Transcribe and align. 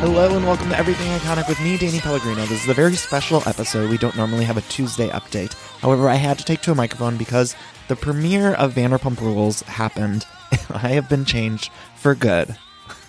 Hello 0.00 0.34
and 0.34 0.46
welcome 0.46 0.70
to 0.70 0.78
Everything 0.78 1.08
Iconic 1.18 1.46
with 1.46 1.60
me, 1.60 1.76
Danny 1.76 2.00
Pellegrino. 2.00 2.40
This 2.46 2.62
is 2.62 2.70
a 2.70 2.74
very 2.74 2.94
special 2.94 3.42
episode. 3.46 3.90
We 3.90 3.98
don't 3.98 4.16
normally 4.16 4.46
have 4.46 4.56
a 4.56 4.62
Tuesday 4.62 5.10
update. 5.10 5.52
However, 5.80 6.08
I 6.08 6.14
had 6.14 6.38
to 6.38 6.44
take 6.46 6.62
to 6.62 6.72
a 6.72 6.74
microphone 6.74 7.18
because 7.18 7.54
the 7.88 7.96
premiere 7.96 8.54
of 8.54 8.72
Vanderpump 8.72 9.20
Rules 9.20 9.60
happened. 9.60 10.24
I 10.70 10.88
have 10.88 11.10
been 11.10 11.26
changed 11.26 11.70
for 11.96 12.14
good. 12.14 12.56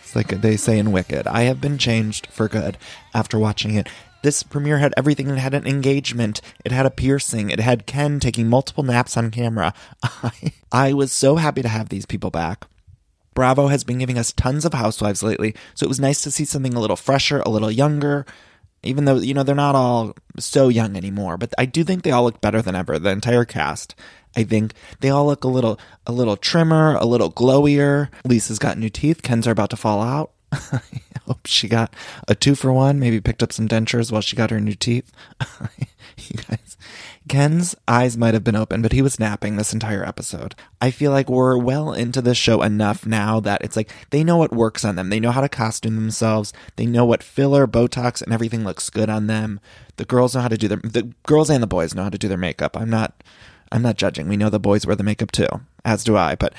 it's 0.00 0.14
like 0.14 0.28
they 0.28 0.56
say 0.56 0.78
in 0.78 0.92
Wicked. 0.92 1.26
I 1.26 1.42
have 1.42 1.60
been 1.60 1.76
changed 1.76 2.28
for 2.28 2.46
good 2.46 2.78
after 3.12 3.36
watching 3.36 3.74
it. 3.74 3.88
This 4.22 4.44
premiere 4.44 4.78
had 4.78 4.94
everything. 4.96 5.28
It 5.28 5.38
had 5.38 5.54
an 5.54 5.66
engagement. 5.66 6.40
It 6.64 6.70
had 6.70 6.86
a 6.86 6.90
piercing. 6.90 7.50
It 7.50 7.58
had 7.58 7.86
Ken 7.86 8.20
taking 8.20 8.48
multiple 8.48 8.84
naps 8.84 9.16
on 9.16 9.32
camera. 9.32 9.74
I, 10.04 10.52
I 10.70 10.92
was 10.92 11.10
so 11.10 11.34
happy 11.34 11.62
to 11.62 11.68
have 11.68 11.88
these 11.88 12.06
people 12.06 12.30
back. 12.30 12.68
Bravo 13.36 13.68
has 13.68 13.84
been 13.84 13.98
giving 13.98 14.18
us 14.18 14.32
tons 14.32 14.64
of 14.64 14.72
housewives 14.72 15.22
lately, 15.22 15.54
so 15.74 15.84
it 15.84 15.88
was 15.88 16.00
nice 16.00 16.22
to 16.22 16.30
see 16.30 16.46
something 16.46 16.74
a 16.74 16.80
little 16.80 16.96
fresher, 16.96 17.40
a 17.40 17.50
little 17.50 17.70
younger. 17.70 18.26
Even 18.82 19.04
though, 19.04 19.16
you 19.16 19.34
know, 19.34 19.42
they're 19.42 19.54
not 19.54 19.74
all 19.74 20.16
so 20.38 20.68
young 20.68 20.96
anymore, 20.96 21.36
but 21.36 21.52
I 21.58 21.66
do 21.66 21.84
think 21.84 22.02
they 22.02 22.10
all 22.10 22.24
look 22.24 22.40
better 22.40 22.62
than 22.62 22.74
ever, 22.74 22.98
the 22.98 23.10
entire 23.10 23.44
cast. 23.44 23.94
I 24.34 24.44
think 24.44 24.72
they 25.00 25.10
all 25.10 25.26
look 25.26 25.44
a 25.44 25.48
little 25.48 25.78
a 26.06 26.12
little 26.12 26.36
trimmer, 26.36 26.96
a 26.96 27.04
little 27.04 27.30
glowier. 27.30 28.08
Lisa's 28.24 28.58
got 28.58 28.78
new 28.78 28.88
teeth, 28.88 29.22
Ken's 29.22 29.46
are 29.46 29.52
about 29.52 29.70
to 29.70 29.76
fall 29.76 30.02
out. 30.02 30.32
I 30.52 30.80
hope 31.26 31.46
she 31.46 31.68
got 31.68 31.92
a 32.26 32.34
two 32.34 32.54
for 32.54 32.72
one, 32.72 32.98
maybe 32.98 33.20
picked 33.20 33.42
up 33.42 33.52
some 33.52 33.68
dentures 33.68 34.10
while 34.10 34.22
she 34.22 34.34
got 34.36 34.50
her 34.50 34.60
new 34.60 34.74
teeth. 34.74 35.12
you 36.16 36.38
guys, 36.48 36.65
Ken's 37.28 37.74
eyes 37.88 38.16
might 38.16 38.34
have 38.34 38.44
been 38.44 38.56
open, 38.56 38.82
but 38.82 38.92
he 38.92 39.02
was 39.02 39.18
napping 39.18 39.56
this 39.56 39.72
entire 39.72 40.04
episode. 40.04 40.54
I 40.80 40.90
feel 40.90 41.10
like 41.10 41.28
we're 41.28 41.58
well 41.58 41.92
into 41.92 42.22
the 42.22 42.34
show 42.34 42.62
enough 42.62 43.04
now 43.04 43.40
that 43.40 43.62
it's 43.64 43.76
like 43.76 43.90
they 44.10 44.22
know 44.22 44.36
what 44.36 44.52
works 44.52 44.84
on 44.84 44.94
them. 44.94 45.10
They 45.10 45.18
know 45.18 45.32
how 45.32 45.40
to 45.40 45.48
costume 45.48 45.96
themselves. 45.96 46.52
They 46.76 46.86
know 46.86 47.04
what 47.04 47.24
filler, 47.24 47.66
Botox, 47.66 48.22
and 48.22 48.32
everything 48.32 48.64
looks 48.64 48.90
good 48.90 49.10
on 49.10 49.26
them. 49.26 49.58
The 49.96 50.04
girls 50.04 50.34
know 50.34 50.40
how 50.40 50.48
to 50.48 50.58
do 50.58 50.68
their 50.68 50.78
the 50.78 51.12
girls 51.24 51.50
and 51.50 51.62
the 51.62 51.66
boys 51.66 51.94
know 51.94 52.04
how 52.04 52.10
to 52.10 52.18
do 52.18 52.28
their 52.28 52.38
makeup. 52.38 52.76
I'm 52.76 52.90
not 52.90 53.22
I'm 53.72 53.82
not 53.82 53.96
judging. 53.96 54.28
We 54.28 54.36
know 54.36 54.50
the 54.50 54.60
boys 54.60 54.86
wear 54.86 54.96
the 54.96 55.02
makeup 55.02 55.32
too, 55.32 55.48
as 55.84 56.04
do 56.04 56.16
I, 56.16 56.36
but 56.36 56.54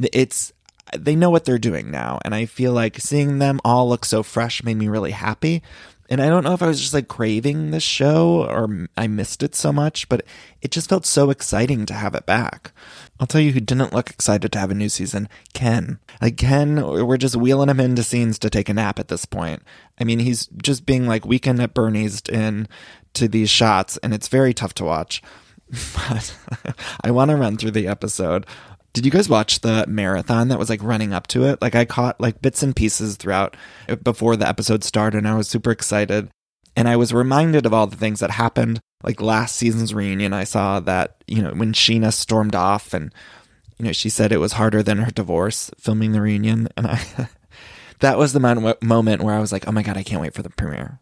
it's 0.00 0.52
they 0.96 1.16
know 1.16 1.30
what 1.30 1.44
they're 1.44 1.58
doing 1.58 1.90
now, 1.90 2.20
and 2.24 2.34
I 2.34 2.46
feel 2.46 2.72
like 2.72 3.00
seeing 3.00 3.38
them 3.38 3.60
all 3.64 3.88
look 3.88 4.04
so 4.04 4.22
fresh 4.22 4.62
made 4.62 4.76
me 4.76 4.88
really 4.88 5.12
happy. 5.12 5.62
And 6.10 6.20
I 6.20 6.28
don't 6.28 6.44
know 6.44 6.52
if 6.52 6.62
I 6.62 6.66
was 6.66 6.80
just 6.80 6.92
like 6.92 7.08
craving 7.08 7.70
this 7.70 7.82
show 7.82 8.44
or 8.44 8.88
I 8.96 9.06
missed 9.06 9.42
it 9.42 9.54
so 9.54 9.72
much, 9.72 10.08
but 10.08 10.24
it 10.60 10.70
just 10.70 10.88
felt 10.88 11.06
so 11.06 11.30
exciting 11.30 11.86
to 11.86 11.94
have 11.94 12.14
it 12.14 12.26
back. 12.26 12.72
I'll 13.18 13.26
tell 13.26 13.40
you 13.40 13.52
who 13.52 13.60
didn't 13.60 13.92
look 13.92 14.10
excited 14.10 14.52
to 14.52 14.58
have 14.58 14.70
a 14.70 14.74
new 14.74 14.88
season 14.88 15.28
Ken. 15.54 15.98
Like, 16.20 16.36
Ken, 16.36 16.76
we're 16.76 17.16
just 17.16 17.36
wheeling 17.36 17.70
him 17.70 17.80
into 17.80 18.02
scenes 18.02 18.38
to 18.40 18.50
take 18.50 18.68
a 18.68 18.74
nap 18.74 18.98
at 18.98 19.08
this 19.08 19.24
point. 19.24 19.62
I 19.98 20.04
mean, 20.04 20.18
he's 20.18 20.46
just 20.46 20.84
being 20.84 21.06
like 21.06 21.24
weekend 21.24 21.62
at 21.62 21.74
Bernie's 21.74 22.20
in 22.28 22.68
to 23.14 23.28
these 23.28 23.50
shots, 23.50 23.96
and 23.98 24.12
it's 24.12 24.28
very 24.28 24.52
tough 24.52 24.74
to 24.74 24.84
watch. 24.84 25.22
But 25.94 26.36
I 27.02 27.10
want 27.10 27.30
to 27.30 27.36
run 27.36 27.56
through 27.56 27.72
the 27.72 27.88
episode. 27.88 28.46
Did 28.94 29.04
you 29.04 29.10
guys 29.10 29.28
watch 29.28 29.60
the 29.60 29.84
marathon 29.88 30.48
that 30.48 30.58
was 30.58 30.70
like 30.70 30.82
running 30.82 31.12
up 31.12 31.26
to 31.28 31.44
it? 31.44 31.60
Like 31.60 31.74
I 31.74 31.84
caught 31.84 32.20
like 32.20 32.40
bits 32.40 32.62
and 32.62 32.74
pieces 32.74 33.16
throughout 33.16 33.56
uh, 33.88 33.96
before 33.96 34.36
the 34.36 34.48
episode 34.48 34.84
started 34.84 35.18
and 35.18 35.28
I 35.28 35.34
was 35.34 35.48
super 35.48 35.72
excited. 35.72 36.30
And 36.76 36.88
I 36.88 36.96
was 36.96 37.12
reminded 37.12 37.66
of 37.66 37.74
all 37.74 37.88
the 37.88 37.96
things 37.96 38.20
that 38.20 38.30
happened. 38.30 38.80
Like 39.02 39.20
last 39.20 39.56
season's 39.56 39.92
reunion, 39.92 40.32
I 40.32 40.44
saw 40.44 40.80
that, 40.80 41.22
you 41.26 41.42
know, 41.42 41.50
when 41.50 41.72
Scheana 41.72 42.12
stormed 42.12 42.54
off 42.54 42.94
and, 42.94 43.12
you 43.78 43.84
know, 43.84 43.92
she 43.92 44.08
said 44.08 44.32
it 44.32 44.38
was 44.38 44.54
harder 44.54 44.82
than 44.82 44.98
her 44.98 45.10
divorce 45.10 45.70
filming 45.76 46.12
the 46.12 46.20
reunion. 46.20 46.68
And 46.76 46.86
I, 46.86 47.28
that 47.98 48.16
was 48.16 48.32
the 48.32 48.76
moment 48.80 49.22
where 49.22 49.34
I 49.34 49.40
was 49.40 49.52
like, 49.52 49.66
oh 49.68 49.72
my 49.72 49.82
God, 49.82 49.96
I 49.96 50.04
can't 50.04 50.22
wait 50.22 50.34
for 50.34 50.42
the 50.42 50.50
premiere 50.50 51.00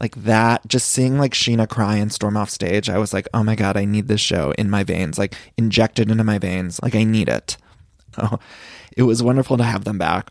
like 0.00 0.14
that 0.16 0.66
just 0.68 0.88
seeing 0.88 1.18
like 1.18 1.32
scheana 1.32 1.68
cry 1.68 1.96
and 1.96 2.12
storm 2.12 2.36
off 2.36 2.50
stage 2.50 2.90
i 2.90 2.98
was 2.98 3.14
like 3.14 3.26
oh 3.32 3.42
my 3.42 3.54
god 3.54 3.76
i 3.76 3.84
need 3.84 4.08
this 4.08 4.20
show 4.20 4.52
in 4.58 4.68
my 4.68 4.84
veins 4.84 5.18
like 5.18 5.34
injected 5.56 6.10
into 6.10 6.24
my 6.24 6.38
veins 6.38 6.80
like 6.82 6.94
i 6.94 7.04
need 7.04 7.28
it. 7.28 7.56
Oh, 8.18 8.38
it 8.96 9.02
was 9.02 9.22
wonderful 9.22 9.58
to 9.58 9.62
have 9.62 9.84
them 9.84 9.98
back. 9.98 10.30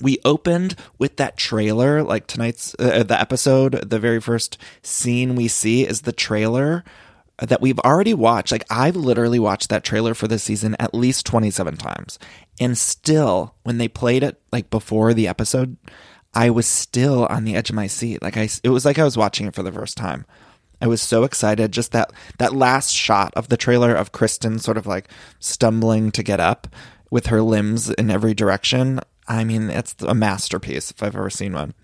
We 0.00 0.18
opened 0.24 0.74
with 0.98 1.16
that 1.18 1.36
trailer 1.36 2.02
like 2.02 2.26
tonight's 2.26 2.74
uh, 2.80 3.04
the 3.04 3.20
episode 3.20 3.88
the 3.88 4.00
very 4.00 4.20
first 4.20 4.58
scene 4.82 5.36
we 5.36 5.46
see 5.46 5.86
is 5.86 6.00
the 6.00 6.12
trailer 6.12 6.82
that 7.38 7.60
we've 7.60 7.78
already 7.80 8.14
watched. 8.14 8.50
Like 8.50 8.64
i've 8.68 8.96
literally 8.96 9.38
watched 9.38 9.68
that 9.68 9.84
trailer 9.84 10.12
for 10.12 10.26
this 10.26 10.42
season 10.42 10.74
at 10.80 10.92
least 10.92 11.24
27 11.24 11.76
times. 11.76 12.18
And 12.58 12.76
still 12.76 13.54
when 13.62 13.78
they 13.78 13.86
played 13.86 14.24
it 14.24 14.40
like 14.50 14.68
before 14.70 15.14
the 15.14 15.28
episode 15.28 15.76
I 16.34 16.50
was 16.50 16.66
still 16.66 17.26
on 17.26 17.44
the 17.44 17.56
edge 17.56 17.70
of 17.70 17.76
my 17.76 17.86
seat. 17.86 18.22
Like 18.22 18.36
I, 18.36 18.48
it 18.62 18.70
was 18.70 18.84
like 18.84 18.98
I 18.98 19.04
was 19.04 19.16
watching 19.16 19.46
it 19.46 19.54
for 19.54 19.62
the 19.62 19.72
first 19.72 19.96
time. 19.96 20.24
I 20.80 20.86
was 20.86 21.00
so 21.00 21.22
excited. 21.24 21.72
Just 21.72 21.92
that 21.92 22.12
that 22.38 22.54
last 22.54 22.90
shot 22.90 23.32
of 23.34 23.48
the 23.48 23.56
trailer 23.56 23.94
of 23.94 24.12
Kristen 24.12 24.58
sort 24.58 24.76
of 24.76 24.86
like 24.86 25.08
stumbling 25.38 26.10
to 26.12 26.22
get 26.22 26.40
up 26.40 26.66
with 27.10 27.26
her 27.26 27.42
limbs 27.42 27.90
in 27.90 28.10
every 28.10 28.34
direction. 28.34 29.00
I 29.28 29.44
mean, 29.44 29.70
it's 29.70 29.94
a 30.00 30.14
masterpiece 30.14 30.90
if 30.90 31.02
I've 31.02 31.14
ever 31.14 31.30
seen 31.30 31.52
one. 31.52 31.74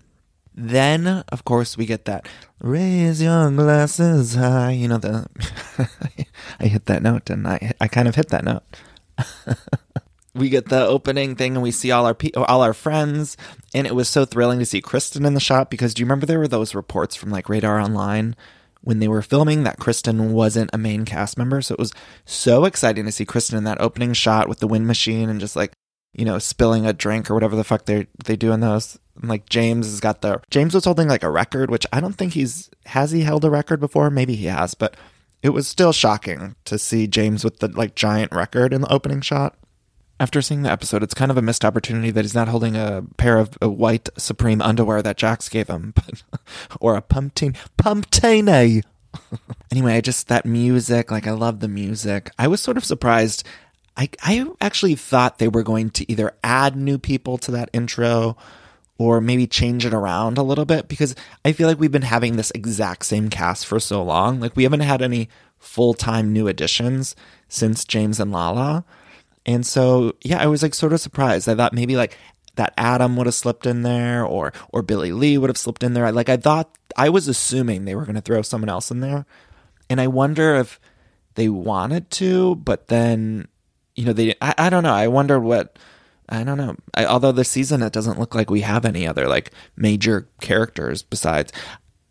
Then, 0.53 1.23
of 1.29 1.45
course, 1.45 1.77
we 1.77 1.85
get 1.85 2.03
that 2.05 2.27
raise 2.59 3.21
your 3.21 3.49
glasses 3.51 4.35
high. 4.35 4.71
You 4.71 4.89
know 4.89 4.97
the 4.97 5.27
I 6.59 6.67
hit 6.67 6.85
that 6.87 7.01
note, 7.03 7.29
and 7.29 7.47
I 7.47 7.71
I 7.79 7.87
kind 7.87 8.07
of 8.07 8.15
hit 8.15 8.29
that 8.29 8.43
note. 8.43 8.63
we 10.33 10.49
get 10.49 10.69
the 10.69 10.85
opening 10.85 11.35
thing 11.35 11.55
and 11.55 11.63
we 11.63 11.71
see 11.71 11.91
all 11.91 12.05
our 12.05 12.13
pe- 12.13 12.31
all 12.31 12.61
our 12.61 12.73
friends 12.73 13.35
and 13.73 13.87
it 13.87 13.95
was 13.95 14.07
so 14.07 14.25
thrilling 14.25 14.59
to 14.59 14.65
see 14.65 14.81
Kristen 14.81 15.25
in 15.25 15.33
the 15.33 15.39
shot 15.39 15.69
because 15.69 15.93
do 15.93 16.01
you 16.01 16.05
remember 16.05 16.25
there 16.25 16.39
were 16.39 16.47
those 16.47 16.75
reports 16.75 17.15
from 17.15 17.29
like 17.29 17.49
Radar 17.49 17.79
Online 17.79 18.35
when 18.81 18.99
they 18.99 19.07
were 19.07 19.21
filming 19.21 19.63
that 19.63 19.79
Kristen 19.79 20.31
wasn't 20.31 20.69
a 20.71 20.77
main 20.77 21.05
cast 21.05 21.37
member? 21.37 21.61
So 21.61 21.73
it 21.73 21.79
was 21.79 21.91
so 22.25 22.65
exciting 22.65 23.05
to 23.05 23.11
see 23.11 23.25
Kristen 23.25 23.57
in 23.57 23.63
that 23.65 23.81
opening 23.81 24.13
shot 24.13 24.47
with 24.47 24.59
the 24.59 24.67
wind 24.67 24.87
machine 24.87 25.29
and 25.29 25.39
just 25.39 25.55
like 25.55 25.71
you 26.13 26.25
know 26.25 26.39
spilling 26.39 26.85
a 26.85 26.93
drink 26.93 27.29
or 27.29 27.33
whatever 27.33 27.55
the 27.55 27.63
fuck 27.63 27.85
they 27.85 28.07
they 28.25 28.35
do 28.35 28.51
in 28.51 28.59
those 28.59 28.99
and, 29.19 29.29
like 29.29 29.49
James 29.49 29.87
has 29.87 29.99
got 29.99 30.21
the 30.21 30.41
James 30.49 30.73
was 30.73 30.85
holding 30.85 31.07
like 31.07 31.23
a 31.23 31.29
record 31.29 31.71
which 31.71 31.85
I 31.91 31.99
don't 31.99 32.15
think 32.15 32.33
he's 32.33 32.69
has 32.85 33.11
he 33.11 33.21
held 33.21 33.45
a 33.45 33.49
record 33.49 33.79
before? 33.79 34.09
Maybe 34.09 34.35
he 34.35 34.45
has 34.45 34.75
but 34.75 34.95
it 35.41 35.49
was 35.49 35.67
still 35.67 35.93
shocking 35.93 36.55
to 36.65 36.77
see 36.77 37.07
James 37.07 37.43
with 37.43 37.59
the 37.59 37.69
like 37.69 37.95
giant 37.95 38.31
record 38.31 38.73
in 38.73 38.81
the 38.81 38.91
opening 38.91 39.21
shot 39.21 39.55
after 40.19 40.41
seeing 40.41 40.63
the 40.63 40.71
episode, 40.71 41.03
it's 41.03 41.13
kind 41.13 41.31
of 41.31 41.37
a 41.37 41.41
missed 41.41 41.63
opportunity 41.63 42.11
that 42.11 42.23
he's 42.23 42.35
not 42.35 42.47
holding 42.47 42.75
a 42.75 43.03
pair 43.17 43.37
of 43.37 43.57
uh, 43.61 43.69
white 43.69 44.09
Supreme 44.17 44.61
underwear 44.61 45.01
that 45.01 45.17
Jax 45.17 45.47
gave 45.49 45.67
him, 45.67 45.93
but, 45.95 46.23
or 46.79 46.95
a 46.95 47.01
pumpkin 47.01 47.55
pumptine. 47.77 48.83
anyway, 49.71 49.95
I 49.95 50.01
just 50.01 50.27
that 50.27 50.45
music, 50.45 51.11
like 51.11 51.27
I 51.27 51.31
love 51.31 51.59
the 51.59 51.67
music. 51.67 52.31
I 52.37 52.47
was 52.47 52.61
sort 52.61 52.77
of 52.77 52.85
surprised. 52.85 53.45
I 53.95 54.09
I 54.21 54.45
actually 54.61 54.95
thought 54.95 55.39
they 55.39 55.47
were 55.47 55.63
going 55.63 55.89
to 55.91 56.11
either 56.11 56.35
add 56.43 56.75
new 56.75 56.97
people 56.97 57.37
to 57.39 57.51
that 57.51 57.69
intro 57.73 58.37
or 58.97 59.21
maybe 59.21 59.47
change 59.47 59.85
it 59.85 59.93
around 59.93 60.37
a 60.37 60.43
little 60.43 60.65
bit 60.65 60.89
because 60.89 61.15
I 61.45 61.53
feel 61.53 61.67
like 61.67 61.79
we've 61.79 61.91
been 61.91 62.01
having 62.01 62.35
this 62.35 62.51
exact 62.51 63.05
same 63.05 63.29
cast 63.29 63.65
for 63.65 63.79
so 63.79 64.03
long. 64.03 64.41
Like 64.41 64.55
we 64.55 64.63
haven't 64.63 64.81
had 64.81 65.01
any 65.01 65.29
full-time 65.57 66.33
new 66.33 66.47
additions 66.47 67.15
since 67.47 67.85
James 67.85 68.19
and 68.19 68.31
Lala. 68.31 68.83
And 69.45 69.65
so, 69.65 70.13
yeah, 70.21 70.41
I 70.41 70.47
was 70.47 70.61
like 70.61 70.73
sort 70.73 70.93
of 70.93 71.01
surprised. 71.01 71.47
I 71.47 71.55
thought 71.55 71.73
maybe 71.73 71.95
like 71.95 72.17
that 72.55 72.73
Adam 72.77 73.15
would 73.15 73.25
have 73.25 73.35
slipped 73.35 73.65
in 73.65 73.83
there 73.83 74.25
or 74.25 74.53
or 74.73 74.81
Billie 74.81 75.11
Lee 75.11 75.37
would 75.37 75.49
have 75.49 75.57
slipped 75.57 75.83
in 75.83 75.93
there. 75.93 76.11
Like 76.11 76.29
I 76.29 76.37
thought 76.37 76.77
I 76.97 77.09
was 77.09 77.27
assuming 77.27 77.85
they 77.85 77.95
were 77.95 78.05
going 78.05 78.15
to 78.15 78.21
throw 78.21 78.41
someone 78.41 78.69
else 78.69 78.91
in 78.91 78.99
there. 78.99 79.25
And 79.89 79.99
I 79.99 80.07
wonder 80.07 80.55
if 80.55 80.79
they 81.35 81.49
wanted 81.49 82.09
to, 82.11 82.55
but 82.55 82.87
then 82.87 83.47
you 83.95 84.05
know, 84.05 84.13
they 84.13 84.35
I, 84.41 84.53
I 84.57 84.69
don't 84.69 84.83
know. 84.83 84.93
I 84.93 85.07
wonder 85.07 85.39
what 85.39 85.79
I 86.27 86.43
don't 86.43 86.57
know. 86.57 86.75
I, 86.93 87.05
although 87.05 87.31
this 87.31 87.49
season 87.49 87.81
it 87.81 87.93
doesn't 87.93 88.19
look 88.19 88.35
like 88.35 88.49
we 88.49 88.61
have 88.61 88.85
any 88.85 89.07
other 89.07 89.27
like 89.27 89.51
major 89.75 90.27
characters 90.41 91.01
besides 91.01 91.51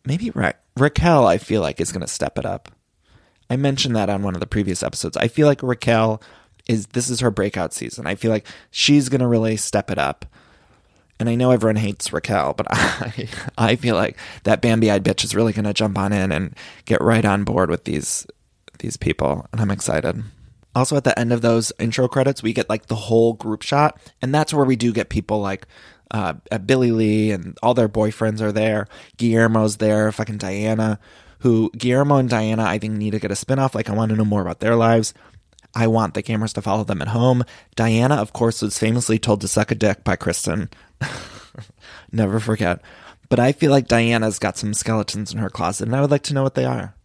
maybe 0.05 0.31
Ra- 0.31 0.53
Raquel, 0.77 1.27
I 1.27 1.39
feel 1.39 1.61
like, 1.61 1.81
is 1.81 1.93
going 1.93 2.01
to 2.01 2.09
step 2.09 2.39
it 2.39 2.47
up. 2.47 2.71
I 3.51 3.57
mentioned 3.57 3.95
that 3.97 4.11
on 4.11 4.23
one 4.23 4.35
of 4.35 4.41
the 4.41 4.47
previous 4.47 4.83
episodes. 4.83 5.17
I 5.17 5.29
feel 5.29 5.47
like 5.47 5.63
Raquel 5.63 6.23
is 6.69 6.87
this 6.89 7.11
is 7.11 7.21
her 7.21 7.31
breakout 7.31 7.73
season. 7.73 8.07
I 8.07 8.15
feel 8.15 8.31
like 8.31 8.47
she's 8.71 9.09
going 9.09 9.21
to 9.21 9.27
really 9.27 9.57
step 9.57 9.91
it 9.91 9.99
up. 9.99 10.25
And 11.19 11.29
I 11.29 11.35
know 11.35 11.51
everyone 11.51 11.77
hates 11.77 12.13
Raquel, 12.13 12.53
but 12.53 12.67
I 12.71 13.29
I 13.57 13.77
feel 13.77 13.97
like 13.97 14.17
that 14.45 14.61
Bambi-eyed 14.61 15.03
bitch 15.03 15.25
is 15.25 15.35
really 15.35 15.53
going 15.53 15.65
to 15.65 15.75
jump 15.75 15.99
on 15.99 16.13
in 16.13 16.31
and 16.31 16.55
get 16.85 17.01
right 17.01 17.25
on 17.25 17.43
board 17.43 17.71
with 17.71 17.85
these 17.85 18.27
these 18.79 18.97
people, 18.97 19.47
and 19.51 19.61
I'm 19.61 19.73
excited. 19.73 20.23
Also, 20.75 20.97
at 20.97 21.03
the 21.03 21.19
end 21.19 21.33
of 21.33 21.41
those 21.41 21.73
intro 21.81 22.07
credits, 22.07 22.41
we 22.41 22.53
get 22.53 22.69
like 22.69 22.87
the 22.87 22.95
whole 22.95 23.33
group 23.33 23.63
shot, 23.63 23.99
and 24.23 24.33
that's 24.33 24.55
where 24.55 24.65
we 24.65 24.77
do 24.77 24.93
get 24.93 25.09
people 25.09 25.41
like 25.41 25.67
uh, 26.13 26.35
Billie 26.65 26.93
Lee 26.93 27.33
and 27.33 27.59
all 27.63 27.75
their 27.75 27.89
boyfriends 27.89 28.41
are 28.41 28.53
there. 28.53 28.87
Guillermo's 29.17 29.79
there, 29.79 30.13
fucking 30.13 30.39
Diana, 30.39 31.01
who 31.41 31.71
Guillermo 31.77 32.17
and 32.17 32.29
Diana 32.29 32.65
I 32.65 32.79
think 32.79 32.95
need 32.95 33.11
to 33.11 33.19
get 33.19 33.31
a 33.31 33.35
spinoff. 33.35 33.75
Like 33.75 33.91
I 33.91 33.95
want 33.95 34.11
to 34.11 34.17
know 34.17 34.25
more 34.25 34.43
about 34.43 34.61
their 34.61 34.77
lives. 34.77 35.15
I 35.79 35.87
want 35.87 36.15
the 36.15 36.25
cameras 36.25 36.53
to 36.55 36.63
follow 36.63 36.83
them 36.83 37.01
at 37.01 37.09
home. 37.09 37.45
Diana, 37.77 38.17
of 38.17 38.33
course, 38.33 38.63
was 38.63 38.77
famously 38.77 39.17
told 39.17 39.41
to 39.43 39.49
suck 39.49 39.71
a 39.71 39.77
dick 39.77 40.03
by 40.03 40.17
Kristen. 40.17 40.71
Never 42.13 42.41
forget. 42.41 42.83
But 43.29 43.39
I 43.39 43.53
feel 43.53 43.71
like 43.71 43.87
Diana's 43.87 44.41
got 44.41 44.57
some 44.57 44.75
skeletons 44.75 45.33
in 45.33 45.39
her 45.39 45.49
closet, 45.49 45.87
and 45.87 45.95
I 45.95 46.01
would 46.01 46.11
like 46.11 46.25
to 46.25 46.35
know 46.35 46.43
what 46.43 46.57
they 46.57 46.65
are. 46.65 46.97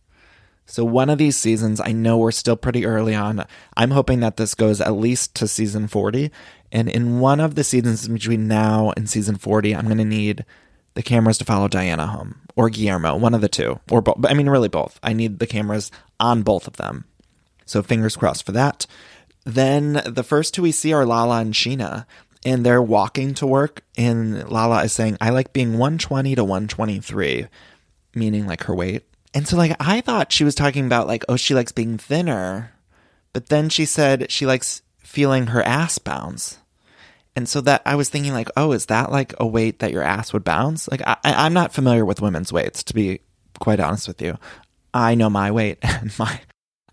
So, 0.65 0.83
one 0.83 1.11
of 1.11 1.19
these 1.19 1.37
seasons, 1.37 1.79
I 1.79 1.91
know 1.91 2.17
we're 2.17 2.31
still 2.31 2.55
pretty 2.55 2.83
early 2.83 3.13
on. 3.13 3.45
I'm 3.77 3.91
hoping 3.91 4.21
that 4.21 4.37
this 4.37 4.55
goes 4.55 4.81
at 4.81 4.93
least 4.93 5.35
to 5.35 5.47
season 5.47 5.87
40. 5.87 6.31
And 6.71 6.89
in 6.89 7.19
one 7.19 7.39
of 7.39 7.53
the 7.53 7.63
seasons 7.63 8.07
between 8.07 8.47
now 8.47 8.91
and 8.97 9.07
season 9.07 9.35
40, 9.35 9.75
I'm 9.75 9.85
going 9.85 9.99
to 9.99 10.03
need 10.03 10.45
the 10.95 11.03
cameras 11.03 11.37
to 11.37 11.45
follow 11.45 11.67
Diana 11.67 12.07
home 12.07 12.41
or 12.55 12.71
Guillermo, 12.71 13.17
one 13.17 13.35
of 13.35 13.41
the 13.41 13.49
two, 13.49 13.79
or 13.91 14.01
both. 14.01 14.25
I 14.25 14.33
mean, 14.33 14.49
really 14.49 14.69
both. 14.69 14.99
I 15.03 15.13
need 15.13 15.37
the 15.37 15.45
cameras 15.45 15.91
on 16.19 16.41
both 16.41 16.65
of 16.65 16.77
them. 16.77 17.05
So, 17.65 17.83
fingers 17.83 18.15
crossed 18.15 18.45
for 18.45 18.51
that. 18.53 18.85
Then 19.45 20.01
the 20.05 20.23
first 20.23 20.53
two 20.53 20.61
we 20.61 20.71
see 20.71 20.93
are 20.93 21.05
Lala 21.05 21.41
and 21.41 21.53
Scheana, 21.53 22.05
and 22.45 22.65
they're 22.65 22.81
walking 22.81 23.33
to 23.35 23.47
work. 23.47 23.83
And 23.97 24.47
Lala 24.49 24.83
is 24.83 24.93
saying, 24.93 25.17
I 25.19 25.29
like 25.29 25.53
being 25.53 25.77
120 25.77 26.35
to 26.35 26.43
123, 26.43 27.47
meaning 28.15 28.47
like 28.47 28.63
her 28.63 28.75
weight. 28.75 29.03
And 29.33 29.47
so, 29.47 29.57
like, 29.57 29.75
I 29.79 30.01
thought 30.01 30.31
she 30.31 30.43
was 30.43 30.55
talking 30.55 30.85
about, 30.85 31.07
like, 31.07 31.25
oh, 31.27 31.35
she 31.35 31.55
likes 31.55 31.71
being 31.71 31.97
thinner. 31.97 32.71
But 33.33 33.49
then 33.49 33.69
she 33.69 33.85
said 33.85 34.31
she 34.31 34.45
likes 34.45 34.83
feeling 34.99 35.47
her 35.47 35.63
ass 35.63 35.97
bounce. 35.97 36.59
And 37.35 37.49
so 37.49 37.61
that 37.61 37.81
I 37.85 37.95
was 37.95 38.09
thinking, 38.09 38.31
like, 38.31 38.49
oh, 38.55 38.73
is 38.73 38.85
that 38.87 39.11
like 39.11 39.33
a 39.39 39.47
weight 39.47 39.79
that 39.79 39.91
your 39.91 40.03
ass 40.03 40.33
would 40.33 40.43
bounce? 40.43 40.87
Like, 40.89 41.01
I, 41.01 41.17
I'm 41.23 41.53
not 41.53 41.73
familiar 41.73 42.05
with 42.05 42.21
women's 42.21 42.53
weights, 42.53 42.83
to 42.83 42.93
be 42.93 43.21
quite 43.59 43.79
honest 43.79 44.07
with 44.07 44.21
you. 44.21 44.37
I 44.93 45.15
know 45.15 45.31
my 45.31 45.49
weight 45.49 45.79
and 45.81 46.17
my, 46.19 46.39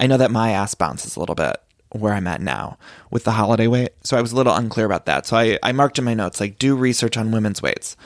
I 0.00 0.06
know 0.06 0.16
that 0.16 0.30
my 0.30 0.50
ass 0.52 0.74
bounces 0.74 1.14
a 1.14 1.20
little 1.20 1.34
bit 1.36 1.56
where 1.92 2.14
I'm 2.14 2.26
at 2.26 2.40
now 2.40 2.78
with 3.10 3.24
the 3.24 3.32
holiday 3.32 3.66
weight. 3.66 3.90
So 4.02 4.16
I 4.16 4.22
was 4.22 4.32
a 4.32 4.36
little 4.36 4.54
unclear 4.54 4.86
about 4.86 5.06
that. 5.06 5.26
So 5.26 5.36
I, 5.36 5.58
I 5.62 5.72
marked 5.72 5.98
in 5.98 6.04
my 6.04 6.14
notes, 6.14 6.40
like, 6.40 6.58
do 6.58 6.74
research 6.74 7.16
on 7.16 7.32
women's 7.32 7.60
weights. 7.60 7.96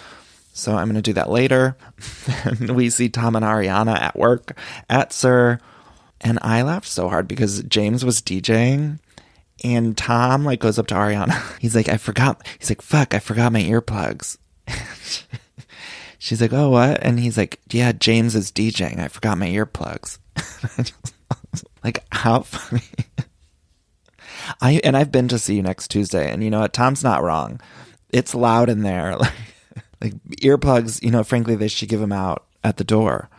So 0.52 0.76
I'm 0.76 0.86
going 0.86 0.96
to 0.96 1.02
do 1.02 1.12
that 1.14 1.30
later. 1.30 1.76
we 2.68 2.90
see 2.90 3.08
Tom 3.08 3.36
and 3.36 3.44
Ariana 3.44 3.98
at 4.00 4.16
work 4.16 4.58
at 4.90 5.12
SUR. 5.12 5.60
And 6.20 6.38
I 6.42 6.62
laughed 6.62 6.88
so 6.88 7.08
hard 7.08 7.28
because 7.28 7.62
James 7.64 8.04
was 8.04 8.22
DJing 8.22 8.98
and 9.62 9.96
Tom 9.96 10.44
like 10.44 10.60
goes 10.60 10.78
up 10.78 10.86
to 10.88 10.94
Ariana. 10.94 11.40
He's 11.60 11.74
like, 11.74 11.88
I 11.88 11.96
forgot. 11.96 12.46
He's 12.58 12.70
like, 12.70 12.82
fuck, 12.82 13.14
I 13.14 13.18
forgot 13.18 13.52
my 13.52 13.62
earplugs. 13.62 14.38
She's 16.18 16.40
like, 16.40 16.54
oh, 16.54 16.70
what? 16.70 17.02
And 17.02 17.20
he's 17.20 17.36
like, 17.36 17.60
yeah, 17.70 17.92
James 17.92 18.34
is 18.34 18.50
DJing. 18.50 18.98
I 18.98 19.08
forgot 19.08 19.36
my 19.36 19.48
earplugs. 19.48 20.16
Like, 21.84 22.04
how 22.10 22.40
funny. 22.42 22.82
I 24.60 24.80
and 24.82 24.96
I've 24.96 25.12
been 25.12 25.28
to 25.28 25.38
see 25.38 25.56
you 25.56 25.62
next 25.62 25.88
Tuesday, 25.88 26.30
and 26.30 26.42
you 26.42 26.50
know 26.50 26.60
what? 26.60 26.72
Tom's 26.72 27.04
not 27.04 27.22
wrong. 27.22 27.60
It's 28.10 28.34
loud 28.34 28.68
in 28.68 28.82
there. 28.82 29.16
Like, 30.00 30.12
like 30.12 30.14
earplugs, 30.42 31.02
you 31.02 31.10
know, 31.10 31.24
frankly, 31.24 31.54
they 31.54 31.68
should 31.68 31.88
give 31.88 32.00
them 32.00 32.12
out 32.12 32.44
at 32.62 32.76
the 32.76 32.84
door. 32.84 33.30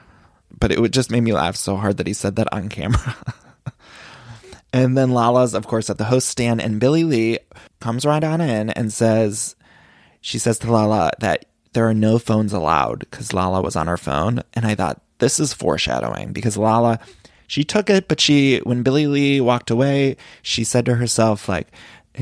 But 0.57 0.71
it 0.71 0.79
would 0.79 0.93
just 0.93 1.11
made 1.11 1.21
me 1.21 1.33
laugh 1.33 1.55
so 1.55 1.75
hard 1.75 1.97
that 1.97 2.07
he 2.07 2.13
said 2.13 2.37
that 2.37 2.51
on 2.51 2.69
camera. 2.69 3.15
and 4.73 4.97
then 4.97 5.11
Lala's, 5.11 5.53
of 5.53 5.67
course, 5.67 5.91
at 5.91 5.99
the 5.99 6.05
host 6.05 6.27
stand, 6.27 6.61
and 6.61 6.79
Billie 6.79 7.03
Lee 7.03 7.39
comes 7.79 8.05
right 8.05 8.23
on 8.23 8.41
in 8.41 8.71
and 8.71 8.91
says, 8.91 9.55
she 10.21 10.39
says 10.39 10.57
to 10.59 10.71
Lala 10.71 11.11
that 11.19 11.45
there 11.73 11.87
are 11.87 11.93
no 11.93 12.17
phones 12.17 12.51
allowed 12.51 12.99
because 12.99 13.33
Lala 13.33 13.61
was 13.61 13.75
on 13.75 13.85
her 13.85 13.97
phone. 13.97 14.41
And 14.53 14.65
I 14.65 14.73
thought, 14.73 15.01
this 15.19 15.39
is 15.39 15.53
foreshadowing 15.53 16.33
because 16.33 16.57
Lala, 16.57 16.99
she 17.47 17.63
took 17.63 17.89
it, 17.89 18.07
but 18.07 18.19
she, 18.19 18.59
when 18.59 18.83
Billie 18.83 19.07
Lee 19.07 19.41
walked 19.41 19.69
away, 19.69 20.17
she 20.41 20.63
said 20.63 20.85
to 20.85 20.95
herself, 20.95 21.47
like, 21.49 21.67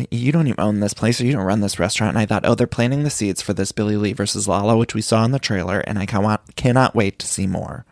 you 0.10 0.32
don't 0.32 0.48
even 0.48 0.60
own 0.60 0.80
this 0.80 0.94
place 0.94 1.22
or 1.22 1.26
you 1.26 1.34
don't 1.34 1.46
run 1.46 1.62
this 1.62 1.80
restaurant. 1.80 2.10
And 2.16 2.20
I 2.20 2.26
thought, 2.26 2.46
oh, 2.46 2.56
they're 2.56 2.68
planting 2.68 3.04
the 3.04 3.10
seeds 3.10 3.42
for 3.42 3.54
this 3.54 3.72
Billie 3.72 3.98
Lee 3.98 4.14
versus 4.14 4.48
Lala, 4.48 4.76
which 4.76 4.96
we 4.96 5.02
saw 5.02 5.24
in 5.24 5.32
the 5.32 5.40
trailer, 5.40 5.80
and 5.80 6.00
I 6.00 6.06
cannot, 6.06 6.56
cannot 6.56 6.96
wait 6.96 7.20
to 7.20 7.28
see 7.28 7.48
more. 7.48 7.86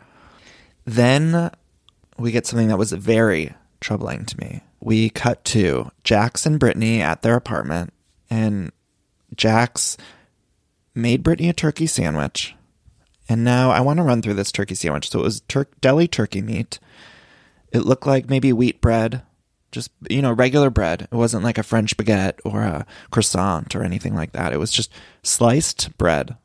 Then 0.85 1.51
we 2.17 2.31
get 2.31 2.47
something 2.47 2.69
that 2.69 2.77
was 2.77 2.91
very 2.91 3.53
troubling 3.79 4.25
to 4.25 4.39
me. 4.39 4.61
We 4.79 5.09
cut 5.09 5.45
to 5.45 5.91
Jax 6.03 6.45
and 6.45 6.59
Brittany 6.59 7.01
at 7.01 7.21
their 7.21 7.35
apartment, 7.35 7.93
and 8.29 8.71
Jax 9.35 9.95
made 10.95 11.23
Brittany 11.23 11.49
a 11.49 11.53
turkey 11.53 11.87
sandwich. 11.87 12.55
And 13.29 13.43
now 13.43 13.69
I 13.71 13.79
want 13.79 13.97
to 13.97 14.03
run 14.03 14.21
through 14.21 14.33
this 14.33 14.51
turkey 14.51 14.75
sandwich. 14.75 15.09
So 15.09 15.19
it 15.19 15.23
was 15.23 15.41
tur- 15.41 15.67
deli 15.79 16.07
turkey 16.07 16.41
meat. 16.41 16.79
It 17.71 17.85
looked 17.85 18.05
like 18.05 18.29
maybe 18.29 18.51
wheat 18.53 18.81
bread 18.81 19.23
just 19.71 19.91
you 20.09 20.21
know 20.21 20.31
regular 20.31 20.69
bread. 20.69 21.07
It 21.11 21.15
wasn't 21.15 21.43
like 21.43 21.57
a 21.57 21.63
french 21.63 21.97
baguette 21.97 22.39
or 22.43 22.61
a 22.61 22.85
croissant 23.09 23.75
or 23.75 23.83
anything 23.83 24.15
like 24.15 24.33
that. 24.33 24.53
It 24.53 24.59
was 24.59 24.71
just 24.71 24.91
sliced 25.23 25.97
bread 25.97 26.37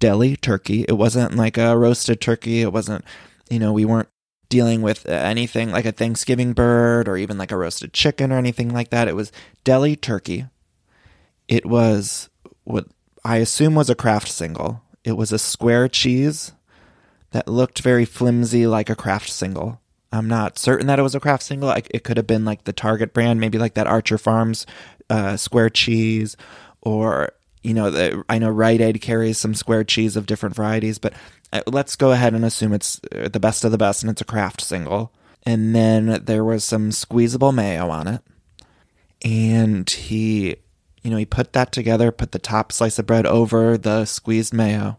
deli 0.00 0.36
turkey. 0.36 0.84
It 0.88 0.94
wasn't 0.94 1.36
like 1.36 1.56
a 1.56 1.76
roasted 1.76 2.20
turkey. 2.20 2.62
It 2.62 2.72
wasn't 2.72 3.04
you 3.50 3.58
know 3.58 3.72
we 3.72 3.84
weren't 3.84 4.08
dealing 4.48 4.80
with 4.80 5.06
anything 5.06 5.70
like 5.70 5.84
a 5.84 5.92
thanksgiving 5.92 6.52
bird 6.52 7.08
or 7.08 7.16
even 7.16 7.36
like 7.36 7.52
a 7.52 7.56
roasted 7.56 7.92
chicken 7.92 8.32
or 8.32 8.38
anything 8.38 8.72
like 8.72 8.90
that. 8.90 9.08
It 9.08 9.16
was 9.16 9.32
deli 9.64 9.96
turkey. 9.96 10.46
It 11.48 11.66
was 11.66 12.28
what 12.64 12.86
i 13.24 13.36
assume 13.36 13.74
was 13.74 13.90
a 13.90 13.94
Kraft 13.94 14.28
single. 14.28 14.82
It 15.04 15.12
was 15.12 15.30
a 15.32 15.38
square 15.38 15.88
cheese 15.88 16.52
that 17.30 17.48
looked 17.48 17.80
very 17.80 18.04
flimsy 18.04 18.66
like 18.66 18.88
a 18.88 18.96
Kraft 18.96 19.30
single 19.30 19.80
I'm 20.12 20.28
not 20.28 20.58
certain 20.58 20.86
that 20.86 20.98
it 20.98 21.02
was 21.02 21.14
a 21.14 21.20
Kraft 21.20 21.42
single. 21.42 21.70
It 21.70 22.04
could 22.04 22.16
have 22.16 22.26
been 22.26 22.44
like 22.44 22.64
the 22.64 22.72
Target 22.72 23.12
brand, 23.12 23.40
maybe 23.40 23.58
like 23.58 23.74
that 23.74 23.86
Archer 23.86 24.18
Farms 24.18 24.66
uh, 25.10 25.36
square 25.36 25.68
cheese, 25.68 26.36
or 26.80 27.32
you 27.62 27.74
know, 27.74 27.90
the, 27.90 28.24
I 28.28 28.38
know 28.38 28.48
Rite 28.48 28.80
Aid 28.80 29.00
carries 29.00 29.38
some 29.38 29.52
square 29.54 29.82
cheese 29.82 30.16
of 30.16 30.26
different 30.26 30.54
varieties, 30.54 30.98
but 30.98 31.12
uh, 31.52 31.62
let's 31.66 31.96
go 31.96 32.12
ahead 32.12 32.32
and 32.32 32.44
assume 32.44 32.72
it's 32.72 33.00
uh, 33.12 33.28
the 33.28 33.40
best 33.40 33.64
of 33.64 33.72
the 33.72 33.78
best 33.78 34.02
and 34.02 34.10
it's 34.10 34.20
a 34.20 34.24
Kraft 34.24 34.60
single. 34.60 35.12
And 35.44 35.74
then 35.74 36.22
there 36.24 36.44
was 36.44 36.62
some 36.64 36.92
squeezable 36.92 37.52
mayo 37.52 37.88
on 37.88 38.08
it, 38.08 38.22
and 39.24 39.88
he, 39.88 40.56
you 41.02 41.10
know, 41.10 41.16
he 41.16 41.26
put 41.26 41.52
that 41.52 41.72
together, 41.72 42.10
put 42.12 42.32
the 42.32 42.38
top 42.38 42.72
slice 42.72 42.98
of 42.98 43.06
bread 43.06 43.26
over 43.26 43.76
the 43.76 44.04
squeezed 44.04 44.52
mayo, 44.52 44.98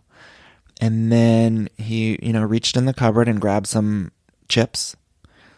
and 0.80 1.12
then 1.12 1.70
he, 1.78 2.20
you 2.22 2.34
know, 2.34 2.44
reached 2.44 2.78
in 2.78 2.86
the 2.86 2.94
cupboard 2.94 3.28
and 3.28 3.42
grabbed 3.42 3.68
some 3.68 4.12
chips, 4.48 4.96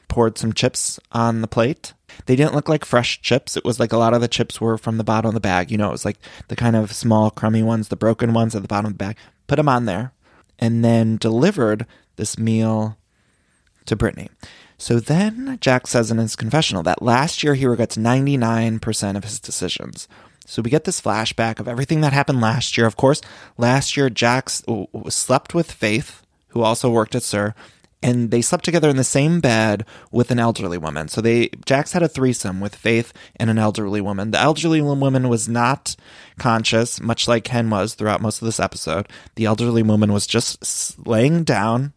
poured 0.08 0.38
some 0.38 0.54
chips 0.54 1.00
on 1.12 1.42
the 1.42 1.48
plate. 1.48 1.94
They 2.26 2.36
didn't 2.36 2.56
look 2.56 2.68
like 2.68 2.84
fresh 2.84 3.22
chips. 3.22 3.56
It 3.56 3.64
was 3.64 3.80
like 3.80 3.94
a 3.94 3.98
lot 3.98 4.14
of 4.14 4.22
the 4.22 4.28
chips 4.28 4.60
were 4.60 4.78
from 4.78 4.98
the 4.98 5.04
bottom 5.04 5.30
of 5.30 5.34
the 5.34 5.40
bag. 5.40 5.72
You 5.72 5.78
know, 5.78 5.90
it 5.90 5.94
was 5.94 6.06
like 6.06 6.18
the 6.48 6.56
kind 6.56 6.76
of 6.76 6.92
small, 6.92 7.30
crummy 7.32 7.64
ones, 7.64 7.88
the 7.88 7.96
broken 7.96 8.34
ones 8.34 8.56
at 8.56 8.62
the 8.62 8.68
bottom 8.68 8.88
of 8.88 8.94
the 8.94 9.04
bag. 9.04 9.18
Put 9.48 9.56
them 9.56 9.70
on 9.70 9.86
there 9.86 10.14
and 10.58 10.84
then 10.84 11.18
delivered 11.18 11.86
this 12.18 12.38
meal 12.38 12.98
to 13.86 13.96
Brittany. 13.96 14.30
So 14.78 15.00
then 15.00 15.58
Jax 15.62 15.92
says 15.92 16.12
in 16.12 16.18
his 16.18 16.36
confessional 16.36 16.84
that 16.84 17.02
last 17.02 17.44
year 17.44 17.54
he 17.54 17.66
regrets 17.66 17.98
99% 17.98 19.18
of 19.18 19.24
his 19.24 19.40
decisions. 19.40 20.08
So 20.46 20.62
we 20.62 20.72
get 20.72 20.86
this 20.86 21.02
flashback 21.02 21.60
of 21.60 21.68
everything 21.68 22.02
that 22.02 22.14
happened 22.14 22.42
last 22.42 22.78
year. 22.78 22.88
Of 22.88 22.96
course, 22.96 23.22
last 23.58 23.96
year 23.96 24.10
Jax 24.10 24.64
slept 25.10 25.54
with 25.54 25.72
Faith, 25.72 26.24
who 26.50 26.62
also 26.62 26.90
worked 26.90 27.14
at 27.14 27.24
SUR, 27.24 27.54
and 28.02 28.32
they 28.32 28.42
slept 28.42 28.64
together 28.64 28.90
in 28.90 28.96
the 28.96 29.04
same 29.04 29.42
bed 29.42 29.86
with 30.12 30.32
an 30.32 30.40
elderly 30.40 30.78
woman. 30.78 31.08
So 31.08 31.22
they 31.22 31.50
Jax 31.66 31.92
had 31.92 32.04
a 32.04 32.08
threesome 32.08 32.60
with 32.60 32.76
Faith 32.76 33.14
and 33.36 33.50
an 33.50 33.58
elderly 33.58 34.02
woman. 34.02 34.32
The 34.32 34.40
elderly 34.40 34.82
woman 34.82 35.28
was 35.28 35.50
not 35.50 35.96
conscious, 36.38 37.02
much 37.02 37.28
like 37.28 37.44
Ken 37.44 37.70
was 37.70 37.94
throughout 37.94 38.22
most 38.22 38.42
of 38.42 38.46
this 38.46 38.60
episode. 38.60 39.08
The 39.36 39.46
elderly 39.46 39.84
woman 39.84 40.14
was 40.14 40.28
just 40.28 41.06
laying 41.06 41.44
down, 41.44 41.94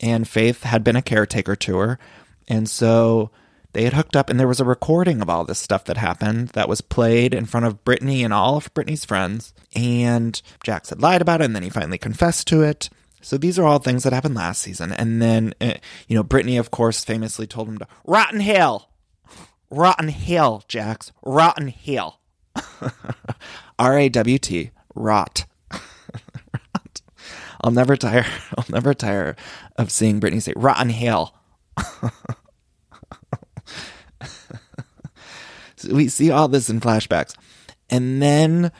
and 0.00 0.28
Faith 0.28 0.64
had 0.64 0.82
been 0.82 0.96
a 0.96 1.02
caretaker 1.02 1.54
to 1.56 1.78
her, 1.78 1.98
and 2.48 2.68
so 2.68 3.30
they 3.72 3.84
had 3.84 3.92
hooked 3.92 4.16
up, 4.16 4.30
and 4.30 4.40
there 4.40 4.48
was 4.48 4.58
a 4.58 4.64
recording 4.64 5.20
of 5.20 5.28
all 5.28 5.44
this 5.44 5.58
stuff 5.58 5.84
that 5.84 5.98
happened 5.98 6.48
that 6.50 6.68
was 6.68 6.80
played 6.80 7.34
in 7.34 7.44
front 7.44 7.66
of 7.66 7.84
Brittany 7.84 8.24
and 8.24 8.32
all 8.32 8.56
of 8.56 8.72
Brittany's 8.72 9.04
friends. 9.04 9.52
And 9.74 10.40
Jax 10.64 10.88
had 10.88 11.02
lied 11.02 11.20
about 11.20 11.42
it, 11.42 11.44
and 11.44 11.54
then 11.54 11.62
he 11.62 11.68
finally 11.68 11.98
confessed 11.98 12.48
to 12.48 12.62
it 12.62 12.88
So 13.20 13.36
these 13.36 13.58
are 13.58 13.64
all 13.64 13.78
things 13.78 14.02
that 14.04 14.12
happened 14.12 14.34
last 14.34 14.62
season. 14.62 14.92
And 14.92 15.20
then, 15.20 15.54
uh, 15.60 15.74
you 16.06 16.16
know, 16.16 16.22
Brittany, 16.22 16.56
of 16.58 16.70
course, 16.70 17.04
famously 17.04 17.46
told 17.46 17.68
him 17.68 17.78
to 17.78 17.88
rotten 18.04 18.40
hill, 18.40 18.88
rotten 19.70 20.08
hill, 20.08 20.62
Jax, 20.68 21.12
rotten 21.24 21.68
hill. 21.68 22.20
R 23.78 23.98
A 23.98 24.08
W 24.08 24.38
T, 24.38 24.70
rot. 24.94 25.44
Rot. 25.72 27.00
I'll 27.62 27.70
never 27.72 27.96
tire. 27.96 28.26
I'll 28.56 28.64
never 28.68 28.94
tire 28.94 29.36
of 29.76 29.90
seeing 29.90 30.20
Brittany 30.20 30.40
say 30.40 30.52
rotten 30.56 30.88
hill. 30.90 31.34
so 35.76 35.92
we 35.94 36.08
see 36.08 36.30
all 36.30 36.48
this 36.48 36.70
in 36.70 36.80
flashbacks. 36.80 37.34
And 37.90 38.22
then 38.22 38.72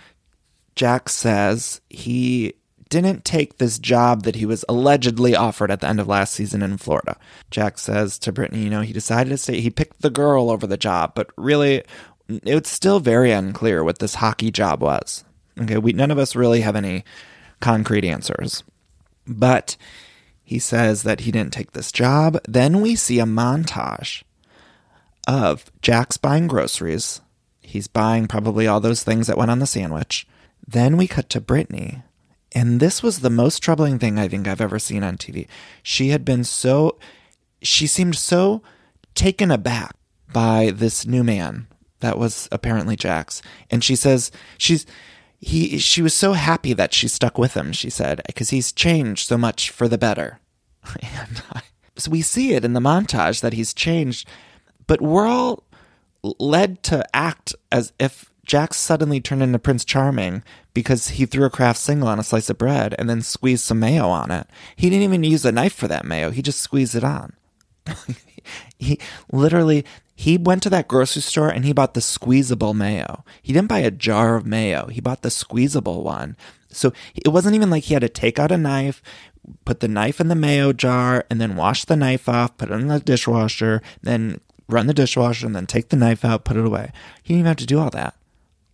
Jax 0.74 1.14
says 1.14 1.80
he 1.88 2.54
didn't 2.88 3.24
take 3.24 3.58
this 3.58 3.78
job 3.78 4.22
that 4.22 4.36
he 4.36 4.46
was 4.46 4.64
allegedly 4.68 5.34
offered 5.34 5.70
at 5.70 5.80
the 5.80 5.88
end 5.88 6.00
of 6.00 6.08
last 6.08 6.34
season 6.34 6.62
in 6.62 6.76
Florida. 6.76 7.16
Jax 7.50 7.82
says 7.82 8.18
to 8.20 8.32
Brittany, 8.32 8.62
you 8.62 8.70
know, 8.70 8.82
he 8.82 8.92
decided 8.92 9.30
to 9.30 9.38
stay, 9.38 9.60
he 9.60 9.70
picked 9.70 10.02
the 10.02 10.10
girl 10.10 10.50
over 10.50 10.66
the 10.66 10.76
job, 10.76 11.12
but 11.14 11.30
really, 11.36 11.82
it's 12.28 12.70
still 12.70 13.00
very 13.00 13.32
unclear 13.32 13.84
what 13.84 13.98
this 13.98 14.16
hockey 14.16 14.50
job 14.50 14.82
was. 14.82 15.24
Okay, 15.60 15.78
we 15.78 15.92
none 15.92 16.10
of 16.10 16.18
us 16.18 16.36
really 16.36 16.60
have 16.60 16.76
any 16.76 17.04
concrete 17.60 18.04
answers. 18.04 18.62
But 19.26 19.76
he 20.42 20.58
says 20.58 21.02
that 21.02 21.20
he 21.20 21.32
didn't 21.32 21.52
take 21.52 21.72
this 21.72 21.90
job. 21.90 22.38
Then 22.46 22.80
we 22.80 22.94
see 22.94 23.18
a 23.18 23.24
montage 23.24 24.22
of 25.26 25.70
Jax 25.82 26.16
buying 26.16 26.46
groceries. 26.46 27.20
He's 27.60 27.88
buying 27.88 28.28
probably 28.28 28.66
all 28.66 28.80
those 28.80 29.02
things 29.02 29.26
that 29.26 29.36
went 29.36 29.50
on 29.50 29.58
the 29.58 29.66
sandwich. 29.66 30.26
Then 30.66 30.96
we 30.96 31.08
cut 31.08 31.28
to 31.30 31.40
Brittany. 31.40 32.02
And 32.56 32.80
this 32.80 33.02
was 33.02 33.20
the 33.20 33.28
most 33.28 33.58
troubling 33.58 33.98
thing 33.98 34.18
I 34.18 34.28
think 34.28 34.48
I've 34.48 34.62
ever 34.62 34.78
seen 34.78 35.04
on 35.04 35.18
TV. 35.18 35.46
She 35.82 36.08
had 36.08 36.24
been 36.24 36.42
so, 36.42 36.98
she 37.60 37.86
seemed 37.86 38.16
so 38.16 38.62
taken 39.14 39.50
aback 39.50 39.94
by 40.32 40.70
this 40.74 41.04
new 41.04 41.22
man 41.22 41.66
that 42.00 42.18
was 42.18 42.48
apparently 42.50 42.96
Jax. 42.96 43.42
And 43.70 43.84
she 43.84 43.94
says, 43.94 44.30
she's, 44.56 44.86
he, 45.38 45.76
she 45.76 46.00
was 46.00 46.14
so 46.14 46.32
happy 46.32 46.72
that 46.72 46.94
she 46.94 47.08
stuck 47.08 47.36
with 47.36 47.52
him, 47.52 47.72
she 47.72 47.90
said, 47.90 48.22
because 48.26 48.48
he's 48.48 48.72
changed 48.72 49.28
so 49.28 49.36
much 49.36 49.68
for 49.68 49.86
the 49.86 49.98
better. 49.98 50.40
And 51.02 51.42
I, 51.52 51.60
so 51.98 52.10
we 52.10 52.22
see 52.22 52.54
it 52.54 52.64
in 52.64 52.72
the 52.72 52.80
montage 52.80 53.42
that 53.42 53.52
he's 53.52 53.74
changed, 53.74 54.26
but 54.86 55.02
we're 55.02 55.26
all 55.26 55.64
led 56.22 56.82
to 56.84 57.04
act 57.14 57.54
as 57.70 57.92
if 57.98 58.32
Jax 58.46 58.76
suddenly 58.76 59.20
turned 59.20 59.42
into 59.42 59.58
Prince 59.58 59.84
Charming 59.84 60.42
because 60.72 61.08
he 61.08 61.26
threw 61.26 61.44
a 61.44 61.50
Kraft 61.50 61.78
single 61.78 62.08
on 62.08 62.18
a 62.18 62.24
slice 62.24 62.48
of 62.48 62.58
bread 62.58 62.94
and 62.98 63.10
then 63.10 63.20
squeezed 63.20 63.64
some 63.64 63.80
mayo 63.80 64.08
on 64.08 64.30
it. 64.30 64.46
He 64.76 64.88
didn't 64.88 65.02
even 65.02 65.24
use 65.24 65.44
a 65.44 65.52
knife 65.52 65.74
for 65.74 65.88
that 65.88 66.04
mayo. 66.04 66.30
He 66.30 66.42
just 66.42 66.60
squeezed 66.60 66.94
it 66.94 67.04
on. 67.04 67.34
he 68.78 68.98
literally 69.30 69.84
he 70.14 70.38
went 70.38 70.62
to 70.62 70.70
that 70.70 70.88
grocery 70.88 71.22
store 71.22 71.50
and 71.50 71.64
he 71.64 71.74
bought 71.74 71.94
the 71.94 72.00
squeezable 72.00 72.72
mayo. 72.72 73.24
He 73.42 73.52
didn't 73.52 73.68
buy 73.68 73.80
a 73.80 73.90
jar 73.90 74.36
of 74.36 74.46
mayo. 74.46 74.86
He 74.86 75.00
bought 75.00 75.22
the 75.22 75.30
squeezable 75.30 76.02
one. 76.02 76.36
So 76.70 76.92
it 77.14 77.28
wasn't 77.28 77.54
even 77.54 77.68
like 77.68 77.84
he 77.84 77.94
had 77.94 78.00
to 78.00 78.08
take 78.08 78.38
out 78.38 78.50
a 78.50 78.56
knife, 78.56 79.02
put 79.64 79.80
the 79.80 79.88
knife 79.88 80.20
in 80.20 80.28
the 80.28 80.34
mayo 80.34 80.72
jar, 80.72 81.24
and 81.28 81.40
then 81.40 81.56
wash 81.56 81.84
the 81.84 81.96
knife 81.96 82.28
off, 82.28 82.56
put 82.56 82.70
it 82.70 82.74
in 82.74 82.88
the 82.88 83.00
dishwasher, 83.00 83.82
then 84.02 84.40
run 84.68 84.86
the 84.86 84.94
dishwasher, 84.94 85.46
and 85.46 85.54
then 85.54 85.66
take 85.66 85.90
the 85.90 85.96
knife 85.96 86.24
out, 86.24 86.44
put 86.44 86.56
it 86.56 86.66
away. 86.66 86.92
He 87.22 87.34
didn't 87.34 87.40
even 87.40 87.48
have 87.48 87.56
to 87.56 87.66
do 87.66 87.78
all 87.78 87.90
that. 87.90 88.14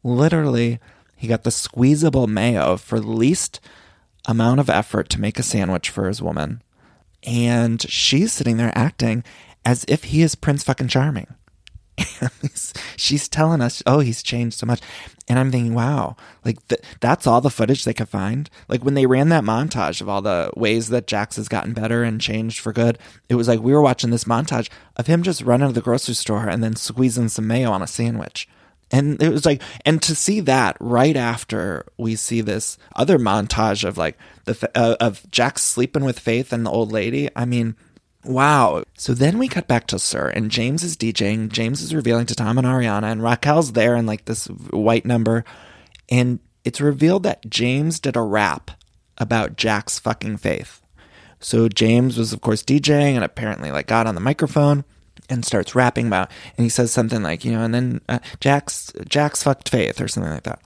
Literally, 0.04 0.80
he 1.16 1.28
got 1.28 1.44
the 1.44 1.50
squeezable 1.50 2.26
mayo 2.26 2.76
for 2.76 2.99
the 2.99 3.11
least 3.11 3.61
amount 4.26 4.61
of 4.61 4.71
effort 4.71 5.09
to 5.11 5.21
make 5.21 5.38
a 5.38 5.42
sandwich 5.42 5.90
for 5.90 6.09
his 6.09 6.23
woman. 6.23 6.62
And 7.25 7.80
she's 7.88 8.32
sitting 8.32 8.56
there 8.56 8.73
acting 8.75 9.25
as 9.64 9.85
if 9.87 10.04
he 10.04 10.23
is 10.23 10.35
Prince 10.35 10.64
fucking 10.64 10.88
Charming. 10.88 11.28
she's 12.97 13.28
telling 13.28 13.61
us, 13.61 13.82
oh, 13.87 14.00
he's 14.00 14.23
changed 14.23 14.59
so 14.59 14.66
much. 14.66 14.80
And 15.28 15.38
I'm 15.38 15.52
thinking, 15.52 15.75
wow, 15.75 16.16
like 16.44 16.66
th- 16.68 16.80
that's 17.00 17.26
all 17.26 17.40
the 17.40 17.50
footage 17.50 17.85
they 17.85 17.94
could 17.94 18.09
find. 18.09 18.50
Like 18.68 18.85
when 18.85 18.94
they 18.94 19.06
ran 19.06 19.28
that 19.28 19.44
montage 19.44 20.00
of 20.00 20.09
all 20.09 20.23
the 20.23 20.50
ways 20.56 20.88
that 20.88 21.06
Jax 21.06 21.37
has 21.37 21.49
gotten 21.49 21.75
better 21.75 22.02
and 22.02 22.21
changed 22.21 22.61
for 22.61 22.73
good, 22.73 22.99
it 23.28 23.37
was 23.37 23.47
like 23.47 23.61
we 23.61 23.73
were 23.73 23.82
watching 23.82 24.11
this 24.11 24.25
montage 24.25 24.68
of 24.97 25.06
him 25.06 25.23
just 25.23 25.42
running 25.42 25.68
to 25.68 25.75
the 25.75 25.80
grocery 25.80 26.14
store 26.14 26.49
and 26.49 26.62
then 26.62 26.75
squeezing 26.76 27.28
some 27.28 27.47
mayo 27.47 27.71
on 27.71 27.82
a 27.82 27.87
sandwich. 27.87 28.49
And 28.92 29.22
it 29.22 29.30
was 29.30 29.46
like, 29.46 29.62
and 29.87 30.02
to 30.02 30.14
see 30.14 30.40
that 30.40 30.76
right 30.78 31.16
after 31.16 31.87
we 31.96 32.14
see 32.14 32.42
this 32.42 32.76
other 32.94 33.18
montage 33.18 33.84
of 33.84 33.96
like 33.96 34.18
the 34.44 34.70
uh, 34.75 34.96
of 35.00 35.28
Jax 35.30 35.62
sleeping 35.62 36.04
with 36.04 36.18
Faith 36.18 36.52
and 36.52 36.66
the 36.66 36.70
old 36.70 36.92
lady, 36.92 37.30
I 37.34 37.46
mean, 37.46 37.75
Wow. 38.25 38.84
So 38.96 39.14
then 39.14 39.38
we 39.38 39.49
cut 39.49 39.66
back 39.66 39.88
to 39.88 39.99
SUR, 39.99 40.28
and 40.28 40.50
James 40.50 40.84
is 40.84 40.96
DJing. 40.96 41.50
James 41.50 41.82
is 41.82 41.94
revealing 41.94 42.26
to 42.26 42.37
Tom 42.37 42.56
and 42.56 42.66
Ariana, 42.66 43.11
and 43.11 43.20
Raquel's 43.20 43.72
there 43.72 43.96
in 43.96 44.06
like 44.06 44.26
this 44.26 44.46
white 44.46 45.04
number. 45.04 45.44
And 46.08 46.38
it's 46.64 46.80
revealed 46.80 47.25
that 47.25 47.49
James 47.49 47.99
did 47.99 48.14
a 48.14 48.20
rap 48.20 48.70
about 49.18 49.56
Jax 49.56 49.99
fucking 49.99 50.37
faith. 50.37 50.80
So 51.40 51.68
James 51.68 52.16
was, 52.16 52.32
of 52.32 52.40
course, 52.40 52.62
DJing 52.62 53.14
and 53.14 53.25
apparently 53.25 53.72
like 53.72 53.88
got 53.88 54.06
on 54.06 54.14
the 54.14 54.20
microphone 54.20 54.84
and 55.29 55.45
starts 55.45 55.75
rapping 55.75 56.07
about, 56.07 56.31
and 56.57 56.64
he 56.64 56.69
says 56.69 56.93
something 56.93 57.23
like, 57.23 57.45
you 57.45 57.52
know, 57.52 57.62
and 57.62 57.75
then 57.75 58.00
uh, 58.09 58.19
jack's 58.41 58.93
Jax 59.09 59.43
fucked 59.43 59.69
faith 59.69 60.00
or 60.00 60.09
something 60.09 60.33
like 60.33 60.43
that. 60.45 60.61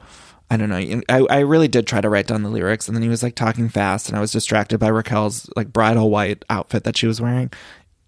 I 0.50 0.56
don't 0.56 0.68
know. 0.68 1.02
I, 1.08 1.26
I 1.28 1.38
really 1.40 1.66
did 1.66 1.86
try 1.86 2.00
to 2.00 2.08
write 2.08 2.28
down 2.28 2.42
the 2.42 2.48
lyrics, 2.48 2.86
and 2.86 2.96
then 2.96 3.02
he 3.02 3.08
was 3.08 3.22
like 3.22 3.34
talking 3.34 3.68
fast, 3.68 4.08
and 4.08 4.16
I 4.16 4.20
was 4.20 4.30
distracted 4.30 4.78
by 4.78 4.88
Raquel's 4.88 5.50
like 5.56 5.72
bridal 5.72 6.08
white 6.10 6.44
outfit 6.48 6.84
that 6.84 6.96
she 6.96 7.06
was 7.06 7.20
wearing. 7.20 7.50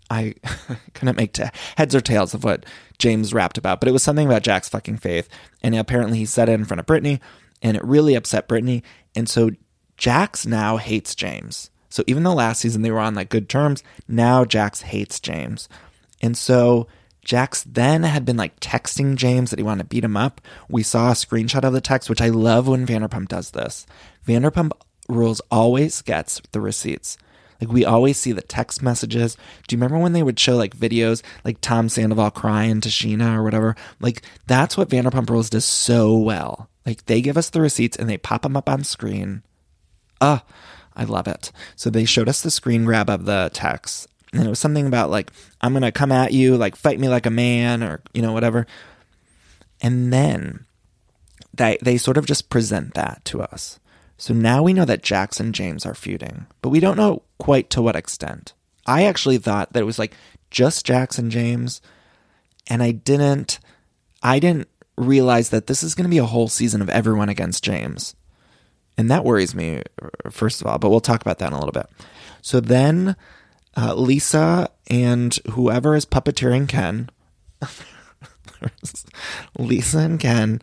I 0.09 0.35
couldn't 0.95 1.17
make 1.17 1.33
t- 1.33 1.45
heads 1.77 1.95
or 1.95 2.01
tails 2.01 2.35
of 2.35 2.45
what 2.45 2.65
James 2.99 3.35
rapped 3.35 3.59
about, 3.59 3.81
but 3.81 3.89
it 3.89 3.93
was 3.93 4.03
something 4.03 4.27
about 4.27 4.43
jax 4.43 4.69
fucking 4.69 4.99
faith, 4.99 5.29
and 5.63 5.75
apparently 5.75 6.19
he 6.19 6.27
said 6.27 6.49
it 6.49 6.53
in 6.53 6.65
front 6.65 6.79
of 6.79 6.87
Brittany, 6.87 7.21
and 7.61 7.77
it 7.77 7.85
really 7.85 8.15
upset 8.15 8.47
Brittany, 8.47 8.85
and 9.17 9.29
so 9.29 9.51
Jax 9.97 10.47
now 10.47 10.77
hates 10.77 11.17
James. 11.17 11.71
So 11.91 12.05
even 12.07 12.23
though 12.23 12.35
last 12.35 12.61
season 12.61 12.83
they 12.83 12.91
were 12.93 13.01
on 13.01 13.17
like 13.17 13.31
good 13.31 13.49
terms, 13.49 13.83
now 14.07 14.45
Jax 14.45 14.83
hates 14.83 15.19
James, 15.19 15.69
and 16.21 16.37
so 16.37 16.87
Jax 17.25 17.63
then 17.65 18.05
had 18.05 18.25
been 18.25 18.37
like 18.37 18.59
texting 18.59 19.17
James 19.17 19.51
that 19.51 19.59
he 19.59 19.63
wanted 19.63 19.83
to 19.83 19.89
beat 19.89 20.05
him 20.05 20.17
up. 20.17 20.41
We 20.69 20.83
saw 20.83 21.11
a 21.11 21.15
screenshot 21.15 21.65
of 21.65 21.73
the 21.73 21.81
text, 21.81 22.09
which 22.09 22.23
I 22.23 22.29
love 22.29 22.69
when 22.69 22.87
Vanderpump 22.87 23.29
does 23.29 23.51
this. 23.51 23.87
Vanderpump 24.27 24.73
Rules 25.09 25.41
always 25.51 26.01
gets 26.03 26.41
the 26.53 26.61
receipts. 26.61 27.19
Like 27.61 27.71
we 27.71 27.85
always 27.85 28.19
see 28.19 28.33
the 28.33 28.43
text 28.43 28.83
messages. 28.83 29.37
Do 29.67 29.75
you 29.75 29.79
remember 29.79 29.99
when 29.99 30.13
they 30.13 30.23
would 30.23 30.39
show 30.39 30.57
like 30.57 30.77
videos 30.77 31.23
like 31.45 31.61
Tom 31.61 31.89
Sandoval 31.89 32.31
crying 32.31 32.81
to 32.81 32.89
Scheana 32.89 33.37
or 33.37 33.43
whatever? 33.43 33.75
Like 34.01 34.23
that's 34.47 34.77
what 34.77 34.89
Vanderpump 34.89 35.29
Rules 35.29 35.51
does 35.51 35.65
so 35.65 36.17
well. 36.17 36.71
Like 36.87 37.05
they 37.07 37.21
give 37.21 37.37
us 37.37 37.51
the 37.51 37.61
receipts 37.61 37.97
and 37.97 38.09
they 38.09 38.17
pop 38.17 38.43
them 38.43 38.57
up 38.57 38.69
on 38.69 38.85
screen. 38.85 39.43
Ah, 40.21 40.45
I 40.97 41.05
love 41.05 41.29
it. 41.29 41.53
So 41.77 41.91
they 41.91 42.05
showed 42.05 42.29
us 42.29 42.43
the 42.43 42.51
screen 42.51 42.85
grab 42.85 43.11
of 43.11 43.25
the 43.25 43.51
text 43.53 44.09
and 44.33 44.45
it 44.45 44.49
was 44.49 44.59
something 44.59 44.87
about 44.87 45.11
like 45.11 45.33
i'm 45.61 45.73
gonna 45.73 45.93
come 45.93 46.13
at 46.13 46.33
you 46.33 46.57
like 46.57 46.77
fight 46.77 47.01
me 47.01 47.09
like 47.09 47.27
a 47.27 47.31
man 47.31 47.83
or 47.83 48.01
you 48.13 48.23
know 48.23 48.33
whatever. 48.33 48.67
And 49.81 50.13
then 50.13 50.67
they 51.55 51.79
they 51.81 51.99
sort 51.99 52.17
of 52.17 52.27
just 52.27 52.51
present 52.51 52.95
that 52.95 53.25
to 53.27 53.41
us. 53.41 53.79
So 54.17 54.35
now 54.35 54.63
we 54.63 54.73
know 54.73 54.85
that 54.85 55.03
jax 55.03 55.39
and 55.39 55.55
james 55.55 55.87
are 55.87 55.95
feuding 55.95 56.47
but 56.63 56.71
we 56.71 56.81
don't 56.81 56.97
know 56.97 57.23
quite 57.39 57.71
to 57.71 57.83
what 57.83 57.97
extent. 57.97 58.53
I 58.87 59.05
actually 59.05 59.39
thought 59.39 59.73
that 59.73 59.81
it 59.81 59.87
was 59.87 59.99
like 59.99 60.15
just 60.51 60.85
jax 60.87 61.19
and 61.19 61.31
james 61.31 61.83
and 62.69 62.83
i 62.83 62.91
didn't 62.91 63.59
i 64.23 64.39
didn't 64.39 64.67
realize 64.97 65.51
that 65.51 65.67
this 65.67 65.83
is 65.83 65.95
going 65.95 66.07
to 66.07 66.11
be 66.11 66.19
a 66.19 66.25
whole 66.25 66.49
season 66.49 66.83
of 66.83 66.89
everyone 66.89 67.29
against 67.29 67.63
james. 67.63 68.17
And 68.97 69.11
that 69.11 69.25
worries 69.25 69.55
me 69.55 69.83
first 70.31 70.61
of 70.61 70.67
all 70.67 70.79
but 70.79 70.91
we'll 70.91 71.01
talk 71.01 71.21
about 71.21 71.39
that 71.39 71.49
in 71.49 71.53
a 71.53 71.59
little 71.59 71.73
bit. 71.73 71.87
So 72.43 72.61
then 72.61 73.15
uh, 73.77 73.95
Lisa 73.95 74.71
and 74.89 75.35
whoever 75.51 75.95
is 75.95 76.07
puppeteering 76.07 76.69
Ken. 76.69 77.11
Lisa 79.59 79.99
and 79.99 80.19
Ken, 80.21 80.61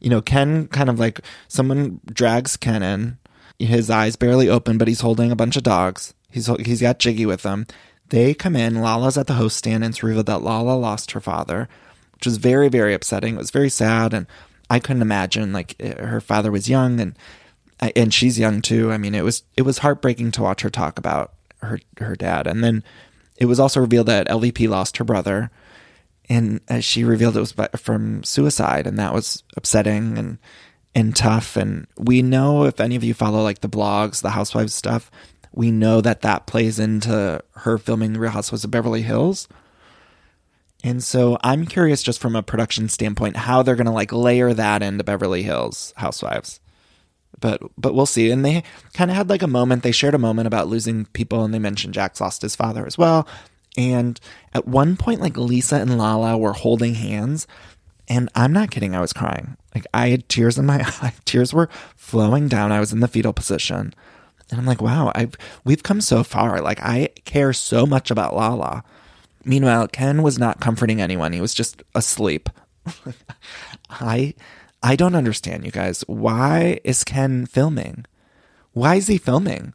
you 0.00 0.10
know, 0.10 0.22
Ken 0.22 0.66
kind 0.68 0.88
of 0.88 0.98
like 0.98 1.20
someone 1.48 2.00
drags 2.06 2.56
Ken 2.56 2.82
in. 2.82 3.18
His 3.58 3.88
eyes 3.88 4.16
barely 4.16 4.48
open, 4.48 4.78
but 4.78 4.88
he's 4.88 5.00
holding 5.00 5.30
a 5.30 5.36
bunch 5.36 5.56
of 5.56 5.62
dogs. 5.62 6.12
He's 6.30 6.46
he's 6.46 6.80
got 6.80 6.98
Giggy 6.98 7.26
with 7.26 7.44
him. 7.44 7.66
They 8.08 8.34
come 8.34 8.56
in. 8.56 8.80
Lala's 8.80 9.16
at 9.16 9.28
the 9.28 9.34
host 9.34 9.56
stand, 9.56 9.84
and 9.84 9.92
it's 9.92 10.02
revealed 10.02 10.26
that 10.26 10.42
Lala 10.42 10.74
lost 10.74 11.12
her 11.12 11.20
father, 11.20 11.68
which 12.14 12.26
was 12.26 12.36
very 12.36 12.68
very 12.68 12.94
upsetting. 12.94 13.36
It 13.36 13.38
was 13.38 13.52
very 13.52 13.70
sad, 13.70 14.12
and 14.12 14.26
I 14.68 14.80
couldn't 14.80 15.02
imagine 15.02 15.52
like 15.52 15.76
eh, 15.78 15.94
her 16.04 16.20
father 16.20 16.50
was 16.50 16.68
young 16.68 16.98
and 17.00 17.16
and 17.96 18.12
she's 18.12 18.38
young 18.38 18.62
too. 18.62 18.92
I 18.92 18.98
mean, 18.98 19.14
it 19.14 19.24
was 19.24 19.42
it 19.56 19.62
was 19.62 19.78
heartbreaking 19.78 20.32
to 20.32 20.42
watch 20.42 20.62
her 20.62 20.70
talk 20.70 20.98
about 20.98 21.32
her 21.64 21.80
her 21.98 22.16
dad. 22.16 22.46
And 22.46 22.62
then 22.62 22.84
it 23.36 23.46
was 23.46 23.60
also 23.60 23.80
revealed 23.80 24.06
that 24.06 24.28
LVP 24.28 24.68
lost 24.68 24.96
her 24.98 25.04
brother, 25.04 25.50
and 26.28 26.60
as 26.68 26.84
she 26.84 27.04
revealed 27.04 27.36
it 27.36 27.40
was 27.40 27.54
from 27.76 28.22
suicide, 28.24 28.86
and 28.86 28.98
that 28.98 29.12
was 29.12 29.42
upsetting 29.56 30.18
and 30.18 30.38
and 30.94 31.16
tough. 31.16 31.56
And 31.56 31.86
we 31.98 32.22
know 32.22 32.64
if 32.64 32.80
any 32.80 32.96
of 32.96 33.04
you 33.04 33.14
follow 33.14 33.42
like 33.42 33.60
the 33.60 33.68
blogs, 33.68 34.22
the 34.22 34.30
housewives 34.30 34.72
stuff, 34.72 35.10
we 35.52 35.70
know 35.70 36.00
that 36.00 36.22
that 36.22 36.46
plays 36.46 36.78
into 36.78 37.42
her 37.56 37.78
filming 37.78 38.12
The 38.12 38.20
Real 38.20 38.32
Housewives 38.32 38.64
of 38.64 38.70
Beverly 38.70 39.02
Hills. 39.02 39.48
And 40.82 41.02
so 41.02 41.38
I'm 41.42 41.64
curious, 41.64 42.02
just 42.02 42.20
from 42.20 42.36
a 42.36 42.42
production 42.42 42.88
standpoint, 42.88 43.36
how 43.36 43.62
they're 43.62 43.76
going 43.76 43.86
to 43.86 43.92
like 43.92 44.12
layer 44.12 44.52
that 44.52 44.82
into 44.82 45.02
Beverly 45.02 45.42
Hills 45.42 45.94
Housewives. 45.96 46.60
But 47.40 47.60
but 47.76 47.94
we'll 47.94 48.06
see. 48.06 48.30
And 48.30 48.44
they 48.44 48.62
kind 48.92 49.10
of 49.10 49.16
had 49.16 49.28
like 49.28 49.42
a 49.42 49.48
moment. 49.48 49.82
They 49.82 49.92
shared 49.92 50.14
a 50.14 50.18
moment 50.18 50.46
about 50.46 50.68
losing 50.68 51.06
people, 51.06 51.44
and 51.44 51.52
they 51.52 51.58
mentioned 51.58 51.94
Jax 51.94 52.20
lost 52.20 52.42
his 52.42 52.56
father 52.56 52.86
as 52.86 52.96
well. 52.96 53.26
And 53.76 54.20
at 54.52 54.68
one 54.68 54.96
point, 54.96 55.20
like 55.20 55.36
Lisa 55.36 55.76
and 55.76 55.98
Lala 55.98 56.38
were 56.38 56.52
holding 56.52 56.94
hands, 56.94 57.46
and 58.08 58.28
I'm 58.34 58.52
not 58.52 58.70
kidding. 58.70 58.94
I 58.94 59.00
was 59.00 59.12
crying. 59.12 59.56
Like 59.74 59.86
I 59.92 60.08
had 60.08 60.28
tears 60.28 60.58
in 60.58 60.66
my 60.66 60.80
eye. 61.02 61.12
Tears 61.24 61.52
were 61.52 61.68
flowing 61.96 62.48
down. 62.48 62.72
I 62.72 62.80
was 62.80 62.92
in 62.92 63.00
the 63.00 63.08
fetal 63.08 63.32
position, 63.32 63.92
and 64.50 64.60
I'm 64.60 64.66
like, 64.66 64.80
wow, 64.80 65.10
I've 65.14 65.34
we've 65.64 65.82
come 65.82 66.00
so 66.00 66.22
far. 66.22 66.60
Like 66.60 66.80
I 66.80 67.08
care 67.24 67.52
so 67.52 67.84
much 67.84 68.10
about 68.10 68.34
Lala 68.34 68.84
Meanwhile, 69.44 69.88
Ken 69.88 70.22
was 70.22 70.38
not 70.38 70.60
comforting 70.60 71.00
anyone. 71.00 71.32
He 71.32 71.40
was 71.40 71.54
just 71.54 71.82
asleep. 71.94 72.48
I 73.90 74.34
I 74.84 74.96
don't 74.96 75.14
understand 75.14 75.64
you 75.64 75.70
guys. 75.70 76.02
Why 76.06 76.78
is 76.84 77.04
Ken 77.04 77.46
filming? 77.46 78.04
Why 78.72 78.96
is 78.96 79.06
he 79.06 79.16
filming? 79.16 79.72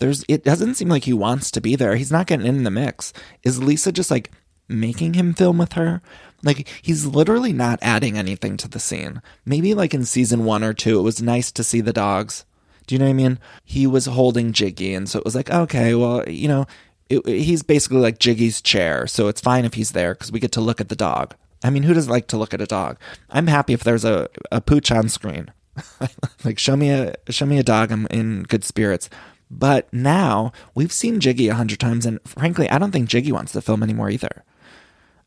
There's 0.00 0.24
it 0.26 0.42
doesn't 0.42 0.74
seem 0.74 0.88
like 0.88 1.04
he 1.04 1.12
wants 1.12 1.52
to 1.52 1.60
be 1.60 1.76
there. 1.76 1.94
He's 1.94 2.10
not 2.10 2.26
getting 2.26 2.44
in 2.44 2.64
the 2.64 2.70
mix. 2.70 3.12
Is 3.44 3.62
Lisa 3.62 3.92
just 3.92 4.10
like 4.10 4.32
making 4.66 5.14
him 5.14 5.32
film 5.32 5.58
with 5.58 5.74
her? 5.74 6.02
Like 6.42 6.66
he's 6.82 7.06
literally 7.06 7.52
not 7.52 7.78
adding 7.82 8.18
anything 8.18 8.56
to 8.56 8.66
the 8.66 8.80
scene. 8.80 9.22
Maybe 9.46 9.74
like 9.74 9.94
in 9.94 10.04
season 10.04 10.44
1 10.44 10.64
or 10.64 10.74
2 10.74 10.98
it 10.98 11.02
was 11.02 11.22
nice 11.22 11.52
to 11.52 11.62
see 11.62 11.80
the 11.80 11.92
dogs. 11.92 12.44
Do 12.88 12.96
you 12.96 12.98
know 12.98 13.04
what 13.04 13.10
I 13.10 13.14
mean? 13.14 13.38
He 13.64 13.86
was 13.86 14.06
holding 14.06 14.52
Giggy 14.52 14.96
and 14.96 15.08
so 15.08 15.20
it 15.20 15.24
was 15.24 15.36
like, 15.36 15.50
okay, 15.50 15.94
well, 15.94 16.28
you 16.28 16.48
know, 16.48 16.66
it, 17.08 17.24
he's 17.28 17.62
basically 17.62 17.98
like 17.98 18.18
Giggy's 18.18 18.60
chair, 18.60 19.06
so 19.06 19.28
it's 19.28 19.40
fine 19.40 19.64
if 19.64 19.74
he's 19.74 19.92
there 19.92 20.14
because 20.14 20.32
we 20.32 20.40
get 20.40 20.50
to 20.52 20.60
look 20.60 20.80
at 20.80 20.88
the 20.88 20.96
dog. 20.96 21.36
I 21.62 21.70
mean, 21.70 21.82
who 21.82 21.94
doesn't 21.94 22.10
like 22.10 22.28
to 22.28 22.36
look 22.36 22.54
at 22.54 22.60
a 22.60 22.66
dog? 22.66 22.98
I'm 23.30 23.48
happy 23.48 23.72
if 23.72 23.82
there's 23.82 24.04
a, 24.04 24.28
a 24.52 24.60
pooch 24.60 24.90
on 24.92 25.08
screen. 25.08 25.50
like 26.44 26.58
show 26.58 26.76
me 26.76 26.90
a 26.90 27.14
show 27.30 27.46
me 27.46 27.58
a 27.58 27.62
dog. 27.62 27.90
I'm 27.92 28.06
in 28.10 28.44
good 28.44 28.64
spirits. 28.64 29.08
But 29.50 29.92
now 29.92 30.52
we've 30.74 30.92
seen 30.92 31.20
Giggy 31.20 31.50
a 31.50 31.54
hundred 31.54 31.80
times, 31.80 32.04
and 32.04 32.20
frankly, 32.24 32.68
I 32.68 32.78
don't 32.78 32.90
think 32.92 33.08
Giggy 33.08 33.32
wants 33.32 33.52
to 33.52 33.62
film 33.62 33.82
anymore 33.82 34.10
either. 34.10 34.44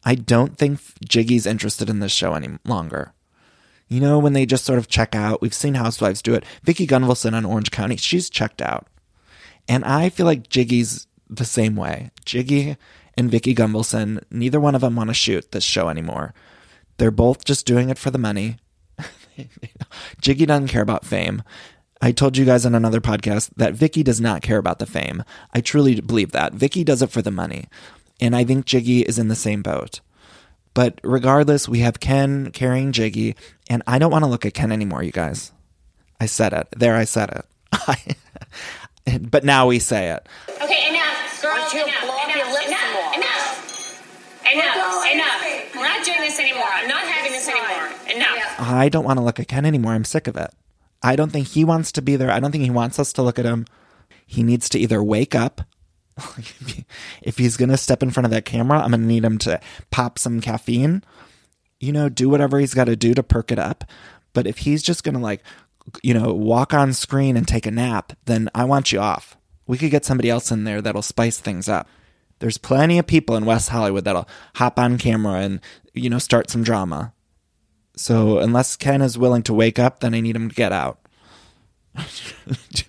I 0.03 0.15
don't 0.15 0.57
think 0.57 0.79
Giggy's 1.05 1.45
interested 1.45 1.89
in 1.89 1.99
this 1.99 2.11
show 2.11 2.33
any 2.33 2.57
longer. 2.65 3.13
You 3.87 3.99
know, 3.99 4.19
when 4.19 4.33
they 4.33 4.45
just 4.45 4.65
sort 4.65 4.79
of 4.79 4.87
check 4.87 5.15
out, 5.15 5.41
we've 5.41 5.53
seen 5.53 5.73
Housewives 5.73 6.21
do 6.21 6.33
it. 6.33 6.45
Vicki 6.63 6.87
Gunvalson 6.87 7.33
on 7.33 7.45
Orange 7.45 7.71
County, 7.71 7.97
she's 7.97 8.29
checked 8.29 8.61
out. 8.61 8.87
And 9.67 9.83
I 9.83 10.09
feel 10.09 10.25
like 10.25 10.49
Giggy's 10.49 11.07
the 11.29 11.45
same 11.45 11.75
way. 11.75 12.11
Giggy 12.25 12.77
and 13.17 13.29
Vicki 13.29 13.53
Gunvalson, 13.53 14.23
neither 14.31 14.59
one 14.59 14.75
of 14.75 14.81
them 14.81 14.95
want 14.95 15.09
to 15.09 15.13
shoot 15.13 15.51
this 15.51 15.63
show 15.63 15.89
anymore. 15.89 16.33
They're 16.97 17.11
both 17.11 17.45
just 17.45 17.65
doing 17.65 17.89
it 17.89 17.97
for 17.97 18.11
the 18.11 18.17
money. 18.17 18.57
Giggy 20.21 20.45
doesn't 20.45 20.67
care 20.67 20.81
about 20.81 21.05
fame. 21.05 21.43
I 22.01 22.11
told 22.11 22.35
you 22.35 22.45
guys 22.45 22.65
on 22.65 22.73
another 22.73 23.01
podcast 23.01 23.51
that 23.57 23.73
Vicki 23.73 24.01
does 24.03 24.19
not 24.19 24.41
care 24.41 24.57
about 24.57 24.79
the 24.79 24.85
fame. 24.85 25.23
I 25.53 25.61
truly 25.61 26.01
believe 26.01 26.31
that. 26.31 26.53
Vicki 26.53 26.83
does 26.83 27.01
it 27.01 27.11
for 27.11 27.21
the 27.21 27.31
money. 27.31 27.65
And 28.19 28.35
I 28.35 28.43
think 28.43 28.65
Giggy 28.65 29.03
is 29.03 29.19
in 29.19 29.27
the 29.27 29.35
same 29.35 29.61
boat. 29.61 29.99
But 30.73 30.99
regardless, 31.03 31.67
we 31.67 31.79
have 31.79 31.99
Ken 31.99 32.51
carrying 32.51 32.91
Giggy, 32.91 33.35
and 33.69 33.83
I 33.85 33.99
don't 33.99 34.11
want 34.11 34.23
to 34.23 34.29
look 34.29 34.45
at 34.45 34.53
Ken 34.53 34.71
anymore, 34.71 35.03
you 35.03 35.11
guys. 35.11 35.51
I 36.19 36.27
said 36.27 36.53
it. 36.53 36.67
There, 36.77 36.95
I 36.95 37.03
said 37.03 37.29
it. 37.29 38.15
but 39.31 39.43
now 39.43 39.67
we 39.67 39.79
say 39.79 40.11
it. 40.11 40.27
Okay, 40.61 40.89
enough, 40.89 41.41
girls. 41.41 41.73
you 41.73 41.83
Enough, 41.83 42.00
enough, 44.53 44.75
enough, 44.75 45.13
enough. 45.13 45.75
We're 45.75 45.83
not 45.83 46.05
doing 46.05 46.19
this 46.21 46.39
anymore. 46.39 46.67
I'm 46.69 46.87
not 46.87 47.03
having 47.03 47.31
this 47.31 47.47
anymore. 47.47 47.89
Enough. 48.15 48.59
I 48.59 48.89
don't 48.89 49.05
want 49.05 49.17
to 49.17 49.23
look 49.23 49.39
at 49.39 49.47
Ken 49.47 49.65
anymore. 49.65 49.93
I'm 49.93 50.05
sick 50.05 50.27
of 50.27 50.35
it. 50.35 50.51
I 51.03 51.15
don't 51.15 51.31
think 51.31 51.47
he 51.47 51.65
wants 51.65 51.91
to 51.93 52.01
be 52.01 52.15
there. 52.15 52.31
I 52.31 52.39
don't 52.39 52.51
think 52.51 52.63
he 52.63 52.69
wants 52.69 52.99
us 52.99 53.11
to 53.13 53.21
look 53.21 53.39
at 53.39 53.45
him. 53.45 53.65
He 54.25 54.43
needs 54.43 54.69
to 54.69 54.79
either 54.79 55.03
wake 55.03 55.35
up. 55.35 55.61
if 57.21 57.37
he's 57.37 57.57
going 57.57 57.69
to 57.69 57.77
step 57.77 58.03
in 58.03 58.11
front 58.11 58.25
of 58.25 58.31
that 58.31 58.45
camera, 58.45 58.79
I'm 58.79 58.91
going 58.91 59.01
to 59.01 59.07
need 59.07 59.25
him 59.25 59.37
to 59.39 59.59
pop 59.89 60.19
some 60.19 60.41
caffeine, 60.41 61.03
you 61.79 61.91
know, 61.91 62.09
do 62.09 62.29
whatever 62.29 62.59
he's 62.59 62.73
got 62.73 62.85
to 62.85 62.95
do 62.95 63.13
to 63.13 63.23
perk 63.23 63.51
it 63.51 63.59
up. 63.59 63.83
But 64.33 64.47
if 64.47 64.59
he's 64.59 64.83
just 64.83 65.03
going 65.03 65.15
to 65.15 65.21
like, 65.21 65.43
you 66.03 66.13
know, 66.13 66.33
walk 66.33 66.73
on 66.73 66.93
screen 66.93 67.35
and 67.35 67.47
take 67.47 67.65
a 67.65 67.71
nap, 67.71 68.13
then 68.25 68.49
I 68.53 68.65
want 68.65 68.91
you 68.91 68.99
off. 68.99 69.37
We 69.67 69.77
could 69.77 69.91
get 69.91 70.05
somebody 70.05 70.29
else 70.29 70.51
in 70.51 70.63
there 70.63 70.81
that'll 70.81 71.01
spice 71.01 71.39
things 71.39 71.67
up. 71.67 71.87
There's 72.41 72.57
plenty 72.57 72.97
of 72.97 73.05
people 73.05 73.35
in 73.35 73.45
West 73.45 73.69
Hollywood 73.69 74.03
that'll 74.03 74.27
hop 74.55 74.79
on 74.79 74.97
camera 74.97 75.41
and, 75.41 75.61
you 75.93 76.09
know, 76.09 76.17
start 76.17 76.49
some 76.49 76.63
drama. 76.63 77.13
So 77.95 78.39
unless 78.39 78.75
Ken 78.75 79.03
is 79.03 79.15
willing 79.15 79.43
to 79.43 79.53
wake 79.53 79.77
up, 79.77 79.99
then 79.99 80.15
I 80.15 80.21
need 80.21 80.35
him 80.35 80.49
to 80.49 80.55
get 80.55 80.71
out. 80.71 80.99
do 81.95 82.83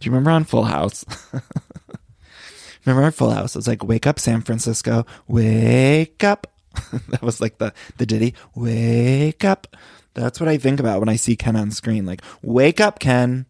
you 0.00 0.10
remember 0.10 0.30
on 0.30 0.44
Full 0.44 0.64
House? 0.64 1.04
remember 2.86 3.04
on 3.04 3.12
Full 3.12 3.30
House? 3.30 3.54
It 3.54 3.58
was 3.58 3.68
like, 3.68 3.84
wake 3.84 4.06
up, 4.06 4.18
San 4.18 4.40
Francisco, 4.40 5.04
wake 5.26 6.24
up. 6.24 6.46
that 7.08 7.20
was 7.20 7.42
like 7.42 7.58
the, 7.58 7.74
the 7.98 8.06
ditty, 8.06 8.34
wake 8.54 9.44
up. 9.44 9.76
That's 10.14 10.40
what 10.40 10.48
I 10.48 10.56
think 10.56 10.80
about 10.80 11.00
when 11.00 11.10
I 11.10 11.16
see 11.16 11.36
Ken 11.36 11.56
on 11.56 11.72
screen. 11.72 12.06
Like, 12.06 12.22
wake 12.40 12.80
up, 12.80 13.00
Ken. 13.00 13.44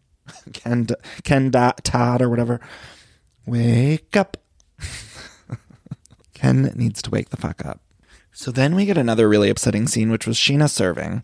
Ken, 0.51 0.85
Ken 1.23 1.49
Todd 1.49 2.21
or 2.21 2.29
whatever. 2.29 2.59
Wake 3.45 4.17
up. 4.17 4.35
Ken 6.39 6.71
needs 6.75 7.01
to 7.01 7.09
wake 7.09 7.29
the 7.29 7.37
fuck 7.37 7.65
up. 7.65 7.81
So 8.31 8.49
then 8.49 8.73
we 8.73 8.85
get 8.85 8.97
another 8.97 9.27
really 9.27 9.49
upsetting 9.49 9.87
scene, 9.87 10.09
which 10.09 10.25
was 10.25 10.37
Scheana 10.37 10.69
serving. 10.69 11.23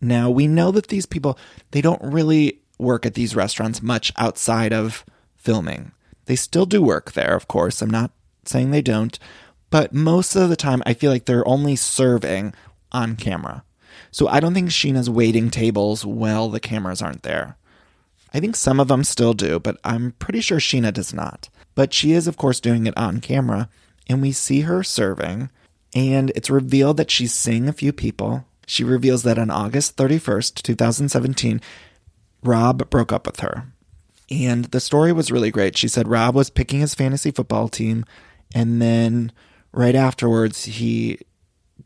Now 0.00 0.30
we 0.30 0.46
know 0.46 0.70
that 0.70 0.88
these 0.88 1.04
people, 1.04 1.38
they 1.72 1.82
don't 1.82 2.00
really 2.02 2.60
work 2.78 3.04
at 3.04 3.12
these 3.14 3.36
restaurants 3.36 3.82
much 3.82 4.10
outside 4.16 4.72
of 4.72 5.04
filming. 5.36 5.92
They 6.24 6.36
still 6.36 6.64
do 6.64 6.82
work 6.82 7.12
there, 7.12 7.34
of 7.34 7.46
course. 7.46 7.82
I'm 7.82 7.90
not 7.90 8.12
saying 8.46 8.70
they 8.70 8.80
don't, 8.80 9.18
but 9.68 9.92
most 9.92 10.34
of 10.34 10.48
the 10.48 10.56
time 10.56 10.82
I 10.86 10.94
feel 10.94 11.10
like 11.10 11.26
they're 11.26 11.46
only 11.46 11.76
serving 11.76 12.54
on 12.90 13.16
camera. 13.16 13.64
So 14.10 14.28
I 14.28 14.40
don't 14.40 14.54
think 14.54 14.70
Scheana's 14.70 15.10
waiting 15.10 15.50
tables 15.50 16.06
while 16.06 16.48
the 16.48 16.60
cameras 16.60 17.02
aren't 17.02 17.22
there. 17.22 17.58
I 18.32 18.40
think 18.40 18.56
some 18.56 18.80
of 18.80 18.88
them 18.88 19.04
still 19.04 19.34
do, 19.34 19.60
but 19.60 19.76
I'm 19.84 20.12
pretty 20.12 20.40
sure 20.40 20.58
Scheana 20.58 20.92
does 20.92 21.12
not. 21.12 21.50
But 21.74 21.92
she 21.92 22.12
is, 22.12 22.26
of 22.26 22.38
course, 22.38 22.60
doing 22.60 22.86
it 22.86 22.96
on 22.96 23.20
camera, 23.20 23.68
and 24.08 24.20
we 24.22 24.32
see 24.32 24.62
her 24.62 24.82
serving, 24.82 25.50
and 25.94 26.30
it's 26.34 26.50
revealed 26.50 26.96
that 26.96 27.10
she's 27.10 27.32
seeing 27.32 27.68
a 27.68 27.72
few 27.72 27.92
people. 27.92 28.46
She 28.66 28.84
reveals 28.84 29.22
that 29.22 29.38
on 29.38 29.50
August 29.50 29.96
31st, 29.96 30.62
2017, 30.62 31.60
Rob 32.42 32.90
broke 32.90 33.12
up 33.12 33.26
with 33.26 33.40
her. 33.40 33.66
And 34.30 34.66
the 34.66 34.80
story 34.80 35.12
was 35.12 35.30
really 35.30 35.50
great. 35.50 35.76
She 35.76 35.88
said 35.88 36.08
Rob 36.08 36.34
was 36.34 36.50
picking 36.50 36.80
his 36.80 36.94
fantasy 36.94 37.30
football 37.30 37.68
team, 37.68 38.04
and 38.54 38.80
then 38.80 39.32
right 39.72 39.94
afterwards, 39.94 40.64
he 40.64 41.18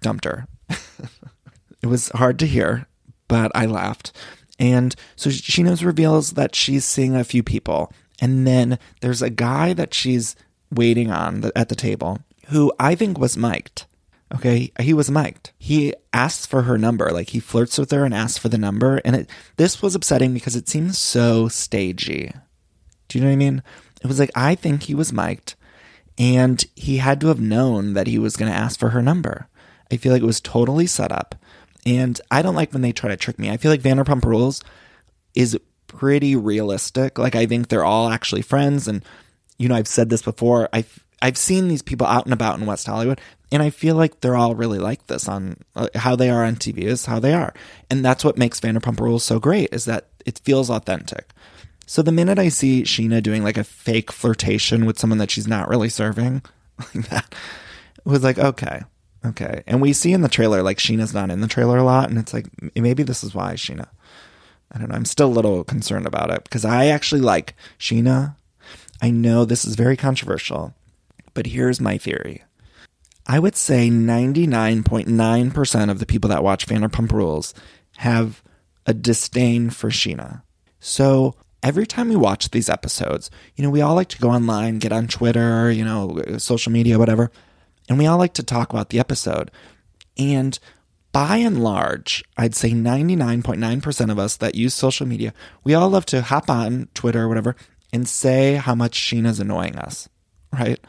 dumped 0.03 0.25
her. 0.25 0.47
it 0.69 1.87
was 1.87 2.11
hard 2.11 2.39
to 2.39 2.47
hear, 2.47 2.87
but 3.27 3.51
I 3.55 3.67
laughed. 3.67 4.13
And 4.59 4.95
so 5.17 5.31
she 5.31 5.63
knows 5.63 5.83
reveals 5.83 6.33
that 6.33 6.55
she's 6.55 6.85
seeing 6.85 7.15
a 7.15 7.25
few 7.25 7.43
people. 7.43 7.93
And 8.21 8.47
then 8.47 8.79
there's 9.01 9.23
a 9.23 9.31
guy 9.31 9.73
that 9.73 9.95
she's 9.95 10.35
waiting 10.71 11.11
on 11.11 11.51
at 11.57 11.69
the 11.69 11.75
table 11.75 12.21
who 12.49 12.73
I 12.79 12.95
think 12.95 13.19
was 13.19 13.37
mic'd. 13.37 13.85
Okay, 14.35 14.73
he 14.81 14.93
was 14.93 15.11
mic'd. 15.11 15.53
He 15.59 15.95
asks 16.13 16.45
for 16.45 16.63
her 16.63 16.77
number, 16.77 17.11
like 17.11 17.31
he 17.31 17.41
flirts 17.41 17.79
with 17.79 17.91
her 17.93 18.05
and 18.05 18.13
asks 18.13 18.39
for 18.39 18.49
the 18.49 18.59
number, 18.59 19.01
and 19.05 19.17
it 19.17 19.31
this 19.57 19.81
was 19.81 19.95
upsetting 19.95 20.35
because 20.35 20.55
it 20.55 20.69
seems 20.69 20.99
so 20.99 21.49
stagey. 21.49 22.33
Do 23.09 23.19
you 23.19 23.25
know 23.25 23.31
what 23.31 23.35
I 23.35 23.37
mean? 23.37 23.63
It 24.03 24.07
was 24.07 24.19
like 24.19 24.31
I 24.35 24.55
think 24.55 24.83
he 24.83 24.95
was 24.95 25.13
mic'd, 25.13 25.55
and 26.19 26.63
he 26.75 26.99
had 26.99 27.21
to 27.23 27.29
have 27.29 27.41
known 27.41 27.95
that 27.95 28.07
he 28.07 28.19
was 28.19 28.37
going 28.37 28.51
to 28.51 28.59
ask 28.59 28.79
for 28.79 28.91
her 28.91 29.03
number. 29.03 29.49
I 29.91 29.97
feel 29.97 30.13
like 30.13 30.23
it 30.23 30.27
was 30.27 30.43
totally 30.43 30.87
set 30.87 31.11
up, 31.11 31.35
and 31.87 32.21
I 32.31 32.43
don't 32.43 32.55
like 32.55 32.73
when 32.73 32.83
they 32.83 32.93
try 32.93 33.09
to 33.09 33.17
trick 33.17 33.39
me. 33.39 33.51
I 33.51 33.57
feel 33.57 33.71
like 33.71 33.81
Vanderpump 33.81 34.25
Rules 34.25 34.63
is 35.35 35.59
pretty 35.87 36.37
realistic. 36.37 37.19
Like 37.19 37.35
I 37.35 37.47
think 37.47 37.69
they're 37.69 37.85
all 37.85 38.11
actually 38.11 38.43
friends, 38.43 38.87
and 38.87 39.03
you 39.59 39.69
know 39.69 39.75
I've 39.75 39.89
said 39.89 40.09
this 40.09 40.23
before. 40.23 40.69
I've 40.73 41.05
I've 41.21 41.37
seen 41.37 41.69
these 41.69 41.83
people 41.83 42.07
out 42.07 42.25
and 42.25 42.33
about 42.33 42.59
in 42.59 42.67
West 42.67 42.87
Hollywood, 42.87 43.21
and 43.51 43.63
I 43.63 43.71
feel 43.71 43.97
like 43.97 44.21
they're 44.21 44.37
all 44.37 44.55
really 44.55 44.79
like 44.79 45.07
this 45.07 45.29
on 45.29 45.57
uh, 45.75 45.89
how 45.95 46.17
they 46.17 46.31
are 46.31 46.45
on 46.45 46.57
TV 46.57 46.85
is 46.85 47.07
how 47.07 47.19
they 47.19 47.35
are, 47.35 47.53
and 47.91 48.05
that's 48.05 48.25
what 48.25 48.39
makes 48.39 48.61
Vanderpump 48.61 49.01
Rules 49.01 49.25
so 49.25 49.39
great 49.39 49.73
is 49.73 49.85
that 49.85 50.09
it 50.25 50.41
feels 50.45 50.71
authentic. 50.71 51.31
So 51.87 52.03
the 52.03 52.13
minute 52.13 52.39
I 52.39 52.51
see 52.51 52.83
Scheana 52.83 53.23
doing 53.23 53.43
like 53.43 53.57
a 53.57 53.65
fake 53.65 54.13
flirtation 54.13 54.85
with 54.85 54.99
someone 54.99 55.19
that 55.19 55.31
she's 55.31 55.49
not 55.49 55.69
really 55.69 55.89
serving, 55.89 56.43
like 56.79 57.09
that, 57.09 57.35
it 57.97 58.07
was 58.07 58.23
like 58.23 58.39
okay, 58.39 58.83
okay. 59.25 59.63
And 59.67 59.81
we 59.81 59.93
see 59.93 60.13
in 60.13 60.23
the 60.23 60.29
trailer 60.29 60.63
like 60.63 60.79
Scheana's 60.79 61.15
not 61.15 61.31
in 61.31 61.41
the 61.41 61.49
trailer 61.49 61.79
a 61.79 61.85
lot, 61.85 62.11
and 62.11 62.19
it's 62.19 62.33
like 62.33 62.47
maybe 62.77 63.03
this 63.03 63.25
is 63.25 63.35
why 63.35 63.55
Scheana. 63.55 63.89
I 64.71 64.79
don't 64.79 64.91
know. 64.91 64.97
I'm 64.97 65.07
still 65.07 65.29
a 65.29 65.33
little 65.33 65.65
concerned 65.65 66.07
about 66.07 66.31
it 66.31 66.45
because 66.45 66.65
I 66.65 66.87
actually 66.87 67.23
like 67.23 67.55
Scheana. 67.79 68.37
I 69.01 69.11
know 69.11 69.45
this 69.45 69.65
is 69.65 69.77
very 69.77 69.97
controversial, 69.97 70.75
but 71.35 71.47
here's 71.47 71.81
my 71.81 71.99
theory. 71.99 72.43
I 73.27 73.39
would 73.39 73.57
say 73.57 73.91
99.9% 73.91 75.91
of 75.91 75.99
the 75.99 76.07
people 76.07 76.31
that 76.31 76.43
watch 76.43 76.67
Vanderpump 76.67 77.13
Rules 77.13 77.53
have 77.99 78.43
a 78.87 78.95
disdain 78.95 79.71
for 79.71 79.91
Scheana. 79.91 80.43
So 80.81 81.35
every 81.63 81.87
time 81.87 82.09
we 82.09 82.17
watch 82.17 82.51
these 82.51 82.71
episodes, 82.71 83.31
you 83.55 83.63
know, 83.63 83.71
we 83.71 83.83
all 83.83 83.95
like 83.95 84.09
to 84.09 84.19
go 84.19 84.31
online, 84.31 84.79
get 84.79 84.93
on 84.93 85.09
Twitter, 85.09 85.71
you 85.71 85.85
know, 85.85 86.23
social 86.39 86.73
media, 86.73 86.99
whatever, 86.99 87.31
and 87.89 87.99
we 87.99 88.07
all 88.07 88.19
like 88.19 88.35
to 88.35 88.43
talk 88.43 88.73
about 88.73 88.89
the 88.89 88.99
episode. 88.99 89.51
And 90.17 90.59
by 91.13 91.37
and 91.37 91.63
large, 91.63 92.25
I'd 92.37 92.55
say 92.55 92.71
99.9% 92.71 94.11
of 94.11 94.19
us 94.19 94.37
that 94.37 94.55
use 94.55 94.75
social 94.75 95.07
media, 95.07 95.35
we 95.65 95.75
all 95.75 95.91
love 95.91 96.07
to 96.07 96.23
hop 96.23 96.49
on 96.49 96.89
Twitter 96.95 97.25
or 97.25 97.29
whatever 97.29 97.57
and 97.93 98.09
say 98.09 98.55
how 98.55 98.75
much 98.75 98.99
Scheana's 98.99 99.41
annoying 99.41 99.77
us, 99.77 100.09
right? 100.53 100.81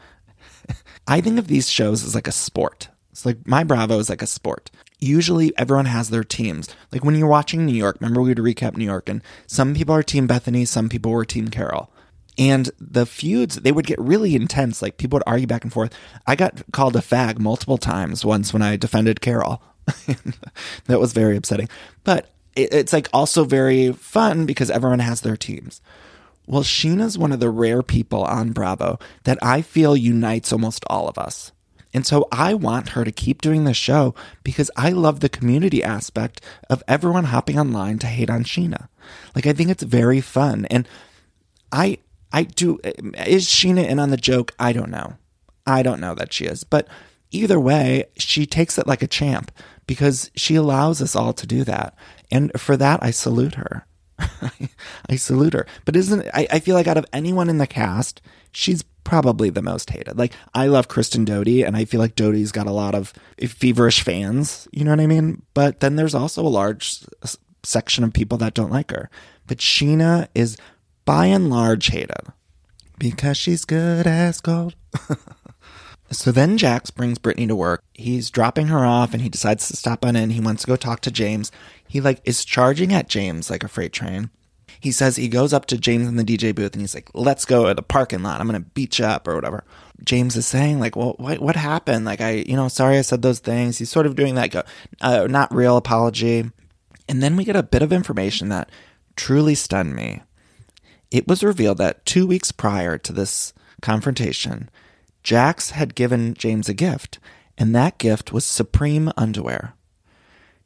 I 1.06 1.20
think 1.20 1.38
of 1.38 1.48
these 1.48 1.68
shows 1.68 2.04
as 2.04 2.14
like 2.14 2.28
a 2.28 2.32
sport. 2.32 2.88
It's 3.10 3.26
like 3.26 3.46
my 3.46 3.64
Bravo 3.64 3.98
is 3.98 4.08
like 4.08 4.22
a 4.22 4.26
sport. 4.26 4.70
Usually 5.00 5.56
everyone 5.58 5.86
has 5.86 6.10
their 6.10 6.24
teams. 6.24 6.68
Like 6.92 7.04
when 7.04 7.14
you're 7.14 7.26
watching 7.26 7.64
New 7.64 7.74
York, 7.74 7.96
remember 8.00 8.22
we 8.22 8.30
would 8.30 8.38
recap 8.38 8.76
New 8.76 8.84
York 8.84 9.08
and 9.08 9.22
some 9.46 9.74
people 9.74 9.94
are 9.94 10.02
team 10.02 10.26
Bethany, 10.26 10.64
some 10.64 10.88
people 10.88 11.10
were 11.10 11.24
team 11.24 11.48
Carol. 11.48 11.90
And 12.38 12.70
the 12.78 13.06
feuds, 13.06 13.56
they 13.56 13.72
would 13.72 13.86
get 13.86 13.98
really 13.98 14.34
intense. 14.34 14.80
Like 14.80 14.98
people 14.98 15.16
would 15.16 15.24
argue 15.26 15.46
back 15.46 15.64
and 15.64 15.72
forth. 15.72 15.92
I 16.26 16.36
got 16.36 16.62
called 16.72 16.96
a 16.96 17.00
fag 17.00 17.38
multiple 17.38 17.78
times 17.78 18.24
once 18.24 18.52
when 18.52 18.62
I 18.62 18.76
defended 18.76 19.20
Carol. 19.20 19.62
that 20.86 21.00
was 21.00 21.12
very 21.12 21.36
upsetting. 21.36 21.68
But 22.04 22.30
it's 22.56 22.92
like 22.92 23.08
also 23.12 23.44
very 23.44 23.92
fun 23.92 24.46
because 24.46 24.70
everyone 24.70 25.00
has 25.00 25.20
their 25.20 25.36
teams. 25.36 25.80
Well, 26.50 26.64
Scheana's 26.64 27.16
one 27.16 27.30
of 27.30 27.38
the 27.38 27.48
rare 27.48 27.80
people 27.80 28.24
on 28.24 28.50
Bravo 28.50 28.98
that 29.22 29.38
I 29.40 29.62
feel 29.62 29.96
unites 29.96 30.52
almost 30.52 30.84
all 30.88 31.06
of 31.06 31.16
us. 31.16 31.52
And 31.94 32.04
so 32.04 32.26
I 32.32 32.54
want 32.54 32.90
her 32.90 33.04
to 33.04 33.12
keep 33.12 33.40
doing 33.40 33.62
the 33.62 33.72
show 33.72 34.16
because 34.42 34.68
I 34.76 34.90
love 34.90 35.20
the 35.20 35.28
community 35.28 35.80
aspect 35.80 36.40
of 36.68 36.82
everyone 36.88 37.26
hopping 37.26 37.56
online 37.56 38.00
to 38.00 38.08
hate 38.08 38.30
on 38.30 38.42
Scheana. 38.42 38.88
Like 39.32 39.46
I 39.46 39.52
think 39.52 39.70
it's 39.70 39.84
very 39.84 40.20
fun. 40.20 40.66
And 40.66 40.88
I 41.70 41.98
I 42.32 42.42
do 42.42 42.80
is 42.84 43.46
Scheana 43.46 43.88
in 43.88 44.00
on 44.00 44.10
the 44.10 44.16
joke? 44.16 44.52
I 44.58 44.72
don't 44.72 44.90
know. 44.90 45.18
I 45.68 45.84
don't 45.84 46.00
know 46.00 46.16
that 46.16 46.32
she 46.32 46.46
is. 46.46 46.64
But 46.64 46.88
either 47.30 47.60
way, 47.60 48.06
she 48.16 48.44
takes 48.44 48.76
it 48.76 48.88
like 48.88 49.02
a 49.02 49.08
champ 49.08 49.52
because 49.86 50.32
she 50.34 50.56
allows 50.56 51.00
us 51.00 51.14
all 51.14 51.32
to 51.32 51.46
do 51.46 51.62
that. 51.62 51.94
And 52.28 52.50
for 52.60 52.76
that 52.76 53.04
I 53.04 53.12
salute 53.12 53.54
her. 53.54 53.86
I 55.08 55.16
salute 55.16 55.54
her. 55.54 55.66
But 55.84 55.96
isn't 55.96 56.26
I, 56.34 56.46
I 56.50 56.58
feel 56.60 56.74
like 56.74 56.86
out 56.86 56.98
of 56.98 57.06
anyone 57.12 57.48
in 57.48 57.58
the 57.58 57.66
cast, 57.66 58.20
she's 58.52 58.82
probably 59.04 59.50
the 59.50 59.62
most 59.62 59.90
hated. 59.90 60.18
Like 60.18 60.32
I 60.54 60.66
love 60.66 60.88
Kristen 60.88 61.24
Doute, 61.24 61.64
and 61.64 61.76
I 61.76 61.84
feel 61.84 62.00
like 62.00 62.16
Doute's 62.16 62.52
got 62.52 62.66
a 62.66 62.72
lot 62.72 62.94
of 62.94 63.12
feverish 63.38 64.02
fans. 64.02 64.68
You 64.72 64.84
know 64.84 64.90
what 64.90 65.00
I 65.00 65.06
mean? 65.06 65.42
But 65.54 65.80
then 65.80 65.96
there's 65.96 66.14
also 66.14 66.46
a 66.46 66.48
large 66.48 67.00
section 67.62 68.04
of 68.04 68.12
people 68.12 68.38
that 68.38 68.54
don't 68.54 68.72
like 68.72 68.90
her. 68.90 69.10
But 69.46 69.58
Scheana 69.58 70.28
is 70.34 70.56
by 71.04 71.26
and 71.26 71.50
large 71.50 71.88
hated 71.88 72.28
because 72.98 73.36
she's 73.36 73.64
good 73.64 74.06
as 74.06 74.40
gold. 74.40 74.74
so 76.10 76.30
then 76.30 76.58
Jax 76.58 76.90
brings 76.90 77.18
Brittany 77.18 77.48
to 77.48 77.56
work. 77.56 77.82
He's 77.94 78.30
dropping 78.30 78.68
her 78.68 78.84
off, 78.84 79.12
and 79.12 79.22
he 79.22 79.28
decides 79.28 79.66
to 79.68 79.76
stop 79.76 80.04
on 80.04 80.14
in. 80.14 80.30
He 80.30 80.40
wants 80.40 80.62
to 80.62 80.68
go 80.68 80.76
talk 80.76 81.00
to 81.00 81.10
James. 81.10 81.50
He 81.90 82.00
like 82.00 82.20
is 82.24 82.44
charging 82.44 82.92
at 82.92 83.08
James 83.08 83.50
like 83.50 83.64
a 83.64 83.68
freight 83.68 83.92
train 83.92 84.30
he 84.80 84.90
says 84.90 85.16
he 85.16 85.28
goes 85.28 85.52
up 85.52 85.66
to 85.66 85.78
James 85.78 86.08
in 86.08 86.16
the 86.16 86.24
DJ 86.24 86.54
booth 86.54 86.72
and 86.72 86.80
he's 86.80 86.94
like, 86.94 87.10
let's 87.12 87.44
go 87.44 87.66
to 87.66 87.74
the 87.74 87.82
parking 87.82 88.22
lot. 88.22 88.40
I'm 88.40 88.48
to 88.48 88.60
beat 88.60 88.98
you 88.98 89.04
up 89.04 89.28
or 89.28 89.34
whatever. 89.34 89.62
James 90.02 90.36
is 90.36 90.46
saying 90.46 90.80
like, 90.80 90.96
well, 90.96 91.14
what, 91.18 91.38
what 91.40 91.56
happened? 91.56 92.06
Like, 92.06 92.22
I, 92.22 92.30
you 92.30 92.56
know, 92.56 92.68
sorry 92.68 92.96
I 92.96 93.02
said 93.02 93.20
those 93.20 93.40
things. 93.40 93.76
He's 93.78 93.90
sort 93.90 94.06
of 94.06 94.16
doing 94.16 94.36
that, 94.36 94.66
uh, 95.02 95.26
not 95.28 95.54
real 95.54 95.76
apology. 95.76 96.50
And 97.08 97.22
then 97.22 97.36
we 97.36 97.44
get 97.44 97.56
a 97.56 97.62
bit 97.62 97.82
of 97.82 97.92
information 97.92 98.48
that 98.48 98.70
truly 99.16 99.54
stunned 99.54 99.94
me. 99.94 100.22
It 101.10 101.28
was 101.28 101.44
revealed 101.44 101.78
that 101.78 102.06
two 102.06 102.26
weeks 102.26 102.50
prior 102.50 102.96
to 102.96 103.12
this 103.12 103.52
confrontation, 103.82 104.70
Jax 105.22 105.70
had 105.70 105.94
given 105.94 106.34
James 106.34 106.68
a 106.68 106.74
gift, 106.74 107.18
and 107.58 107.74
that 107.74 107.98
gift 107.98 108.32
was 108.32 108.46
Supreme 108.46 109.12
underwear. 109.16 109.74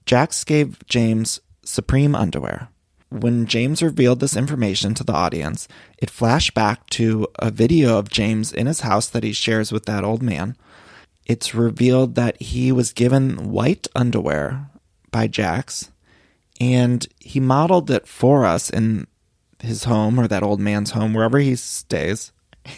Jax 0.06 0.44
gave 0.44 0.84
James 0.86 1.40
Supreme 1.64 2.14
underwear 2.14 2.68
when 3.20 3.46
James 3.46 3.82
revealed 3.82 4.20
this 4.20 4.36
information 4.36 4.94
to 4.94 5.04
the 5.04 5.12
audience, 5.12 5.68
it 5.98 6.10
flashed 6.10 6.54
back 6.54 6.88
to 6.90 7.28
a 7.38 7.50
video 7.50 7.98
of 7.98 8.08
James 8.08 8.52
in 8.52 8.66
his 8.66 8.80
house 8.80 9.08
that 9.08 9.22
he 9.22 9.32
shares 9.32 9.70
with 9.70 9.84
that 9.86 10.04
old 10.04 10.22
man. 10.22 10.56
It's 11.26 11.54
revealed 11.54 12.16
that 12.16 12.40
he 12.42 12.72
was 12.72 12.92
given 12.92 13.52
white 13.52 13.86
underwear 13.94 14.68
by 15.10 15.28
Jax, 15.28 15.90
and 16.60 17.06
he 17.20 17.40
modeled 17.40 17.90
it 17.90 18.06
for 18.06 18.44
us 18.44 18.68
in 18.68 19.06
his 19.60 19.84
home 19.84 20.18
or 20.18 20.26
that 20.26 20.42
old 20.42 20.60
man's 20.60 20.90
home, 20.90 21.14
wherever 21.14 21.38
he 21.38 21.54
stays. 21.56 22.32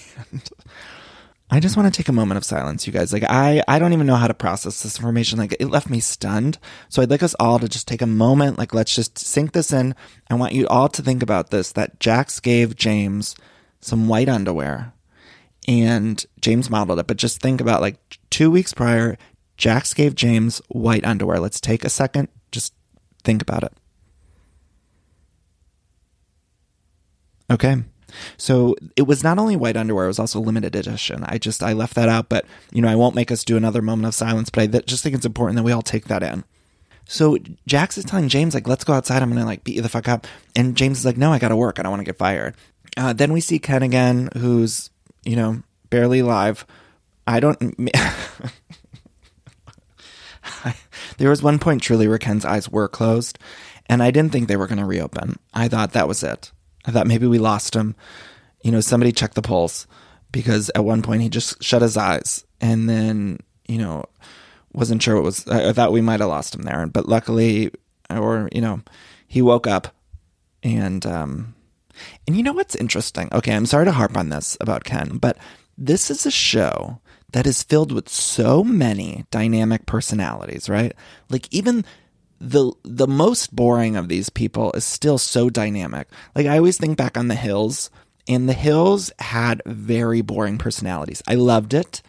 I 1.48 1.60
just 1.60 1.76
want 1.76 1.92
to 1.92 1.96
take 1.96 2.08
a 2.08 2.12
moment 2.12 2.38
of 2.38 2.44
silence, 2.44 2.86
you 2.86 2.92
guys. 2.92 3.12
Like 3.12 3.22
I, 3.22 3.62
I 3.68 3.78
don't 3.78 3.92
even 3.92 4.06
know 4.06 4.16
how 4.16 4.26
to 4.26 4.34
process 4.34 4.82
this 4.82 4.98
information. 4.98 5.38
Like 5.38 5.56
it 5.60 5.68
left 5.68 5.88
me 5.88 6.00
stunned. 6.00 6.58
So 6.88 7.00
I'd 7.02 7.10
like 7.10 7.22
us 7.22 7.36
all 7.38 7.60
to 7.60 7.68
just 7.68 7.86
take 7.86 8.02
a 8.02 8.06
moment. 8.06 8.58
Like 8.58 8.74
let's 8.74 8.94
just 8.94 9.16
sink 9.16 9.52
this 9.52 9.72
in. 9.72 9.94
I 10.28 10.34
want 10.34 10.54
you 10.54 10.66
all 10.66 10.88
to 10.88 11.02
think 11.02 11.22
about 11.22 11.50
this: 11.50 11.70
that 11.72 12.00
Jax 12.00 12.40
gave 12.40 12.74
James 12.74 13.36
some 13.80 14.08
white 14.08 14.28
underwear, 14.28 14.92
and 15.68 16.24
James 16.40 16.68
modeled 16.68 16.98
it. 16.98 17.06
But 17.06 17.16
just 17.16 17.40
think 17.40 17.60
about 17.60 17.80
like 17.80 18.18
two 18.28 18.50
weeks 18.50 18.74
prior, 18.74 19.16
Jax 19.56 19.94
gave 19.94 20.16
James 20.16 20.60
white 20.68 21.04
underwear. 21.04 21.38
Let's 21.38 21.60
take 21.60 21.84
a 21.84 21.90
second. 21.90 22.28
Just 22.50 22.74
think 23.22 23.40
about 23.40 23.62
it. 23.62 23.72
Okay. 27.48 27.84
So 28.36 28.76
it 28.96 29.02
was 29.02 29.24
not 29.24 29.38
only 29.38 29.56
white 29.56 29.76
underwear, 29.76 30.04
it 30.04 30.08
was 30.08 30.18
also 30.18 30.40
limited 30.40 30.76
edition. 30.76 31.24
I 31.24 31.38
just, 31.38 31.62
I 31.62 31.72
left 31.72 31.94
that 31.94 32.08
out, 32.08 32.28
but, 32.28 32.46
you 32.72 32.82
know, 32.82 32.88
I 32.88 32.96
won't 32.96 33.14
make 33.14 33.30
us 33.30 33.44
do 33.44 33.56
another 33.56 33.82
moment 33.82 34.06
of 34.06 34.14
silence, 34.14 34.50
but 34.50 34.62
I 34.62 34.66
just 34.80 35.02
think 35.02 35.14
it's 35.14 35.26
important 35.26 35.56
that 35.56 35.64
we 35.64 35.72
all 35.72 35.82
take 35.82 36.06
that 36.06 36.22
in. 36.22 36.44
So 37.08 37.38
Jax 37.66 37.98
is 37.98 38.04
telling 38.04 38.28
James, 38.28 38.54
like, 38.54 38.66
let's 38.66 38.84
go 38.84 38.92
outside. 38.92 39.22
I'm 39.22 39.30
going 39.30 39.40
to, 39.40 39.46
like, 39.46 39.64
beat 39.64 39.76
you 39.76 39.82
the 39.82 39.88
fuck 39.88 40.08
up. 40.08 40.26
And 40.56 40.76
James 40.76 40.98
is 40.98 41.04
like, 41.04 41.16
no, 41.16 41.32
I 41.32 41.38
got 41.38 41.48
to 41.48 41.56
work. 41.56 41.78
I 41.78 41.82
don't 41.82 41.92
want 41.92 42.00
to 42.00 42.04
get 42.04 42.18
fired. 42.18 42.54
Uh, 42.96 43.12
then 43.12 43.32
we 43.32 43.40
see 43.40 43.58
Ken 43.58 43.82
again, 43.82 44.28
who's, 44.36 44.90
you 45.24 45.36
know, 45.36 45.62
barely 45.90 46.20
alive. 46.20 46.66
I 47.26 47.40
don't. 47.40 47.58
there 51.18 51.30
was 51.30 51.42
one 51.42 51.58
point 51.58 51.82
truly 51.82 52.06
where 52.08 52.18
Ken's 52.18 52.44
eyes 52.44 52.68
were 52.70 52.88
closed, 52.88 53.38
and 53.86 54.02
I 54.02 54.10
didn't 54.10 54.32
think 54.32 54.48
they 54.48 54.56
were 54.56 54.66
going 54.66 54.78
to 54.78 54.84
reopen. 54.84 55.38
I 55.52 55.68
thought 55.68 55.92
that 55.92 56.08
was 56.08 56.22
it. 56.22 56.52
I 56.86 56.90
thought 56.90 57.06
maybe 57.06 57.26
we 57.26 57.38
lost 57.38 57.74
him. 57.74 57.94
You 58.62 58.72
know, 58.72 58.80
somebody 58.80 59.12
check 59.12 59.34
the 59.34 59.42
pulse 59.42 59.86
because 60.32 60.70
at 60.74 60.84
one 60.84 61.02
point 61.02 61.22
he 61.22 61.28
just 61.28 61.62
shut 61.62 61.82
his 61.82 61.96
eyes 61.96 62.44
and 62.60 62.88
then, 62.88 63.40
you 63.66 63.78
know, 63.78 64.04
wasn't 64.72 65.02
sure 65.02 65.14
what 65.14 65.24
was, 65.24 65.46
I 65.48 65.72
thought 65.72 65.92
we 65.92 66.00
might 66.00 66.20
have 66.20 66.28
lost 66.28 66.54
him 66.54 66.62
there. 66.62 66.86
But 66.86 67.08
luckily, 67.08 67.70
or, 68.10 68.48
you 68.52 68.60
know, 68.60 68.82
he 69.26 69.42
woke 69.42 69.66
up 69.66 69.94
and, 70.62 71.04
um, 71.06 71.54
and 72.26 72.36
you 72.36 72.42
know 72.42 72.52
what's 72.52 72.74
interesting? 72.74 73.28
Okay, 73.32 73.54
I'm 73.54 73.66
sorry 73.66 73.86
to 73.86 73.92
harp 73.92 74.16
on 74.16 74.28
this 74.28 74.56
about 74.60 74.84
Ken, 74.84 75.16
but 75.18 75.38
this 75.78 76.10
is 76.10 76.26
a 76.26 76.30
show 76.30 77.00
that 77.32 77.46
is 77.46 77.62
filled 77.62 77.92
with 77.92 78.08
so 78.08 78.62
many 78.62 79.24
dynamic 79.30 79.86
personalities, 79.86 80.68
right? 80.68 80.92
Like 81.28 81.52
even 81.52 81.84
the 82.40 82.72
the 82.82 83.06
most 83.08 83.54
boring 83.54 83.96
of 83.96 84.08
these 84.08 84.30
people 84.30 84.72
is 84.72 84.84
still 84.84 85.18
so 85.18 85.50
dynamic. 85.50 86.08
Like 86.34 86.46
I 86.46 86.58
always 86.58 86.78
think 86.78 86.96
back 86.96 87.16
on 87.16 87.28
the 87.28 87.34
Hills, 87.34 87.90
and 88.28 88.48
the 88.48 88.54
Hills 88.54 89.10
had 89.18 89.62
very 89.66 90.20
boring 90.20 90.58
personalities. 90.58 91.22
I 91.26 91.34
loved 91.34 91.74
it, 91.74 92.02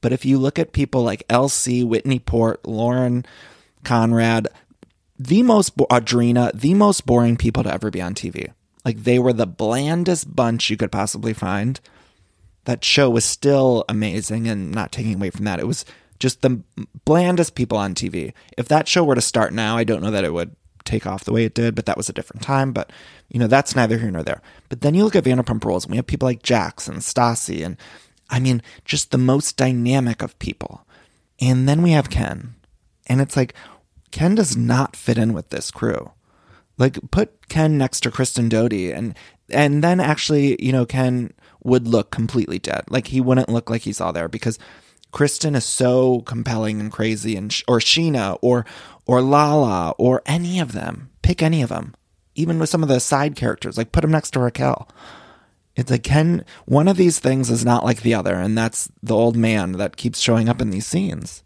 but 0.00 0.12
if 0.12 0.24
you 0.24 0.38
look 0.38 0.58
at 0.58 0.72
people 0.72 1.02
like 1.02 1.26
LC, 1.28 1.86
Whitney 1.86 2.18
Port, 2.18 2.66
Lauren 2.66 3.24
Conrad, 3.84 4.48
the 5.18 5.42
most 5.42 5.76
Audrina, 5.76 6.52
the 6.52 6.74
most 6.74 7.06
boring 7.06 7.36
people 7.36 7.62
to 7.62 7.72
ever 7.72 7.90
be 7.90 8.02
on 8.02 8.14
TV. 8.14 8.52
Like 8.84 9.04
they 9.04 9.18
were 9.18 9.32
the 9.32 9.46
blandest 9.46 10.34
bunch 10.34 10.70
you 10.70 10.76
could 10.76 10.92
possibly 10.92 11.32
find. 11.32 11.80
That 12.64 12.84
show 12.84 13.10
was 13.10 13.24
still 13.24 13.84
amazing 13.88 14.48
and 14.48 14.70
not 14.72 14.92
taking 14.92 15.14
away 15.14 15.30
from 15.30 15.44
that. 15.44 15.60
It 15.60 15.66
was 15.66 15.84
just 16.22 16.40
the 16.40 16.62
blandest 17.04 17.56
people 17.56 17.76
on 17.76 17.96
TV. 17.96 18.32
If 18.56 18.68
that 18.68 18.86
show 18.86 19.02
were 19.02 19.16
to 19.16 19.20
start 19.20 19.52
now, 19.52 19.76
I 19.76 19.82
don't 19.82 20.00
know 20.00 20.12
that 20.12 20.22
it 20.22 20.32
would 20.32 20.54
take 20.84 21.04
off 21.04 21.24
the 21.24 21.32
way 21.32 21.44
it 21.44 21.54
did, 21.54 21.74
but 21.74 21.84
that 21.86 21.96
was 21.96 22.08
a 22.08 22.12
different 22.12 22.42
time. 22.42 22.72
But, 22.72 22.92
you 23.28 23.40
know, 23.40 23.48
that's 23.48 23.74
neither 23.74 23.98
here 23.98 24.10
nor 24.10 24.22
there. 24.22 24.40
But 24.68 24.82
then 24.82 24.94
you 24.94 25.02
look 25.02 25.16
at 25.16 25.24
Vanderpump 25.24 25.64
Rules, 25.64 25.84
and 25.84 25.90
we 25.90 25.96
have 25.96 26.06
people 26.06 26.26
like 26.26 26.44
Jax 26.44 26.86
and 26.86 26.98
Stassi, 26.98 27.66
and 27.66 27.76
I 28.30 28.38
mean, 28.38 28.62
just 28.84 29.10
the 29.10 29.18
most 29.18 29.56
dynamic 29.56 30.22
of 30.22 30.38
people. 30.38 30.86
And 31.40 31.68
then 31.68 31.82
we 31.82 31.90
have 31.90 32.08
Ken. 32.08 32.54
And 33.08 33.20
it's 33.20 33.36
like, 33.36 33.52
Ken 34.12 34.36
does 34.36 34.56
not 34.56 34.94
fit 34.94 35.18
in 35.18 35.32
with 35.32 35.48
this 35.50 35.72
crew. 35.72 36.12
Like, 36.78 36.98
put 37.10 37.48
Ken 37.48 37.76
next 37.76 38.00
to 38.00 38.12
Kristen 38.12 38.48
Doute, 38.48 38.94
and 38.94 39.16
and 39.50 39.84
then 39.84 39.98
actually, 39.98 40.56
you 40.64 40.72
know, 40.72 40.86
Ken 40.86 41.34
would 41.64 41.86
look 41.86 42.10
completely 42.10 42.58
dead. 42.58 42.84
Like 42.88 43.08
he 43.08 43.20
wouldn't 43.20 43.48
look 43.48 43.68
like 43.68 43.82
he's 43.82 44.00
all 44.00 44.12
there 44.12 44.28
because 44.28 44.58
Kristen 45.12 45.54
is 45.54 45.64
so 45.64 46.22
compelling 46.22 46.80
and 46.80 46.90
crazy, 46.90 47.36
and 47.36 47.54
or 47.68 47.78
Scheana 47.78 48.38
or 48.42 48.66
or 49.06 49.22
Lala 49.22 49.94
or 49.98 50.22
any 50.26 50.58
of 50.58 50.72
them. 50.72 51.10
Pick 51.22 51.42
any 51.42 51.62
of 51.62 51.68
them, 51.68 51.94
even 52.34 52.58
with 52.58 52.68
some 52.68 52.82
of 52.82 52.88
the 52.88 52.98
side 52.98 53.36
characters. 53.36 53.78
Like 53.78 53.92
put 53.92 54.00
them 54.00 54.10
next 54.10 54.32
to 54.32 54.40
Raquel. 54.40 54.88
It's 55.76 55.90
like 55.90 56.02
can 56.02 56.44
one 56.66 56.88
of 56.88 56.96
these 56.96 57.18
things 57.18 57.50
is 57.50 57.64
not 57.64 57.84
like 57.84 58.02
the 58.02 58.14
other, 58.14 58.34
and 58.34 58.58
that's 58.58 58.90
the 59.02 59.14
old 59.14 59.36
man 59.36 59.72
that 59.72 59.96
keeps 59.96 60.18
showing 60.18 60.48
up 60.48 60.60
in 60.60 60.70
these 60.70 60.86
scenes. 60.86 61.44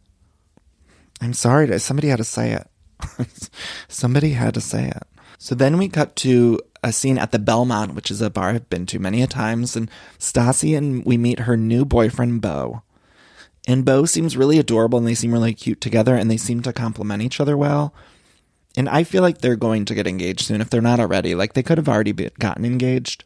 I'm 1.21 1.33
sorry, 1.33 1.67
to, 1.69 1.79
somebody 1.79 2.09
had 2.09 2.19
to 2.19 2.25
say 2.25 2.53
it. 2.53 2.69
somebody 3.89 4.33
had 4.33 4.55
to 4.55 4.61
say 4.61 4.89
it. 4.89 5.03
So 5.39 5.55
then 5.55 5.79
we 5.79 5.89
cut 5.89 6.17
to 6.17 6.61
a 6.83 6.93
scene 6.93 7.19
at 7.19 7.33
the 7.33 7.39
Belmont, 7.39 7.95
which 7.95 8.11
is 8.11 8.21
a 8.21 8.31
bar 8.31 8.51
I've 8.51 8.71
been 8.71 8.87
to 8.87 8.99
many 8.99 9.23
a 9.23 9.27
times, 9.27 9.77
and 9.77 9.91
Stassi 10.19 10.77
and 10.77 11.05
we 11.05 11.17
meet 11.17 11.41
her 11.41 11.57
new 11.57 11.85
boyfriend 11.85 12.41
Beau. 12.41 12.83
And 13.67 13.85
Beau 13.85 14.05
seems 14.05 14.37
really 14.37 14.59
adorable 14.59 14.99
and 14.99 15.07
they 15.07 15.15
seem 15.15 15.33
really 15.33 15.55
cute 15.55 15.81
together 15.81 16.15
and 16.15 16.31
they 16.31 16.37
seem 16.37 16.63
to 16.63 16.73
complement 16.73 17.23
each 17.23 17.41
other 17.41 17.57
well. 17.57 17.93
And 18.77 18.89
I 18.89 19.05
feel 19.05 19.23
like 19.23 19.39
they're 19.39 19.57
going 19.57 19.87
to 19.87 19.95
get 19.95 20.07
engaged 20.07 20.43
soon 20.43 20.61
if 20.61 20.71
they're 20.71 20.81
not 20.81 21.01
already. 21.01 21.35
Like 21.35 21.55
they 21.55 21.63
could 21.63 21.79
have 21.79 21.89
already 21.89 22.13
been, 22.13 22.31
gotten 22.39 22.65
engaged. 22.65 23.25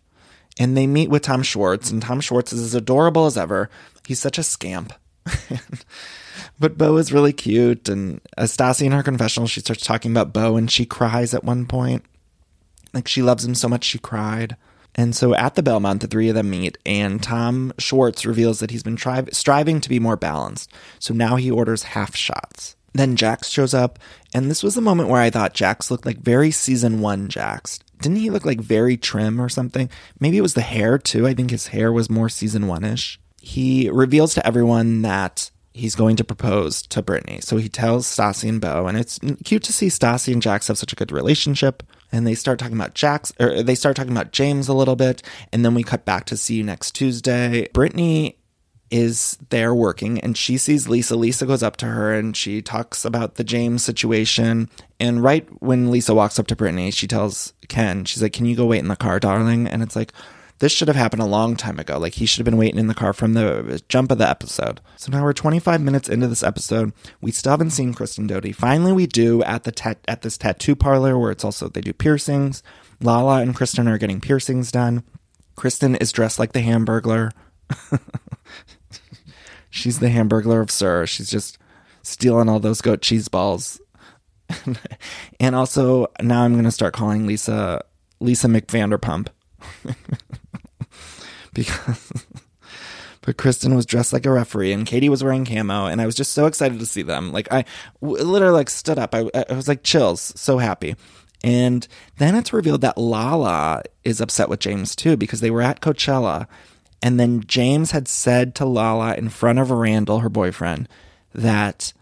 And 0.59 0.76
they 0.76 0.87
meet 0.87 1.11
with 1.11 1.22
Tom 1.22 1.42
Schwartz, 1.42 1.90
and 1.90 2.03
Tom 2.03 2.20
Schwartz 2.20 2.53
is 2.53 2.62
as 2.62 2.74
adorable 2.74 3.26
as 3.26 3.38
ever. 3.38 3.70
He's 4.07 4.20
such 4.20 4.37
a 4.37 4.42
scamp. 4.42 4.92
but 6.61 6.76
Beau 6.76 6.96
is 6.96 7.12
really 7.12 7.33
cute. 7.33 7.88
And 7.88 8.20
as 8.37 8.57
Stassi 8.57 8.87
in 8.87 8.92
her 8.92 9.03
confessional, 9.03 9.48
she 9.48 9.61
starts 9.61 9.85
talking 9.85 10.11
about 10.11 10.33
Beau 10.33 10.57
and 10.57 10.70
she 10.70 10.87
cries 10.87 11.35
at 11.35 11.44
one 11.44 11.66
point. 11.66 12.05
Like 12.92 13.09
she 13.09 13.22
loves 13.22 13.44
him 13.44 13.55
so 13.55 13.68
much 13.68 13.85
she 13.85 13.98
cried. 13.98 14.57
And 14.94 15.14
so 15.14 15.35
at 15.35 15.55
the 15.55 15.62
Belmont, 15.62 16.00
the 16.00 16.07
three 16.07 16.29
of 16.29 16.35
them 16.35 16.50
meet, 16.50 16.76
and 16.85 17.22
Tom 17.22 17.72
Schwartz 17.79 18.26
reveals 18.26 18.59
that 18.59 18.70
he's 18.70 18.83
been 18.83 18.96
tri- 18.96 19.24
striving 19.33 19.81
to 19.81 19.88
be 19.88 20.00
more 20.00 20.16
balanced. 20.16 20.72
So 20.98 21.14
now 21.14 21.37
he 21.37 21.50
orders 21.50 21.85
half 21.85 22.16
shots. 22.16 22.76
Then 22.92 23.16
Jax 23.16 23.48
shows 23.48 23.72
up, 23.72 23.98
and 24.35 24.50
this 24.50 24.62
was 24.62 24.74
the 24.74 24.81
moment 24.81 25.09
where 25.09 25.20
I 25.20 25.31
thought 25.31 25.55
Jax 25.55 25.90
looked 25.90 26.07
like 26.07 26.18
very 26.18 26.50
season 26.50 27.00
one 27.00 27.29
Jax. 27.29 27.79
Didn't 28.00 28.18
he 28.18 28.31
look 28.31 28.44
like 28.44 28.61
very 28.61 28.96
trim 28.96 29.40
or 29.40 29.48
something? 29.48 29.88
Maybe 30.18 30.38
it 30.38 30.42
was 30.42 30.55
the 30.55 30.61
hair 30.61 30.98
too. 30.98 31.26
I 31.26 31.35
think 31.35 31.50
his 31.50 31.68
hair 31.68 31.92
was 31.92 32.11
more 32.11 32.29
season 32.29 32.66
one 32.66 32.83
ish. 32.83 33.20
He 33.40 33.88
reveals 33.90 34.35
to 34.35 34.46
everyone 34.46 35.03
that 35.03 35.50
he's 35.72 35.94
going 35.94 36.16
to 36.16 36.24
propose 36.24 36.83
to 36.83 37.03
Brittany. 37.03 37.40
So 37.40 37.59
he 37.59 37.68
tells 37.68 38.07
Stassi 38.07 38.48
and 38.48 38.61
Beau, 38.61 38.87
and 38.87 38.98
it's 38.98 39.20
cute 39.44 39.62
to 39.64 39.72
see 39.72 39.87
Stassi 39.87 40.33
and 40.33 40.42
Jax 40.42 40.68
have 40.68 40.79
such 40.79 40.92
a 40.92 40.96
good 40.96 41.12
relationship. 41.12 41.83
And 42.12 42.27
they 42.27 42.35
start 42.35 42.59
talking 42.59 42.77
about 42.77 42.94
Jax, 42.94 43.33
or 43.38 43.62
they 43.62 43.75
start 43.75 43.96
talking 43.96 44.12
about 44.12 44.33
James 44.33 44.68
a 44.68 44.75
little 44.75 44.96
bit, 44.96 45.23
and 45.53 45.64
then 45.64 45.75
we 45.75 45.83
cut 45.83 46.05
back 46.05 46.25
to 46.27 46.37
see 46.37 46.57
you 46.57 46.64
next 46.64 46.92
Tuesday. 46.92 47.68
Brittany 47.73 48.37
is 48.90 49.38
there 49.51 49.73
working 49.73 50.18
and 50.20 50.37
she 50.37 50.59
sees 50.59 50.88
Lisa. 50.88 51.14
Lisa 51.14 51.46
goes 51.46 51.62
up 51.62 51.77
to 51.77 51.87
her 51.87 52.12
and 52.12 52.37
she 52.37 52.61
talks 52.61 53.05
about 53.05 53.37
the 53.37 53.44
James 53.44 53.85
situation. 53.85 54.68
And 54.99 55.23
right 55.23 55.49
when 55.62 55.90
Lisa 55.90 56.12
walks 56.12 56.38
up 56.38 56.49
to 56.49 56.57
Brittany, 56.57 56.90
she 56.90 57.07
tells 57.07 57.53
Ken, 57.68 58.05
she's 58.05 58.23
like, 58.23 58.33
Can 58.33 58.46
you 58.46 58.57
go 58.57 58.66
wait 58.66 58.81
in 58.81 58.88
the 58.88 58.96
car, 58.96 59.20
darling? 59.20 59.68
And 59.68 59.83
it's 59.83 59.94
like, 59.94 60.12
this 60.61 60.73
should 60.73 60.88
have 60.88 60.96
happened 60.96 61.23
a 61.23 61.27
long 61.27 61.57
time 61.57 61.79
ago. 61.79 61.99
Like 61.99 62.14
he 62.14 62.27
should 62.27 62.38
have 62.38 62.44
been 62.44 62.59
waiting 62.59 62.79
in 62.79 62.87
the 62.87 62.94
car 62.94 63.12
from 63.12 63.33
the 63.33 63.83
jump 63.88 64.12
of 64.12 64.18
the 64.18 64.29
episode. 64.29 64.81
So 64.96 65.11
now 65.11 65.25
we're 65.25 65.33
25 65.33 65.81
minutes 65.81 66.09
into 66.09 66.29
this 66.29 66.42
episode. 66.42 66.92
We 67.20 67.33
still 67.33 67.51
haven't 67.51 67.70
seen 67.70 67.94
Kristen 67.94 68.27
Doute. 68.27 68.55
Finally, 68.55 68.92
we 68.92 69.07
do 69.07 69.42
at 69.42 69.64
the 69.64 69.73
tat- 69.73 70.05
at 70.07 70.23
this 70.23 70.38
tattoo 70.38 70.77
parlor 70.77 71.18
where 71.18 71.31
it's 71.31 71.44
also 71.44 71.68
they 71.68 71.81
do 71.81 71.92
piercings. 71.92 72.62
Lala 73.01 73.40
and 73.40 73.55
Kristen 73.55 73.88
are 73.88 73.99
getting 73.99 74.20
piercings 74.20 74.70
done. 74.70 75.03
Kristen 75.57 75.94
is 75.96 76.12
dressed 76.12 76.38
like 76.38 76.53
the 76.53 76.61
Hamburglar. 76.61 77.33
She's 79.70 79.99
the 79.99 80.09
Hamburglar 80.09 80.61
of 80.61 80.70
SUR. 80.70 81.07
She's 81.07 81.31
just 81.31 81.57
stealing 82.03 82.49
all 82.49 82.61
those 82.61 82.83
goat 82.83 83.01
cheese 83.01 83.29
balls. 83.29 83.81
and 85.40 85.55
also 85.55 86.09
now 86.20 86.42
I'm 86.42 86.53
going 86.53 86.64
to 86.64 86.70
start 86.70 86.92
calling 86.92 87.27
Lisa 87.27 87.83
Lisa 88.20 88.49
McVanderpump. 88.49 89.29
because 91.61 92.12
but 93.23 93.37
Kristen 93.37 93.75
was 93.75 93.87
dressed 93.87 94.12
like 94.12 94.27
a 94.27 94.31
referee 94.31 94.73
and 94.73 94.87
Katie 94.87 95.09
was 95.09 95.23
wearing 95.23 95.44
camo 95.44 95.87
and 95.87 96.01
I 96.01 96.07
was 96.07 96.14
just 96.14 96.33
so 96.33 96.46
excited 96.46 96.79
to 96.79 96.87
see 96.87 97.03
them. 97.03 97.33
Like 97.33 97.53
I 97.53 97.64
literally 98.01 98.55
like 98.55 98.70
stood 98.70 98.99
up. 98.99 99.14
I, 99.14 99.31
I 99.35 99.53
was 99.53 99.68
like 99.68 99.83
chills, 99.83 100.33
so 100.37 100.59
happy. 100.59 100.96
And 101.42 101.87
then 102.18 102.35
it's 102.35 102.53
revealed 102.53 102.83
that 102.83 102.99
Lala 102.99 103.83
is 104.05 104.20
upset 104.20 104.49
with 104.49 104.61
James 104.61 104.94
too 104.94 105.16
because 105.16 105.40
they 105.40 105.51
were 105.51 105.62
at 105.62 105.81
Coachella 105.81 106.46
and 107.03 107.18
then 107.18 107.44
James 107.46 107.92
had 107.92 108.09
said 108.09 108.55
to 108.57 108.64
Lala 108.64 109.14
in 109.14 109.29
front 109.29 109.59
of 109.59 109.70
Randall, 109.70 110.20
her 110.20 110.29
boyfriend, 110.29 110.88
that 111.35 111.92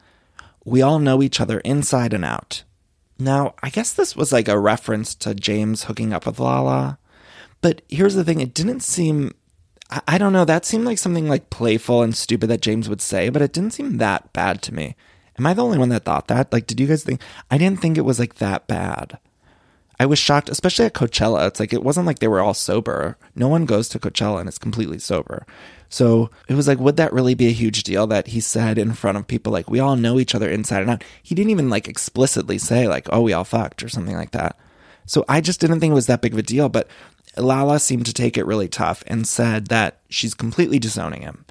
we 0.64 0.82
all 0.82 0.98
know 0.98 1.22
each 1.22 1.40
other 1.40 1.60
inside 1.60 2.12
and 2.12 2.24
out. 2.24 2.64
Now, 3.18 3.54
I 3.62 3.70
guess 3.70 3.92
this 3.92 4.16
was 4.16 4.32
like 4.32 4.48
a 4.48 4.58
reference 4.58 5.14
to 5.16 5.34
James 5.34 5.84
hooking 5.84 6.12
up 6.12 6.26
with 6.26 6.38
Lala. 6.38 6.98
But 7.60 7.82
here's 7.88 8.14
the 8.14 8.24
thing 8.24 8.40
it 8.40 8.54
didn't 8.54 8.80
seem, 8.80 9.32
I, 9.90 10.00
I 10.08 10.18
don't 10.18 10.32
know, 10.32 10.44
that 10.44 10.64
seemed 10.64 10.84
like 10.84 10.98
something 10.98 11.28
like 11.28 11.50
playful 11.50 12.02
and 12.02 12.16
stupid 12.16 12.48
that 12.48 12.62
James 12.62 12.88
would 12.88 13.00
say, 13.00 13.28
but 13.28 13.42
it 13.42 13.52
didn't 13.52 13.72
seem 13.72 13.98
that 13.98 14.32
bad 14.32 14.62
to 14.62 14.74
me. 14.74 14.96
Am 15.38 15.46
I 15.46 15.54
the 15.54 15.64
only 15.64 15.78
one 15.78 15.88
that 15.90 16.04
thought 16.04 16.28
that? 16.28 16.52
Like, 16.52 16.66
did 16.66 16.80
you 16.80 16.86
guys 16.86 17.04
think? 17.04 17.20
I 17.50 17.58
didn't 17.58 17.80
think 17.80 17.96
it 17.96 18.04
was 18.04 18.18
like 18.18 18.36
that 18.36 18.66
bad. 18.66 19.18
I 20.00 20.06
was 20.06 20.18
shocked, 20.18 20.48
especially 20.48 20.86
at 20.86 20.94
Coachella. 20.94 21.48
It's 21.48 21.58
like 21.58 21.72
it 21.72 21.82
wasn't 21.82 22.06
like 22.06 22.20
they 22.20 22.28
were 22.28 22.40
all 22.40 22.54
sober. 22.54 23.16
No 23.34 23.48
one 23.48 23.64
goes 23.64 23.88
to 23.88 23.98
Coachella 23.98 24.40
and 24.40 24.48
is 24.48 24.58
completely 24.58 24.98
sober. 24.98 25.44
So 25.88 26.30
it 26.48 26.54
was 26.54 26.68
like, 26.68 26.78
would 26.78 26.96
that 26.98 27.12
really 27.12 27.34
be 27.34 27.48
a 27.48 27.52
huge 27.52 27.82
deal 27.82 28.06
that 28.08 28.28
he 28.28 28.40
said 28.40 28.78
in 28.78 28.92
front 28.92 29.18
of 29.18 29.26
people, 29.26 29.52
like, 29.52 29.70
we 29.70 29.80
all 29.80 29.96
know 29.96 30.20
each 30.20 30.34
other 30.34 30.48
inside 30.48 30.82
and 30.82 30.90
out? 30.90 31.04
He 31.22 31.34
didn't 31.34 31.50
even 31.50 31.70
like 31.70 31.88
explicitly 31.88 32.58
say, 32.58 32.86
like, 32.86 33.08
oh, 33.10 33.22
we 33.22 33.32
all 33.32 33.44
fucked 33.44 33.82
or 33.82 33.88
something 33.88 34.16
like 34.16 34.32
that. 34.32 34.56
So 35.06 35.24
I 35.28 35.40
just 35.40 35.60
didn't 35.60 35.80
think 35.80 35.92
it 35.92 35.94
was 35.94 36.06
that 36.06 36.20
big 36.22 36.32
of 36.32 36.38
a 36.38 36.42
deal. 36.42 36.68
But 36.68 36.88
Lala 37.38 37.78
seemed 37.78 38.06
to 38.06 38.12
take 38.12 38.36
it 38.36 38.46
really 38.46 38.68
tough 38.68 39.02
and 39.06 39.26
said 39.26 39.68
that 39.68 40.00
she's 40.08 40.34
completely 40.34 40.78
disowning 40.78 41.22
him. 41.22 41.44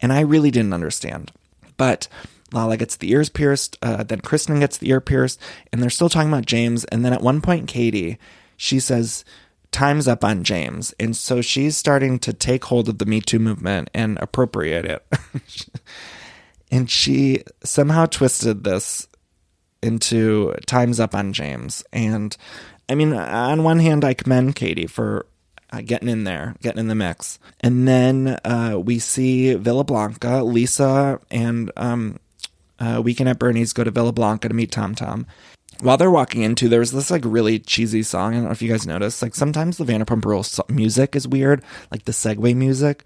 And 0.00 0.12
I 0.12 0.20
really 0.20 0.50
didn't 0.50 0.72
understand. 0.72 1.32
But 1.76 2.08
Lala 2.52 2.76
gets 2.76 2.96
the 2.96 3.10
ears 3.10 3.28
pierced, 3.28 3.78
uh, 3.82 4.02
then 4.02 4.20
Kristen 4.20 4.60
gets 4.60 4.78
the 4.78 4.90
ear 4.90 5.00
pierced, 5.00 5.40
and 5.72 5.82
they're 5.82 5.90
still 5.90 6.08
talking 6.08 6.28
about 6.30 6.46
James. 6.46 6.84
And 6.84 7.04
then 7.04 7.12
at 7.12 7.22
one 7.22 7.40
point, 7.40 7.68
Katie, 7.68 8.18
she 8.56 8.80
says, 8.80 9.24
Time's 9.72 10.08
up 10.08 10.24
on 10.24 10.42
James. 10.42 10.92
And 10.98 11.16
so 11.16 11.40
she's 11.40 11.76
starting 11.76 12.18
to 12.20 12.32
take 12.32 12.64
hold 12.64 12.88
of 12.88 12.98
the 12.98 13.06
Me 13.06 13.20
Too 13.20 13.38
movement 13.38 13.88
and 13.94 14.18
appropriate 14.18 14.84
it. 14.84 15.06
and 16.70 16.90
she 16.90 17.44
somehow 17.62 18.06
twisted 18.06 18.64
this 18.64 19.06
into 19.82 20.54
Time's 20.66 20.98
up 20.98 21.14
on 21.14 21.32
James. 21.32 21.84
And 21.92 22.36
I 22.90 22.96
mean, 22.96 23.12
on 23.12 23.62
one 23.62 23.78
hand, 23.78 24.04
I 24.04 24.14
commend 24.14 24.56
Katie 24.56 24.88
for 24.88 25.24
uh, 25.72 25.80
getting 25.80 26.08
in 26.08 26.24
there, 26.24 26.56
getting 26.60 26.80
in 26.80 26.88
the 26.88 26.96
mix. 26.96 27.38
And 27.60 27.86
then 27.86 28.40
uh, 28.44 28.80
we 28.82 28.98
see 28.98 29.54
Villa 29.54 29.84
Blanca, 29.84 30.42
Lisa, 30.42 31.20
and 31.30 31.70
um, 31.76 32.18
uh, 32.80 33.00
Weekend 33.02 33.28
at 33.28 33.38
Bernie's 33.38 33.72
go 33.72 33.84
to 33.84 33.92
Villa 33.92 34.10
Blanca 34.10 34.48
to 34.48 34.54
meet 34.54 34.72
Tom 34.72 34.96
Tom. 34.96 35.26
While 35.78 35.98
they're 35.98 36.10
walking 36.10 36.42
into, 36.42 36.68
there's 36.68 36.90
this 36.90 37.12
like 37.12 37.22
really 37.24 37.60
cheesy 37.60 38.02
song. 38.02 38.32
I 38.32 38.36
don't 38.38 38.46
know 38.46 38.50
if 38.50 38.60
you 38.60 38.68
guys 38.68 38.88
noticed. 38.88 39.22
Like 39.22 39.36
sometimes 39.36 39.78
the 39.78 39.84
Vanderpump 39.84 40.24
Rules 40.24 40.60
music 40.68 41.14
is 41.14 41.28
weird, 41.28 41.62
like 41.92 42.06
the 42.06 42.12
segue 42.12 42.56
music. 42.56 43.04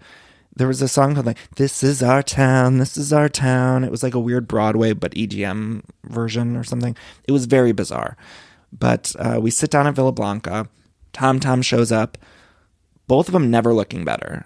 There 0.55 0.67
was 0.67 0.81
a 0.81 0.87
song 0.87 1.13
called 1.13 1.27
like 1.27 1.37
"This 1.57 1.83
Is 1.83 2.01
Our 2.01 2.23
Town, 2.23 2.79
This 2.79 2.97
Is 2.97 3.13
Our 3.13 3.29
Town." 3.29 3.83
It 3.83 3.91
was 3.91 4.03
like 4.03 4.15
a 4.15 4.19
weird 4.19 4.47
Broadway 4.47 4.93
but 4.93 5.13
EDM 5.13 5.83
version 6.05 6.57
or 6.57 6.63
something. 6.63 6.97
It 7.25 7.31
was 7.33 7.45
very 7.45 7.71
bizarre. 7.71 8.17
But 8.77 9.15
uh, 9.17 9.39
we 9.41 9.51
sit 9.51 9.69
down 9.69 9.87
at 9.87 9.95
Villa 9.95 10.11
Blanca. 10.11 10.67
Tom 11.13 11.39
Tom 11.39 11.61
shows 11.61 11.91
up. 11.91 12.17
Both 13.07 13.27
of 13.27 13.33
them 13.33 13.51
never 13.51 13.73
looking 13.73 14.03
better. 14.03 14.45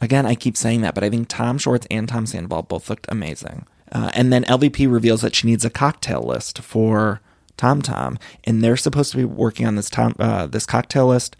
Again, 0.00 0.26
I 0.26 0.34
keep 0.34 0.56
saying 0.56 0.80
that, 0.80 0.94
but 0.94 1.04
I 1.04 1.10
think 1.10 1.28
Tom 1.28 1.58
Schwartz 1.58 1.86
and 1.90 2.08
Tom 2.08 2.26
Sandoval 2.26 2.62
both 2.62 2.88
looked 2.88 3.06
amazing. 3.08 3.66
Uh, 3.92 4.10
and 4.14 4.32
then 4.32 4.44
LVP 4.44 4.90
reveals 4.90 5.20
that 5.20 5.34
she 5.34 5.46
needs 5.46 5.64
a 5.64 5.70
cocktail 5.70 6.22
list 6.22 6.60
for 6.60 7.20
Tom 7.56 7.82
Tom, 7.82 8.18
and 8.44 8.62
they're 8.62 8.76
supposed 8.76 9.10
to 9.10 9.16
be 9.18 9.24
working 9.24 9.66
on 9.66 9.76
this 9.76 9.90
Tom 9.90 10.14
uh, 10.18 10.46
this 10.46 10.66
cocktail 10.66 11.08
list. 11.08 11.36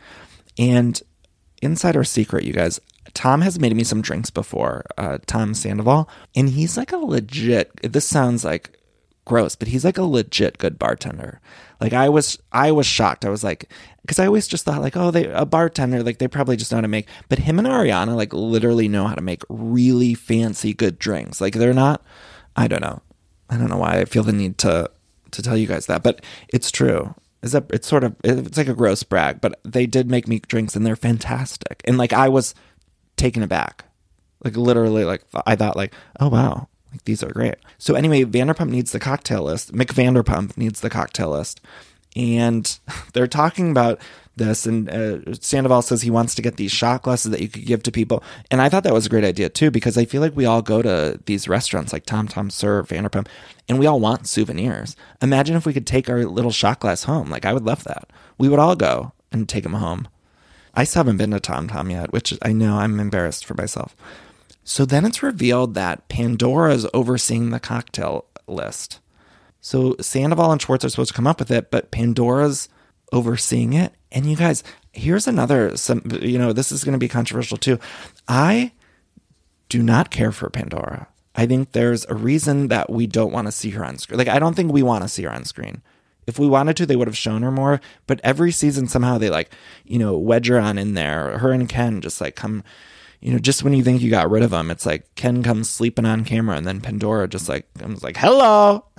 And 0.59 1.00
insider 1.62 2.05
secret, 2.05 2.44
you 2.44 2.53
guys, 2.53 2.81
Tom 3.14 3.40
has 3.40 3.59
made 3.59 3.74
me 3.74 3.85
some 3.85 4.03
drinks 4.03 4.31
before. 4.31 4.85
Uh, 4.98 5.18
Tom 5.26 5.55
Sandoval, 5.55 6.09
and 6.35 6.50
he's 6.50 6.76
like 6.76 6.92
a 6.92 6.98
legit. 6.98 7.70
This 7.83 8.07
sounds 8.07 8.44
like 8.44 8.79
gross, 9.30 9.54
but 9.54 9.68
he's 9.68 9.84
like 9.84 9.96
a 9.96 10.02
legit 10.02 10.58
good 10.58 10.76
bartender. 10.76 11.40
Like 11.80 11.92
I 11.92 12.08
was, 12.08 12.36
I 12.50 12.72
was 12.72 12.84
shocked. 12.84 13.24
I 13.24 13.28
was 13.28 13.44
like, 13.44 13.70
because 14.02 14.18
I 14.18 14.26
always 14.26 14.48
just 14.48 14.64
thought 14.64 14.80
like, 14.80 14.96
oh, 14.96 15.12
they 15.12 15.26
a 15.26 15.46
bartender, 15.46 16.02
like 16.02 16.18
they 16.18 16.26
probably 16.26 16.56
just 16.56 16.72
know 16.72 16.78
how 16.78 16.82
to 16.82 16.88
make. 16.88 17.06
But 17.28 17.38
him 17.38 17.60
and 17.60 17.68
Ariana 17.68 18.16
like 18.16 18.32
literally 18.32 18.88
know 18.88 19.06
how 19.06 19.14
to 19.14 19.22
make 19.22 19.44
really 19.48 20.14
fancy 20.14 20.74
good 20.74 20.98
drinks. 20.98 21.40
Like 21.40 21.54
they're 21.54 21.72
not. 21.72 22.02
I 22.56 22.66
don't 22.66 22.82
know. 22.82 23.02
I 23.48 23.56
don't 23.56 23.70
know 23.70 23.78
why 23.78 24.00
I 24.00 24.04
feel 24.04 24.24
the 24.24 24.32
need 24.32 24.58
to 24.58 24.90
to 25.30 25.42
tell 25.42 25.56
you 25.56 25.68
guys 25.68 25.86
that, 25.86 26.02
but 26.02 26.24
it's 26.48 26.72
true. 26.72 27.14
Is 27.42 27.52
that 27.52 27.66
it's 27.70 27.86
sort 27.86 28.02
of 28.02 28.16
it's 28.24 28.58
like 28.58 28.66
a 28.66 28.74
gross 28.74 29.04
brag, 29.04 29.40
but 29.40 29.60
they 29.62 29.86
did 29.86 30.10
make 30.10 30.26
me 30.26 30.40
drinks 30.40 30.74
and 30.74 30.84
they're 30.84 30.96
fantastic. 30.96 31.82
And 31.84 31.96
like 31.98 32.12
I 32.12 32.28
was 32.28 32.52
taken 33.16 33.44
aback. 33.44 33.84
Like 34.42 34.56
literally, 34.56 35.04
like 35.04 35.22
I 35.46 35.54
thought, 35.54 35.76
like, 35.76 35.94
oh 36.18 36.30
wow, 36.30 36.68
like 36.92 37.05
these 37.05 37.22
are 37.22 37.33
great. 37.33 37.57
So 37.79 37.94
anyway, 37.94 38.24
Vanderpump 38.24 38.68
needs 38.68 38.92
the 38.92 39.00
cocktail 39.00 39.42
list. 39.44 39.72
McVanderpump 39.72 40.57
needs 40.57 40.81
the 40.81 40.90
cocktail 40.90 41.31
list, 41.31 41.61
and 42.16 42.79
they're 43.12 43.26
talking 43.26 43.70
about 43.70 44.00
this. 44.37 44.66
And 44.66 44.90
uh, 44.90 45.35
Sandoval 45.35 45.83
says 45.83 46.03
he 46.03 46.11
wants 46.11 46.35
to 46.35 46.42
get 46.42 46.57
these 46.57 46.72
shot 46.72 47.03
glasses 47.03 47.31
that 47.31 47.40
you 47.40 47.48
could 47.48 47.66
give 47.66 47.83
to 47.85 47.92
people. 47.92 48.22
And 48.50 48.61
I 48.61 48.68
thought 48.68 48.85
that 48.85 48.92
was 48.92 49.07
a 49.07 49.11
great 49.11 49.24
idea 49.24 49.48
too, 49.48 49.70
because 49.70 49.96
I 49.96 50.05
feel 50.05 50.20
like 50.20 50.37
we 50.37 50.46
all 50.46 50.62
go 50.62 50.83
to 50.83 51.20
these 51.26 51.48
restaurants 51.48 51.92
like 51.92 52.07
Tom 52.07 52.26
Tom 52.26 52.50
SUR, 52.50 52.83
Vanderpump, 52.83 53.29
and 53.68 53.79
we 53.79 53.87
all 53.87 54.00
want 54.00 54.26
souvenirs. 54.26 54.96
Imagine 55.22 55.57
if 55.57 55.66
we 55.66 55.72
could 55.72 55.87
take 55.87 56.11
our 56.11 56.24
little 56.24 56.50
shot 56.50 56.81
glass 56.81 57.05
home. 57.05 57.31
Like 57.31 57.44
I 57.44 57.53
would 57.53 57.64
love 57.64 57.85
that. 57.85 58.11
We 58.38 58.48
would 58.48 58.59
all 58.59 58.76
go 58.76 59.12
and 59.31 59.48
take 59.48 59.62
them 59.62 59.74
home. 59.74 60.09
I 60.74 60.85
still 60.85 61.00
haven't 61.00 61.16
been 61.16 61.33
to 61.33 61.40
Tom 61.40 61.68
Tom 61.68 61.90
yet, 61.90 62.12
which 62.12 62.37
I 62.42 62.53
know 62.53 62.76
I'm 62.76 63.00
embarrassed 63.00 63.44
for 63.44 63.55
myself. 63.55 63.94
So 64.70 64.85
then 64.85 65.04
it's 65.04 65.20
revealed 65.20 65.74
that 65.74 66.06
Pandora 66.09 66.72
is 66.72 66.87
overseeing 66.94 67.50
the 67.50 67.59
cocktail 67.59 68.26
list. 68.46 69.00
So 69.61 69.96
Sandoval 70.00 70.52
and 70.52 70.62
Schwartz 70.62 70.85
are 70.85 70.88
supposed 70.88 71.09
to 71.09 71.14
come 71.14 71.26
up 71.26 71.40
with 71.40 71.50
it, 71.50 71.72
but 71.72 71.90
Pandora's 71.90 72.68
overseeing 73.12 73.72
it. 73.72 73.94
And 74.12 74.26
you 74.26 74.37
guys, 74.37 74.62
here's 74.92 75.26
another 75.26 75.76
some 75.76 76.02
you 76.22 76.38
know, 76.38 76.52
this 76.52 76.70
is 76.70 76.85
going 76.85 76.92
to 76.92 77.00
be 77.00 77.09
controversial 77.09 77.56
too. 77.56 77.80
I 78.28 78.70
do 79.68 79.83
not 79.83 80.12
care 80.12 80.30
for 80.30 80.48
Pandora. 80.48 81.09
I 81.35 81.46
think 81.46 81.72
there's 81.72 82.06
a 82.06 82.14
reason 82.14 82.68
that 82.68 82.90
we 82.90 83.09
don't 83.09 83.33
want 83.33 83.48
to 83.48 83.52
see 83.52 83.70
her 83.70 83.85
on 83.85 83.98
screen. 83.98 84.18
Like 84.18 84.28
I 84.28 84.38
don't 84.38 84.54
think 84.54 84.70
we 84.70 84.85
want 84.85 85.02
to 85.02 85.09
see 85.09 85.24
her 85.24 85.33
on 85.33 85.44
screen. 85.44 85.83
If 86.28 86.38
we 86.38 86.46
wanted 86.46 86.76
to, 86.76 86.87
they 86.87 86.94
would 86.94 87.09
have 87.09 87.18
shown 87.18 87.42
her 87.42 87.50
more. 87.50 87.80
But 88.06 88.20
every 88.22 88.52
season, 88.52 88.87
somehow 88.87 89.18
they 89.18 89.30
like, 89.30 89.50
you 89.85 89.98
know, 89.98 90.16
wedge 90.16 90.46
her 90.46 90.61
on 90.61 90.78
in 90.78 90.94
there. 90.94 91.38
Her 91.38 91.50
and 91.50 91.68
Ken 91.68 92.00
just 92.00 92.20
like 92.20 92.37
come, 92.37 92.62
you 93.20 93.33
know, 93.33 93.38
just 93.38 93.62
when 93.62 93.74
you 93.74 93.85
think 93.85 94.00
you 94.00 94.11
got 94.11 94.30
rid 94.30 94.42
of 94.42 94.50
them, 94.50 94.70
it's 94.70 94.87
like 94.87 95.14
Ken 95.14 95.42
comes 95.42 95.68
sleeping 95.68 96.06
on 96.06 96.24
camera, 96.24 96.56
and 96.56 96.66
then 96.66 96.80
Pandora 96.80 97.28
just 97.28 97.48
like 97.48 97.72
comes 97.74 98.02
like, 98.02 98.16
"Hello." 98.16 98.87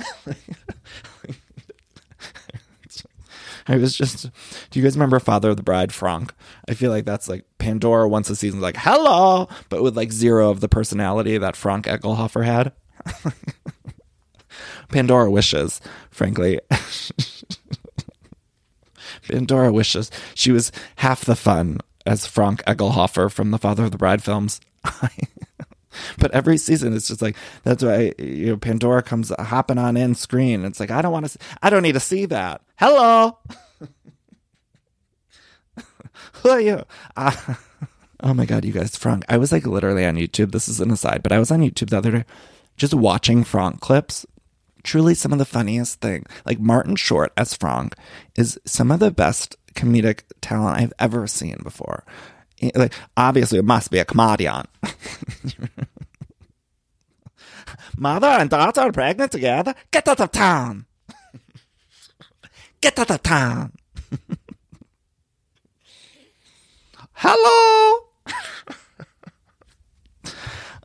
I 3.68 3.78
was 3.78 3.96
just. 3.96 4.30
Do 4.70 4.80
you 4.80 4.84
guys 4.84 4.96
remember 4.96 5.20
Father 5.20 5.50
of 5.50 5.58
the 5.58 5.64
Bride, 5.64 5.94
Franck? 5.94 6.34
I 6.70 6.74
feel 6.74 6.92
like 6.92 7.06
that's 7.06 7.28
like 7.30 7.46
Pandora 7.58 8.08
once 8.08 8.30
a 8.30 8.36
season, 8.36 8.62
like 8.62 8.78
"Hello," 8.78 9.48
but 9.70 9.82
with 9.82 9.98
like 9.98 10.12
zero 10.12 10.52
of 10.52 10.60
the 10.60 10.70
personality 10.70 11.38
that 11.38 11.56
Franck 11.56 11.86
Eggelhoffer 11.86 12.46
had. 12.46 12.74
Pandora 14.90 15.32
wishes, 15.32 15.82
frankly. 16.12 16.60
Pandora 19.30 19.72
wishes 19.72 20.12
she 20.34 20.52
was 20.52 20.72
half 20.98 21.24
the 21.24 21.36
fun 21.36 21.80
as 22.06 22.26
Franck 22.26 22.64
Eggelhoffer 22.66 23.32
from 23.32 23.52
the 23.52 23.58
Father 23.58 23.86
of 23.86 23.92
the 23.92 23.98
Bride 23.98 24.24
films. 24.24 24.62
but 26.18 26.32
every 26.32 26.58
season 26.58 26.96
it's 26.96 27.08
just 27.08 27.22
like 27.22 27.36
that's 27.64 27.84
why 27.84 28.14
you 28.18 28.48
know 28.48 28.58
Pandora 28.58 29.04
comes 29.04 29.32
hopping 29.40 29.78
on 29.78 29.98
in 29.98 30.16
screen. 30.16 30.66
It's 30.66 30.80
like 30.80 30.92
I 30.92 31.02
don't 31.02 31.12
want 31.12 31.28
to. 31.28 31.38
I 31.62 31.70
don't 31.70 31.84
need 31.84 31.94
to 31.94 32.00
see 32.00 32.26
that. 32.28 32.62
Hello. 32.78 33.38
Who 36.34 36.50
are 36.50 36.62
you? 36.62 36.84
Uh, 37.16 37.56
oh 38.22 38.34
my 38.34 38.46
god, 38.46 38.66
you 38.66 38.72
guys, 38.72 38.96
Franck. 38.96 39.26
I 39.30 39.38
was 39.38 39.52
like 39.52 39.66
literally 39.66 40.06
on 40.06 40.16
YouTube. 40.16 40.52
This 40.52 40.68
is 40.68 40.80
an 40.80 40.92
aside, 40.92 41.22
but 41.24 41.32
I 41.32 41.40
was 41.40 41.52
on 41.52 41.62
YouTube 41.62 41.90
the 41.90 41.98
other 41.98 42.12
day, 42.12 42.26
just 42.78 42.94
watching 42.94 43.44
Franck 43.44 43.80
clips 43.80 44.26
truly 44.84 45.14
some 45.14 45.32
of 45.32 45.40
the 45.40 45.46
funniest 45.46 46.02
thing. 46.02 46.26
Like 46.46 46.60
Martin 46.60 46.96
Short 46.96 47.32
as 47.38 47.54
Franck 47.54 47.96
is 48.36 48.60
some 48.66 48.92
of 48.92 49.00
the 49.00 49.12
best 49.12 49.56
comedic 49.74 50.22
talent 50.42 50.78
I've 50.82 50.94
ever 51.00 51.28
seen 51.28 51.58
before. 51.64 52.04
Like 52.76 52.94
obviously 53.18 53.60
it 53.60 53.66
must 53.66 53.92
be 53.92 54.00
a 54.00 54.06
comedian. 54.06 54.68
Mother 57.98 58.28
and 58.28 58.50
daughter 58.50 58.82
are 58.82 58.92
pregnant 58.92 59.32
together. 59.32 59.74
Get 59.92 60.08
out 60.08 60.20
of 60.22 60.32
town. 60.32 60.86
Get 62.82 63.00
out 63.00 63.12
of 63.12 63.24
town. 63.24 63.74
Hello. 67.14 68.08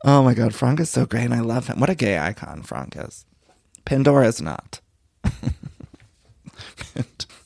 oh 0.03 0.23
my 0.23 0.33
god, 0.33 0.53
Franck 0.53 0.79
is 0.79 0.89
so 0.89 1.05
great 1.05 1.25
and 1.25 1.33
I 1.33 1.39
love 1.39 1.67
him. 1.67 1.79
What 1.79 1.89
a 1.89 1.95
gay 1.95 2.17
icon 2.17 2.61
Franck 2.61 2.95
is. 2.95 3.25
Pandora 3.85 4.27
is 4.27 4.41
not. 4.41 4.81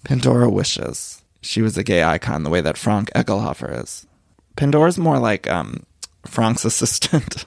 Pandora 0.03 0.49
wishes 0.49 1.20
she 1.41 1.61
was 1.61 1.77
a 1.77 1.83
gay 1.83 2.03
icon 2.03 2.43
the 2.43 2.49
way 2.49 2.61
that 2.61 2.77
Franck 2.77 3.09
Eggelhoffer 3.15 3.83
is. 3.83 4.05
Pandora's 4.55 4.97
more 4.97 5.19
like 5.19 5.49
um, 5.49 5.85
Franck's 6.25 6.65
assistant. 6.65 7.45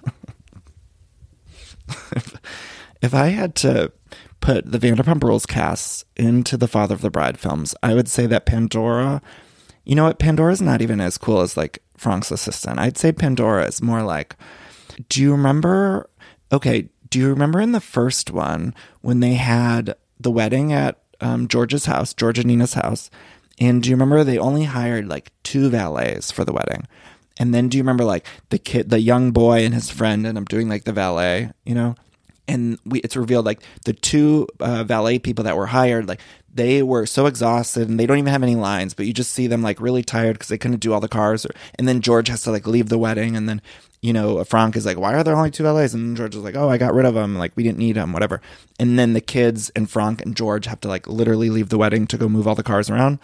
if, 2.13 2.35
if 3.03 3.15
I 3.15 3.29
had 3.29 3.55
to 3.57 3.93
put 4.41 4.71
the 4.71 4.79
Vanderpump 4.79 5.23
Rules 5.23 5.47
cast 5.47 6.05
into 6.17 6.57
the 6.57 6.69
Father 6.69 6.95
of 6.95 7.01
the 7.01 7.11
Bride 7.11 7.39
films, 7.39 7.75
I 7.83 7.95
would 7.95 8.09
say 8.09 8.27
that 8.27 8.47
Pandora, 8.47 9.23
you 9.85 9.95
know 9.95 10.05
what? 10.05 10.19
Pandora's 10.19 10.61
not 10.61 10.83
even 10.83 11.01
as 11.01 11.19
cool 11.19 11.41
as 11.41 11.57
like 11.57 11.83
Franck's 11.97 12.31
assistant. 12.31 12.79
I'd 12.79 12.99
say 12.99 13.13
Pandora 13.13 13.67
is 13.67 13.81
more 13.81 14.03
like, 14.03 14.37
do 15.09 15.23
you 15.23 15.33
remember? 15.33 16.11
Okay, 16.53 16.89
do 17.11 17.19
you 17.19 17.29
remember 17.29 17.61
in 17.61 17.73
the 17.73 17.81
first 17.81 18.31
one 18.31 18.75
when 19.01 19.21
they 19.21 19.35
had 19.35 19.95
the 20.19 20.31
wedding 20.31 20.73
at 20.73 21.01
um, 21.21 21.49
George's 21.49 21.87
house, 21.87 22.13
George 22.13 22.39
and 22.39 22.49
Nina's 22.49 22.75
house? 22.75 23.11
And 23.61 23.83
do 23.83 23.89
you 23.89 23.95
remember 23.95 24.25
they 24.25 24.39
only 24.39 24.65
hired 24.65 25.09
like 25.09 25.31
two 25.43 25.69
valets 25.69 26.31
for 26.31 26.45
the 26.45 26.53
wedding? 26.53 26.87
And 27.39 27.55
then 27.55 27.69
do 27.69 27.77
you 27.77 27.83
remember 27.83 28.05
like 28.05 28.27
the 28.51 28.59
kid, 28.59 28.91
the 28.91 29.01
young 29.01 29.31
boy 29.31 29.65
and 29.65 29.75
his 29.75 29.91
friend 29.91 30.27
and 30.27 30.39
I'm 30.39 30.45
doing 30.45 30.69
like 30.69 30.85
the 30.85 30.93
valet, 30.93 31.51
you 31.65 31.75
know? 31.75 31.95
And 32.47 32.79
we, 32.85 33.01
it's 33.01 33.17
revealed 33.17 33.47
like 33.47 33.63
the 33.85 33.95
two 33.95 34.47
uh, 34.61 34.85
valet 34.85 35.19
people 35.19 35.45
that 35.45 35.57
were 35.57 35.67
hired, 35.67 36.09
like 36.09 36.21
they 36.53 36.83
were 36.83 37.07
so 37.07 37.27
exhausted 37.27 37.89
and 37.89 37.99
they 37.99 38.07
don't 38.07 38.19
even 38.19 38.33
have 38.33 38.43
any 38.43 38.55
lines, 38.55 38.93
but 38.93 39.07
you 39.07 39.13
just 39.13 39.33
see 39.33 39.47
them 39.47 39.63
like 39.63 39.81
really 39.81 40.03
tired 40.03 40.35
because 40.35 40.49
they 40.49 40.59
couldn't 40.59 40.81
do 40.81 40.93
all 40.93 41.01
the 41.01 41.09
cars. 41.09 41.47
Or, 41.47 41.51
and 41.77 41.89
then 41.89 42.03
George 42.03 42.29
has 42.29 42.43
to 42.43 42.51
like 42.51 42.67
leave 42.67 42.91
the 42.91 42.99
wedding, 42.99 43.35
and 43.35 43.49
then 43.49 43.63
you 44.05 44.13
know, 44.13 44.45
Franck 44.45 44.77
is 44.77 44.85
like, 44.85 44.99
why 44.99 45.15
are 45.15 45.25
there 45.25 45.35
only 45.35 45.51
two 45.51 45.63
valets? 45.63 45.95
And 45.95 46.15
George 46.15 46.35
is 46.35 46.43
like, 46.43 46.57
oh, 46.57 46.69
I 46.69 46.77
got 46.77 46.93
rid 46.93 47.07
of 47.07 47.15
them. 47.15 47.39
Like, 47.39 47.53
we 47.57 47.63
didn't 47.63 47.79
need 47.79 47.97
them, 47.97 48.13
whatever. 48.13 48.43
And 48.79 48.99
then 48.99 49.15
the 49.15 49.23
kids 49.23 49.71
and 49.71 49.89
Franck 49.89 50.21
and 50.21 50.37
George 50.37 50.67
have 50.67 50.81
to 50.81 50.89
like 50.89 51.07
literally 51.07 51.49
leave 51.49 51.71
the 51.71 51.79
wedding 51.79 52.07
to 52.09 52.19
go 52.19 52.29
move 52.29 52.47
all 52.47 52.55
the 52.55 52.63
cars 52.63 52.91
around. 52.91 53.19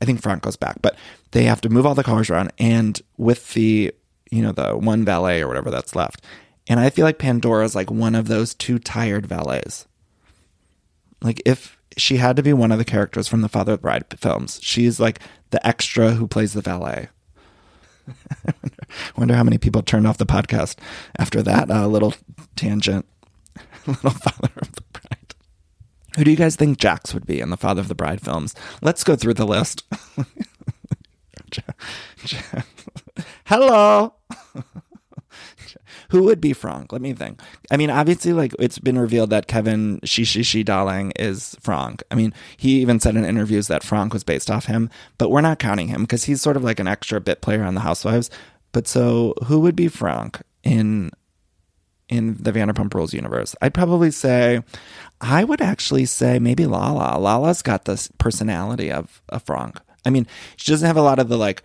I 0.00 0.04
think 0.04 0.20
Franck 0.20 0.42
goes 0.42 0.56
back, 0.56 0.76
but 0.82 0.96
they 1.30 1.44
have 1.44 1.60
to 1.62 1.68
move 1.68 1.86
all 1.86 1.94
the 1.94 2.04
cars 2.04 2.30
around 2.30 2.52
and 2.58 3.00
with 3.16 3.54
the, 3.54 3.92
you 4.30 4.42
know, 4.42 4.52
the 4.52 4.76
one 4.76 5.04
valet 5.04 5.42
or 5.42 5.48
whatever 5.48 5.70
that's 5.70 5.96
left. 5.96 6.22
And 6.68 6.80
I 6.80 6.90
feel 6.90 7.04
like 7.04 7.18
Pandora's 7.18 7.74
like 7.74 7.90
one 7.90 8.14
of 8.14 8.28
those 8.28 8.54
two 8.54 8.78
tired 8.78 9.26
valets. 9.26 9.86
Like, 11.22 11.40
if 11.46 11.78
she 11.96 12.18
had 12.18 12.36
to 12.36 12.42
be 12.42 12.52
one 12.52 12.72
of 12.72 12.78
the 12.78 12.84
characters 12.84 13.28
from 13.28 13.40
the 13.40 13.48
Father 13.48 13.72
of 13.72 13.78
the 13.78 13.82
Bride 13.82 14.04
films, 14.18 14.60
she's 14.62 15.00
like 15.00 15.20
the 15.50 15.64
extra 15.66 16.12
who 16.12 16.26
plays 16.26 16.52
the 16.52 16.60
valet. 16.60 17.08
I 18.08 18.12
wonder, 18.62 18.76
wonder 19.16 19.34
how 19.34 19.44
many 19.44 19.58
people 19.58 19.82
turned 19.82 20.06
off 20.06 20.18
the 20.18 20.26
podcast 20.26 20.76
after 21.18 21.42
that 21.42 21.70
uh, 21.70 21.86
little 21.86 22.14
tangent. 22.54 23.06
little 23.86 24.10
Father 24.10 24.52
of 24.56 24.72
the 24.72 24.82
Bride. 24.92 25.15
Who 26.16 26.24
do 26.24 26.30
you 26.30 26.36
guys 26.36 26.56
think 26.56 26.78
Jax 26.78 27.12
would 27.12 27.26
be 27.26 27.40
in 27.40 27.50
the 27.50 27.56
Father 27.56 27.80
of 27.80 27.88
the 27.88 27.94
Bride 27.94 28.22
films? 28.22 28.54
Let's 28.80 29.04
go 29.04 29.16
through 29.16 29.34
the 29.34 29.46
list. 29.46 29.84
Hello. 33.44 34.14
Who 36.10 36.22
would 36.22 36.40
be 36.40 36.52
Franck? 36.52 36.92
Let 36.92 37.02
me 37.02 37.12
think. 37.12 37.40
I 37.70 37.76
mean, 37.76 37.90
obviously, 37.90 38.32
like 38.32 38.54
it's 38.58 38.78
been 38.78 38.98
revealed 38.98 39.30
that 39.30 39.46
Kevin 39.46 40.00
She 40.04 40.24
She 40.24 40.42
She 40.42 40.62
Darling 40.62 41.12
is 41.16 41.56
Franck. 41.60 42.02
I 42.10 42.14
mean, 42.14 42.32
he 42.56 42.80
even 42.80 43.00
said 43.00 43.16
in 43.16 43.24
interviews 43.24 43.68
that 43.68 43.84
Franck 43.84 44.12
was 44.12 44.24
based 44.24 44.50
off 44.50 44.66
him, 44.66 44.88
but 45.18 45.30
we're 45.30 45.40
not 45.40 45.58
counting 45.58 45.88
him 45.88 46.02
because 46.02 46.24
he's 46.24 46.40
sort 46.40 46.56
of 46.56 46.64
like 46.64 46.80
an 46.80 46.88
extra 46.88 47.20
bit 47.20 47.42
player 47.42 47.62
on 47.64 47.74
the 47.74 47.80
Housewives. 47.80 48.30
But 48.72 48.86
so, 48.86 49.34
who 49.44 49.60
would 49.60 49.76
be 49.76 49.88
Franck 49.88 50.40
in 50.62 51.10
in 52.08 52.36
the 52.36 52.52
Vanderpump 52.52 52.92
Rules 52.94 53.14
universe? 53.14 53.54
I'd 53.60 53.74
probably 53.74 54.10
say, 54.10 54.62
I 55.20 55.44
would 55.44 55.60
actually 55.60 56.06
say 56.06 56.38
maybe 56.38 56.66
Lala. 56.66 57.18
Lala's 57.18 57.62
got 57.62 57.84
this 57.84 58.08
personality 58.18 58.90
of 58.90 59.22
a 59.28 59.40
Franck. 59.40 59.78
I 60.04 60.10
mean, 60.10 60.26
she 60.56 60.70
doesn't 60.70 60.86
have 60.86 60.96
a 60.96 61.02
lot 61.02 61.18
of 61.18 61.28
the 61.28 61.36
like 61.36 61.62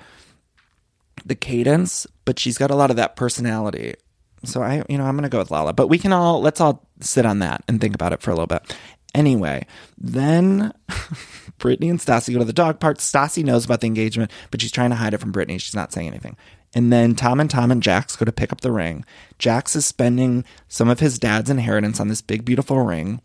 the 1.25 1.35
cadence, 1.35 2.07
but 2.25 2.39
she's 2.39 2.57
got 2.57 2.71
a 2.71 2.75
lot 2.75 2.89
of 2.89 2.95
that 2.95 3.15
personality 3.15 3.95
so 4.43 4.61
I, 4.61 4.83
you 4.89 4.97
know, 4.97 5.05
I'm 5.05 5.17
to 5.21 5.29
go 5.29 5.39
with 5.39 5.51
Lala, 5.51 5.73
but 5.73 5.87
we 5.87 5.99
can 5.99 6.13
all, 6.13 6.41
let's 6.41 6.59
all 6.59 6.87
sit 6.99 7.25
on 7.25 7.39
that 7.39 7.63
and 7.67 7.79
think 7.79 7.95
about 7.95 8.13
it 8.13 8.21
for 8.21 8.31
a 8.31 8.33
little 8.33 8.47
bit. 8.47 8.75
Anyway, 9.13 9.65
then 9.97 10.73
Brittany 11.61 11.89
and 11.89 11.99
Stassi 11.99 12.33
go 12.33 12.39
to 12.39 12.45
the 12.45 12.51
dog 12.51 12.81
park. 12.81 12.97
Stassi 12.97 13.45
knows 13.45 13.63
about 13.63 13.79
the 13.79 13.87
engagement, 13.87 14.31
but 14.49 14.61
she's 14.61 14.71
trying 14.71 14.89
to 14.89 14.97
hide 14.97 15.13
it 15.13 15.19
from 15.19 15.31
Brittany. 15.31 15.57
She's 15.57 15.75
not 15.75 15.93
saying 15.93 16.07
anything. 16.07 16.35
And 16.73 16.91
then 16.91 17.15
Tom 17.15 17.39
and 17.39 17.49
Tom 17.49 17.71
and 17.71 17.83
Jax 17.83 18.15
go 18.15 18.25
to 18.25 18.31
pick 18.31 18.51
up 18.51 18.61
the 18.61 18.71
ring. 18.71 19.05
Jax 19.39 19.75
is 19.75 19.85
spending 19.85 20.43
some 20.67 20.89
of 20.89 20.99
his 20.99 21.19
dad's 21.19 21.49
inheritance 21.49 21.99
on 21.99 22.09
this 22.09 22.21
big, 22.21 22.43
beautiful 22.43 22.79
ring. 22.79 23.21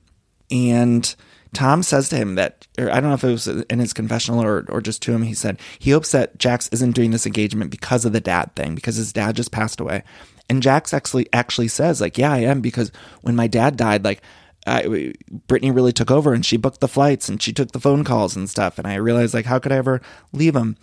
And 0.51 1.13
Tom 1.53 1.83
says 1.83 2.09
to 2.11 2.17
him 2.17 2.35
that, 2.35 2.67
or 2.79 2.91
I 2.91 3.01
don't 3.01 3.11
know 3.11 3.15
if 3.15 3.25
it 3.25 3.31
was 3.31 3.47
in 3.47 3.79
his 3.79 3.93
confessional 3.93 4.43
or, 4.43 4.67
or 4.69 4.81
just 4.81 5.01
to 5.03 5.13
him, 5.13 5.23
he 5.23 5.35
said 5.35 5.61
he 5.79 5.93
hopes 5.93 6.13
that 6.13 6.39
Jax 6.39 6.69
isn't 6.69 6.95
doing 6.95 7.13
this 7.13 7.27
engagement 7.27 7.71
because 7.71 8.05
of 8.05 8.13
the 8.13 8.21
dad 8.21 8.55
thing, 8.55 8.75
because 8.75 8.97
his 8.97 9.13
dad 9.13 9.37
just 9.37 9.53
passed 9.53 9.81
away. 9.81 10.03
And 10.49 10.63
Jax 10.63 10.93
actually 10.93 11.29
actually 11.33 11.69
says, 11.69 12.01
like, 12.01 12.19
yeah, 12.19 12.33
I 12.33 12.39
am, 12.39 12.61
because 12.61 12.93
when 13.23 13.35
my 13.35 13.47
dad 13.47 13.77
died, 13.77 14.05
like, 14.05 14.23
I, 14.67 15.13
Brittany 15.47 15.71
really 15.71 15.93
took 15.93 16.11
over 16.11 16.33
and 16.33 16.45
she 16.45 16.57
booked 16.57 16.81
the 16.81 16.89
flights 16.89 17.29
and 17.29 17.41
she 17.41 17.53
took 17.53 17.73
the 17.73 17.81
phone 17.81 18.05
calls 18.05 18.35
and 18.35 18.51
stuff. 18.51 18.79
And 18.79 18.87
I 18.87 18.97
realized, 18.97 19.35
like, 19.35 19.47
how 19.47 19.59
could 19.59 19.73
I 19.73 19.77
ever 19.77 20.01
leave 20.33 20.57
him? 20.57 20.77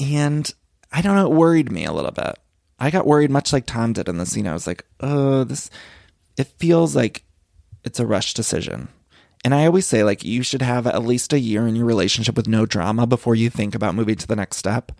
And 0.00 0.52
I 0.92 1.02
don't 1.02 1.14
know, 1.16 1.26
it 1.26 1.36
worried 1.36 1.70
me 1.70 1.84
a 1.84 1.92
little 1.92 2.10
bit. 2.10 2.38
I 2.78 2.90
got 2.90 3.06
worried 3.06 3.30
much 3.30 3.52
like 3.52 3.66
Tom 3.66 3.92
did 3.92 4.08
in 4.08 4.18
the 4.18 4.26
scene. 4.26 4.46
I 4.46 4.52
was 4.52 4.66
like, 4.66 4.84
oh, 5.00 5.44
this, 5.44 5.70
it 6.36 6.46
feels 6.58 6.94
like 6.94 7.24
it's 7.84 8.00
a 8.00 8.06
rush 8.06 8.34
decision. 8.34 8.88
And 9.44 9.54
I 9.54 9.66
always 9.66 9.86
say, 9.86 10.02
like, 10.02 10.24
you 10.24 10.42
should 10.42 10.62
have 10.62 10.86
at 10.86 11.04
least 11.04 11.32
a 11.32 11.38
year 11.38 11.66
in 11.66 11.76
your 11.76 11.86
relationship 11.86 12.36
with 12.36 12.48
no 12.48 12.66
drama 12.66 13.06
before 13.06 13.34
you 13.34 13.48
think 13.48 13.74
about 13.74 13.94
moving 13.94 14.16
to 14.16 14.26
the 14.26 14.36
next 14.36 14.56
step. 14.56 14.92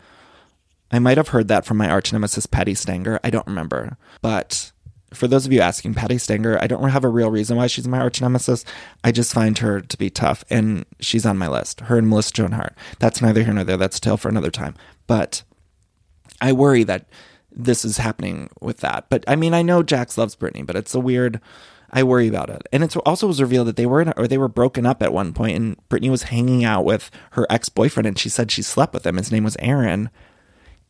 I 0.90 1.01
might 1.01 1.16
have 1.16 1.28
heard 1.28 1.49
that 1.49 1.66
from 1.66 1.78
my 1.78 1.90
arch 1.90 2.12
nemesis, 2.12 2.47
Patti 2.47 2.74
Stanger. 2.74 3.18
I 3.24 3.30
don't 3.30 3.47
remember. 3.47 3.97
But 4.22 4.70
for 5.14 5.28
those 5.28 5.46
of 5.46 5.52
you 5.52 5.61
asking, 5.61 5.94
Patti 5.94 6.18
Stanger, 6.18 6.59
I 6.61 6.66
don't 6.66 6.88
have 6.90 7.04
a 7.04 7.09
real 7.09 7.30
reason 7.30 7.57
why 7.57 7.66
she's 7.66 7.88
my 7.88 7.98
arch 7.98 8.20
nemesis. 8.20 8.64
I 9.04 9.12
just 9.12 9.32
find 9.32 9.57
her 9.59 9.80
to 9.80 9.96
be 9.96 10.11
tough, 10.11 10.44
and 10.50 10.84
she's 11.00 11.26
on 11.26 11.38
my 11.38 11.48
list. 11.48 11.80
Her 11.80 11.98
and 11.98 12.09
Melissa 12.09 12.32
Joan 12.32 12.52
Hart. 12.52 12.74
That's 12.98 13.22
neither 13.22 13.44
here 13.44 13.54
nor 13.54 13.64
there. 13.64 13.76
That's 13.76 13.98
a 13.98 14.00
tale 14.00 14.16
for 14.16 14.28
another 14.28 14.50
time. 14.50 14.74
But 15.07 15.42
I 16.40 16.52
worry 16.52 16.82
that 16.84 17.09
this 17.50 17.84
is 17.84 17.98
happening 17.98 18.50
with 18.61 18.78
that. 18.78 19.07
But 19.09 19.24
I 19.26 19.36
mean, 19.36 19.54
I 19.54 19.62
know 19.62 19.82
Jax 19.82 20.18
loves 20.18 20.34
Brittany, 20.34 20.62
but 20.62 20.76
it's 20.76 20.94
a 20.94 21.00
weird 21.00 21.40
I 21.90 22.02
worry 22.02 22.28
about 22.28 22.50
it. 22.50 22.66
And 22.72 22.82
it 22.82 22.96
also 23.07 23.26
was 23.26 23.40
revealed 23.40 23.68
that 23.68 23.76
they 23.76 23.86
were 23.86 24.02
in, 24.02 24.12
or 24.16 24.26
they 24.26 24.38
were 24.38 24.48
broken 24.48 24.86
up 24.86 25.02
at 25.02 25.12
one 25.12 25.32
point, 25.32 25.57
and 25.57 25.88
Brittany 25.88 26.11
was 26.11 26.24
hanging 26.24 26.64
out 26.64 26.84
with 26.84 27.11
her 27.32 27.46
ex 27.48 27.68
boyfriend, 27.68 28.07
and 28.07 28.18
she 28.18 28.28
said 28.28 28.50
she 28.50 28.62
slept 28.62 28.92
with 28.92 29.07
him. 29.07 29.16
His 29.16 29.32
name 29.32 29.44
was 29.44 29.57
Aaron. 29.61 30.11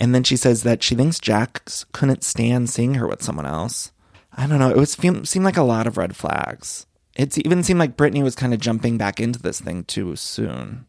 And 0.01 0.15
then 0.15 0.25
she 0.25 0.37
says 0.37 0.63
that 0.63 0.83
she 0.83 0.95
thinks 0.95 1.19
Jax 1.19 1.85
couldn't 1.93 2.25
stand 2.25 2.71
seeing 2.71 2.95
her 2.95 3.07
with 3.07 3.23
someone 3.23 3.47
else. 3.47 3.93
I 4.37 4.47
don't 4.47 4.59
know. 4.59 4.71
It 4.71 4.77
was 4.77 4.93
seemed 4.93 5.45
like 5.45 5.57
a 5.57 5.63
lot 5.63 5.87
of 5.87 5.97
red 5.97 6.15
flags. 6.15 6.87
It 7.15 7.37
even 7.39 7.63
seemed 7.63 7.81
like 7.81 7.97
Brittany 7.97 8.23
was 8.23 8.35
kind 8.35 8.53
of 8.53 8.61
jumping 8.61 8.99
back 8.99 9.21
into 9.21 9.41
this 9.41 9.61
thing 9.61 9.85
too 9.85 10.17
soon. 10.17 10.87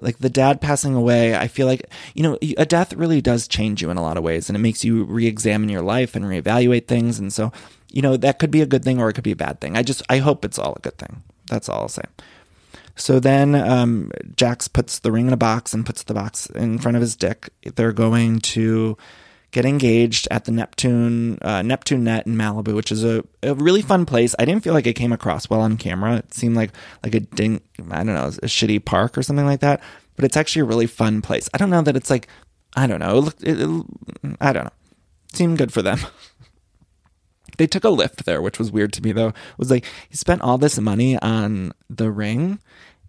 Like 0.00 0.18
the 0.18 0.30
dad 0.30 0.60
passing 0.60 0.94
away, 0.94 1.36
I 1.36 1.48
feel 1.48 1.66
like, 1.66 1.88
you 2.14 2.22
know, 2.22 2.38
a 2.56 2.66
death 2.66 2.92
really 2.92 3.20
does 3.20 3.48
change 3.48 3.82
you 3.82 3.90
in 3.90 3.96
a 3.96 4.02
lot 4.02 4.16
of 4.16 4.24
ways 4.24 4.48
and 4.48 4.56
it 4.56 4.60
makes 4.60 4.84
you 4.84 5.04
re 5.04 5.26
examine 5.26 5.68
your 5.68 5.82
life 5.82 6.14
and 6.14 6.24
reevaluate 6.24 6.86
things. 6.86 7.18
And 7.18 7.32
so 7.32 7.52
you 7.90 8.02
know, 8.02 8.16
that 8.16 8.38
could 8.38 8.50
be 8.50 8.60
a 8.60 8.66
good 8.66 8.84
thing 8.84 9.00
or 9.00 9.08
it 9.08 9.14
could 9.14 9.24
be 9.24 9.32
a 9.32 9.36
bad 9.36 9.60
thing. 9.60 9.76
I 9.76 9.82
just, 9.82 10.02
I 10.08 10.18
hope 10.18 10.44
it's 10.44 10.58
all 10.58 10.74
a 10.76 10.80
good 10.80 10.98
thing. 10.98 11.22
That's 11.46 11.68
all 11.68 11.82
I'll 11.82 11.88
say. 11.88 12.02
So 12.96 13.20
then 13.20 13.54
um, 13.54 14.10
Jax 14.36 14.68
puts 14.68 14.98
the 14.98 15.12
ring 15.12 15.28
in 15.28 15.32
a 15.32 15.38
box 15.38 15.72
and 15.72 15.86
puts 15.86 16.02
the 16.02 16.14
box 16.14 16.46
in 16.46 16.78
front 16.78 16.96
of 16.96 17.00
his 17.00 17.16
dick. 17.16 17.50
They're 17.62 17.92
going 17.92 18.40
to 18.40 18.98
get 19.50 19.64
engaged 19.64 20.28
at 20.30 20.44
the 20.44 20.52
Neptune 20.52 21.38
uh, 21.42 21.62
Neptune 21.62 22.04
Net 22.04 22.26
in 22.26 22.36
Malibu, 22.36 22.74
which 22.74 22.92
is 22.92 23.04
a, 23.04 23.24
a 23.42 23.54
really 23.54 23.82
fun 23.82 24.06
place. 24.06 24.34
I 24.38 24.44
didn't 24.44 24.62
feel 24.62 24.74
like 24.74 24.86
it 24.86 24.94
came 24.94 25.12
across 25.12 25.48
well 25.48 25.60
on 25.60 25.76
camera. 25.76 26.16
It 26.16 26.34
seemed 26.34 26.56
like 26.56 26.70
like 27.02 27.14
a 27.14 27.20
ding, 27.20 27.60
I 27.90 28.04
don't 28.04 28.14
know, 28.14 28.26
a 28.26 28.46
shitty 28.46 28.84
park 28.84 29.16
or 29.16 29.22
something 29.22 29.46
like 29.46 29.60
that. 29.60 29.82
But 30.16 30.24
it's 30.24 30.36
actually 30.36 30.62
a 30.62 30.66
really 30.66 30.86
fun 30.86 31.22
place. 31.22 31.48
I 31.54 31.58
don't 31.58 31.70
know 31.70 31.82
that 31.82 31.96
it's 31.96 32.10
like 32.10 32.28
I 32.76 32.86
don't 32.86 33.00
know. 33.00 33.18
It, 33.18 33.20
looked, 33.20 33.42
it, 33.42 33.58
I 34.40 34.52
don't 34.52 34.64
know. 34.64 34.72
It 35.30 35.36
seemed 35.36 35.58
good 35.58 35.72
for 35.72 35.82
them. 35.82 36.00
They 37.56 37.66
took 37.66 37.82
a 37.82 37.90
lift 37.90 38.24
there, 38.24 38.40
which 38.40 38.60
was 38.60 38.70
weird 38.70 38.92
to 38.92 39.02
me 39.02 39.10
though. 39.10 39.28
It 39.28 39.58
was 39.58 39.68
like 39.68 39.84
he 40.08 40.16
spent 40.16 40.42
all 40.42 40.58
this 40.58 40.78
money 40.78 41.18
on 41.18 41.72
the 41.90 42.08
ring, 42.08 42.60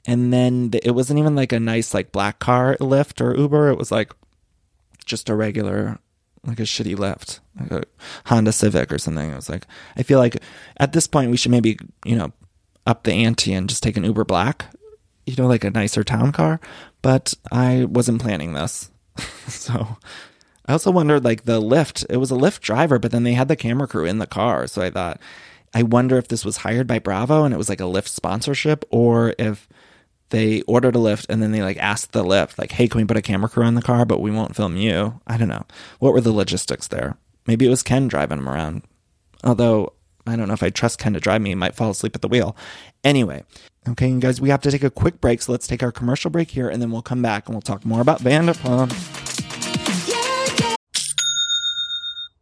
and 0.07 0.33
then 0.33 0.71
it 0.81 0.95
wasn't 0.95 1.19
even 1.19 1.35
like 1.35 1.51
a 1.51 1.59
nice 1.59 1.93
like 1.93 2.11
black 2.11 2.39
car 2.39 2.75
Lyft 2.79 3.21
or 3.21 3.37
Uber. 3.37 3.69
It 3.69 3.77
was 3.77 3.91
like 3.91 4.11
just 5.05 5.29
a 5.29 5.35
regular 5.35 5.99
like 6.45 6.59
a 6.59 6.63
shitty 6.63 6.95
Lyft, 6.95 7.39
like 7.59 7.71
a 7.71 7.83
Honda 8.25 8.51
Civic 8.51 8.91
or 8.91 8.97
something. 8.97 9.31
I 9.31 9.35
was 9.35 9.49
like 9.49 9.65
I 9.97 10.03
feel 10.03 10.19
like 10.19 10.41
at 10.77 10.93
this 10.93 11.07
point 11.07 11.31
we 11.31 11.37
should 11.37 11.51
maybe 11.51 11.77
you 12.05 12.15
know 12.15 12.31
up 12.85 13.03
the 13.03 13.13
ante 13.13 13.53
and 13.53 13.69
just 13.69 13.83
take 13.83 13.97
an 13.97 14.03
Uber 14.03 14.25
Black, 14.25 14.65
you 15.25 15.35
know, 15.35 15.47
like 15.47 15.63
a 15.63 15.69
nicer 15.69 16.03
town 16.03 16.31
car. 16.31 16.59
But 17.01 17.33
I 17.51 17.85
wasn't 17.85 18.21
planning 18.21 18.53
this, 18.53 18.89
so 19.47 19.97
I 20.69 20.73
also 20.73 20.91
wondered 20.91 21.25
like 21.25 21.45
the 21.45 21.59
Lyft, 21.59 22.05
it 22.11 22.17
was 22.17 22.29
a 22.29 22.35
Lyft 22.35 22.59
driver, 22.59 22.99
but 22.99 23.11
then 23.11 23.23
they 23.23 23.33
had 23.33 23.47
the 23.47 23.55
camera 23.55 23.87
crew 23.87 24.05
in 24.05 24.19
the 24.19 24.27
car. 24.27 24.67
So 24.67 24.83
I 24.83 24.91
thought, 24.91 25.19
I 25.73 25.81
wonder 25.81 26.17
if 26.17 26.27
this 26.27 26.45
was 26.45 26.57
hired 26.57 26.85
by 26.85 26.99
Bravo 26.99 27.43
and 27.43 27.55
it 27.55 27.57
was 27.57 27.69
like 27.69 27.79
a 27.79 27.85
Lyft 27.85 28.09
sponsorship 28.09 28.85
or 28.91 29.33
if 29.39 29.67
they 30.29 30.61
ordered 30.63 30.95
a 30.95 30.99
Lyft 30.99 31.25
and 31.29 31.41
then 31.41 31.51
they 31.51 31.61
like 31.61 31.77
asked 31.77 32.11
the 32.11 32.23
lift 32.23 32.59
like, 32.59 32.71
hey, 32.71 32.87
can 32.87 32.99
we 32.99 33.05
put 33.05 33.17
a 33.17 33.21
camera 33.21 33.49
crew 33.49 33.65
in 33.65 33.75
the 33.75 33.81
car, 33.81 34.05
but 34.05 34.21
we 34.21 34.31
won't 34.31 34.55
film 34.55 34.77
you? 34.77 35.19
I 35.27 35.37
don't 35.37 35.47
know. 35.49 35.65
What 35.99 36.13
were 36.13 36.21
the 36.21 36.31
logistics 36.31 36.87
there? 36.87 37.17
Maybe 37.47 37.65
it 37.65 37.69
was 37.69 37.83
Ken 37.83 38.07
driving 38.07 38.37
him 38.37 38.49
around. 38.49 38.83
Although 39.43 39.93
I 40.27 40.35
don't 40.35 40.47
know 40.47 40.53
if 40.53 40.63
I 40.63 40.69
trust 40.69 40.99
Ken 40.99 41.13
to 41.13 41.19
drive 41.19 41.41
me, 41.41 41.49
he 41.49 41.55
might 41.55 41.75
fall 41.75 41.91
asleep 41.91 42.15
at 42.15 42.21
the 42.21 42.27
wheel. 42.27 42.55
Anyway, 43.03 43.43
okay, 43.87 44.09
you 44.09 44.19
guys, 44.19 44.39
we 44.39 44.49
have 44.49 44.61
to 44.61 44.71
take 44.71 44.83
a 44.83 44.91
quick 44.91 45.19
break. 45.19 45.41
So 45.41 45.51
let's 45.51 45.67
take 45.67 45.81
our 45.81 45.91
commercial 45.91 46.29
break 46.29 46.51
here 46.51 46.69
and 46.69 46.81
then 46.81 46.91
we'll 46.91 47.01
come 47.01 47.21
back 47.21 47.47
and 47.47 47.55
we'll 47.55 47.61
talk 47.61 47.85
more 47.85 48.01
about 48.01 48.21
Vanderpump. 48.21 49.48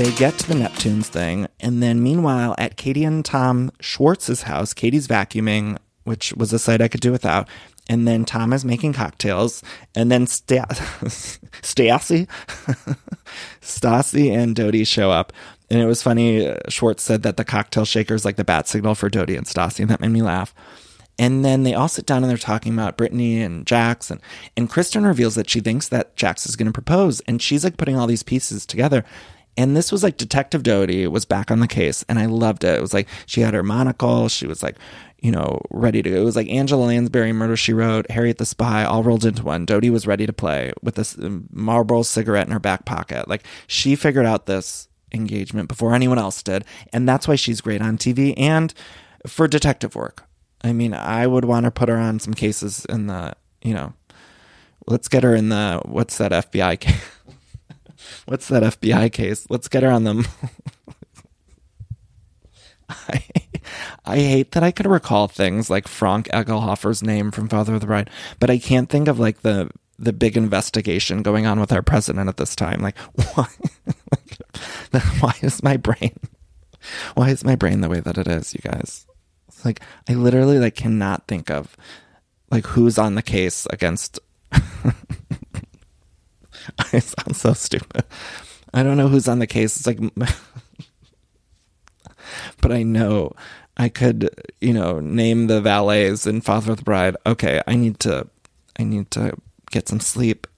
They 0.00 0.12
get 0.12 0.38
to 0.38 0.48
the 0.48 0.54
Neptunes 0.54 1.08
thing, 1.08 1.46
and 1.60 1.82
then 1.82 2.02
meanwhile, 2.02 2.54
at 2.56 2.78
Katie 2.78 3.04
and 3.04 3.22
Tom 3.22 3.70
Schwartz's 3.80 4.44
house, 4.44 4.72
Katie's 4.72 5.06
vacuuming, 5.06 5.76
which 6.04 6.32
was 6.32 6.54
a 6.54 6.58
sight 6.58 6.80
I 6.80 6.88
could 6.88 7.02
do 7.02 7.12
without. 7.12 7.50
And 7.86 8.08
then 8.08 8.24
Tom 8.24 8.54
is 8.54 8.64
making 8.64 8.94
cocktails, 8.94 9.62
and 9.94 10.10
then 10.10 10.26
Sta- 10.26 10.64
Stassi, 10.70 12.26
Stassi 13.60 14.30
and 14.34 14.56
Dodie 14.56 14.84
show 14.84 15.10
up. 15.10 15.34
And 15.68 15.82
it 15.82 15.84
was 15.84 16.02
funny. 16.02 16.48
uh, 16.48 16.56
Schwartz 16.70 17.02
said 17.02 17.22
that 17.24 17.36
the 17.36 17.44
cocktail 17.44 17.84
shaker 17.84 18.14
is 18.14 18.24
like 18.24 18.36
the 18.36 18.42
bat 18.42 18.68
signal 18.68 18.94
for 18.94 19.10
Dodie 19.10 19.36
and 19.36 19.46
Stassi, 19.46 19.80
and 19.80 19.90
that 19.90 20.00
made 20.00 20.12
me 20.12 20.22
laugh. 20.22 20.54
And 21.18 21.44
then 21.44 21.64
they 21.64 21.74
all 21.74 21.88
sit 21.88 22.06
down 22.06 22.24
and 22.24 22.30
they're 22.30 22.38
talking 22.38 22.72
about 22.72 22.96
Brittany 22.96 23.42
and 23.42 23.66
Jax. 23.66 24.10
And, 24.10 24.22
and 24.56 24.70
Kristen 24.70 25.04
reveals 25.04 25.34
that 25.34 25.50
she 25.50 25.60
thinks 25.60 25.88
that 25.88 26.16
Jax 26.16 26.46
is 26.46 26.56
going 26.56 26.68
to 26.68 26.72
propose. 26.72 27.20
And 27.28 27.42
she's 27.42 27.64
like 27.64 27.76
putting 27.76 27.98
all 27.98 28.06
these 28.06 28.22
pieces 28.22 28.64
together. 28.64 29.04
And 29.60 29.76
this 29.76 29.92
was 29.92 30.02
like 30.02 30.16
Detective 30.16 30.62
Doty 30.62 31.06
was 31.06 31.26
back 31.26 31.50
on 31.50 31.60
the 31.60 31.68
case. 31.68 32.02
And 32.08 32.18
I 32.18 32.24
loved 32.24 32.64
it. 32.64 32.78
It 32.78 32.80
was 32.80 32.94
like 32.94 33.08
she 33.26 33.42
had 33.42 33.52
her 33.52 33.62
monocle. 33.62 34.28
She 34.28 34.46
was 34.46 34.62
like, 34.62 34.76
you 35.20 35.30
know, 35.30 35.60
ready 35.70 36.02
to. 36.02 36.16
It 36.16 36.24
was 36.24 36.34
like 36.34 36.48
Angela 36.48 36.86
Lansbury, 36.86 37.32
Murder 37.32 37.56
She 37.56 37.74
Wrote, 37.74 38.10
Harriet 38.10 38.38
the 38.38 38.46
Spy, 38.46 38.84
all 38.84 39.02
rolled 39.02 39.26
into 39.26 39.44
one. 39.44 39.66
Doty 39.66 39.90
was 39.90 40.06
ready 40.06 40.24
to 40.24 40.32
play 40.32 40.72
with 40.82 40.94
this 40.94 41.18
um, 41.18 41.46
Marlboro 41.52 42.02
cigarette 42.02 42.46
in 42.46 42.54
her 42.54 42.58
back 42.58 42.86
pocket. 42.86 43.28
Like 43.28 43.44
she 43.66 43.96
figured 43.96 44.24
out 44.24 44.46
this 44.46 44.88
engagement 45.12 45.68
before 45.68 45.94
anyone 45.94 46.18
else 46.18 46.42
did. 46.42 46.64
And 46.90 47.06
that's 47.06 47.28
why 47.28 47.34
she's 47.34 47.60
great 47.60 47.82
on 47.82 47.98
TV 47.98 48.32
and 48.38 48.72
for 49.26 49.46
detective 49.46 49.94
work. 49.94 50.24
I 50.62 50.72
mean, 50.72 50.94
I 50.94 51.26
would 51.26 51.44
want 51.44 51.64
to 51.64 51.70
put 51.70 51.90
her 51.90 51.98
on 51.98 52.18
some 52.18 52.32
cases 52.32 52.86
in 52.86 53.08
the, 53.08 53.34
you 53.62 53.74
know, 53.74 53.92
let's 54.86 55.08
get 55.08 55.22
her 55.22 55.34
in 55.34 55.50
the, 55.50 55.82
what's 55.84 56.16
that 56.16 56.32
FBI 56.32 56.80
case? 56.80 56.94
what's 58.26 58.48
that 58.48 58.62
FBI 58.62 59.12
case? 59.12 59.46
Let's 59.50 59.68
get 59.68 59.82
her 59.82 59.90
on 59.90 60.04
them. 60.04 60.26
I, 62.88 63.22
I 64.04 64.16
hate 64.16 64.52
that 64.52 64.62
I 64.64 64.72
could 64.72 64.86
recall 64.86 65.28
things 65.28 65.70
like 65.70 65.86
Franck 65.86 66.28
Eggelhoffer's 66.28 67.02
name 67.02 67.30
from 67.30 67.48
Father 67.48 67.74
of 67.74 67.80
the 67.80 67.86
Bride, 67.86 68.10
but 68.38 68.50
I 68.50 68.58
can't 68.58 68.88
think 68.88 69.08
of 69.08 69.18
like 69.18 69.42
the 69.42 69.70
the 69.98 70.12
big 70.14 70.36
investigation 70.36 71.22
going 71.22 71.46
on 71.46 71.60
with 71.60 71.72
our 71.72 71.82
president 71.82 72.28
at 72.28 72.38
this 72.38 72.56
time. 72.56 72.80
Like, 72.80 72.98
why? 73.34 73.46
why 75.20 75.34
is 75.42 75.62
my 75.62 75.76
brain? 75.76 76.18
Why 77.14 77.28
is 77.28 77.44
my 77.44 77.54
brain 77.54 77.82
the 77.82 77.88
way 77.88 78.00
that 78.00 78.18
it 78.18 78.26
is, 78.26 78.54
you 78.54 78.60
guys? 78.60 79.06
It's 79.48 79.64
like 79.64 79.80
I 80.08 80.14
literally 80.14 80.58
like 80.58 80.74
cannot 80.74 81.28
think 81.28 81.50
of 81.50 81.76
like 82.50 82.66
who's 82.66 82.98
on 82.98 83.14
the 83.14 83.22
case 83.22 83.66
against. 83.70 84.18
I 86.78 86.98
sound 86.98 87.36
so 87.36 87.52
stupid. 87.52 88.04
I 88.72 88.82
don't 88.82 88.96
know 88.96 89.08
who's 89.08 89.28
on 89.28 89.38
the 89.38 89.46
case. 89.46 89.76
It's 89.76 89.86
like, 89.86 90.00
but 92.60 92.72
I 92.72 92.82
know 92.82 93.32
I 93.76 93.88
could, 93.88 94.30
you 94.60 94.72
know, 94.72 95.00
name 95.00 95.46
the 95.46 95.60
valets 95.60 96.26
in 96.26 96.40
Father 96.40 96.72
of 96.72 96.78
the 96.78 96.84
Bride. 96.84 97.16
Okay, 97.26 97.60
I 97.66 97.74
need 97.74 97.98
to, 98.00 98.28
I 98.78 98.84
need 98.84 99.10
to 99.12 99.36
get 99.70 99.88
some 99.88 100.00
sleep. 100.00 100.46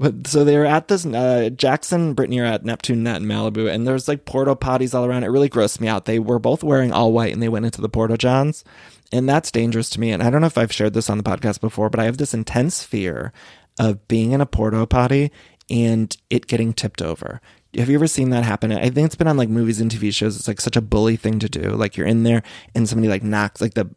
But 0.00 0.26
so 0.26 0.44
they 0.44 0.56
were 0.56 0.64
at 0.64 0.88
this. 0.88 1.04
Uh, 1.04 1.50
Jackson, 1.54 2.00
and 2.00 2.16
Brittany 2.16 2.40
are 2.40 2.46
at 2.46 2.64
Neptune 2.64 3.02
Net 3.02 3.20
in 3.20 3.28
Malibu, 3.28 3.70
and 3.70 3.86
there's 3.86 4.08
like 4.08 4.24
porta 4.24 4.56
potties 4.56 4.94
all 4.94 5.04
around. 5.04 5.24
It 5.24 5.28
really 5.28 5.50
grossed 5.50 5.78
me 5.78 5.88
out. 5.88 6.06
They 6.06 6.18
were 6.18 6.38
both 6.38 6.64
wearing 6.64 6.90
all 6.90 7.12
white, 7.12 7.34
and 7.34 7.42
they 7.42 7.50
went 7.50 7.66
into 7.66 7.82
the 7.82 7.88
porta 7.90 8.16
johns, 8.16 8.64
and 9.12 9.28
that's 9.28 9.50
dangerous 9.50 9.90
to 9.90 10.00
me. 10.00 10.10
And 10.10 10.22
I 10.22 10.30
don't 10.30 10.40
know 10.40 10.46
if 10.46 10.56
I've 10.56 10.72
shared 10.72 10.94
this 10.94 11.10
on 11.10 11.18
the 11.18 11.22
podcast 11.22 11.60
before, 11.60 11.90
but 11.90 12.00
I 12.00 12.04
have 12.04 12.16
this 12.16 12.32
intense 12.32 12.82
fear 12.82 13.34
of 13.78 14.06
being 14.08 14.32
in 14.32 14.40
a 14.40 14.46
porta 14.46 14.86
potty 14.86 15.30
and 15.68 16.16
it 16.28 16.46
getting 16.46 16.72
tipped 16.72 17.00
over. 17.00 17.40
Have 17.76 17.88
you 17.88 17.94
ever 17.94 18.08
seen 18.08 18.30
that 18.30 18.44
happen? 18.44 18.72
I 18.72 18.90
think 18.90 19.06
it's 19.06 19.14
been 19.14 19.28
on 19.28 19.36
like 19.36 19.48
movies 19.48 19.80
and 19.80 19.90
TV 19.90 20.12
shows. 20.12 20.36
It's 20.36 20.48
like 20.48 20.60
such 20.60 20.76
a 20.76 20.82
bully 20.82 21.16
thing 21.16 21.38
to 21.38 21.48
do. 21.48 21.70
Like 21.70 21.96
you're 21.96 22.06
in 22.06 22.24
there 22.24 22.42
and 22.74 22.88
somebody 22.88 23.08
like 23.08 23.22
knocks 23.22 23.60
like 23.60 23.74
the 23.74 23.88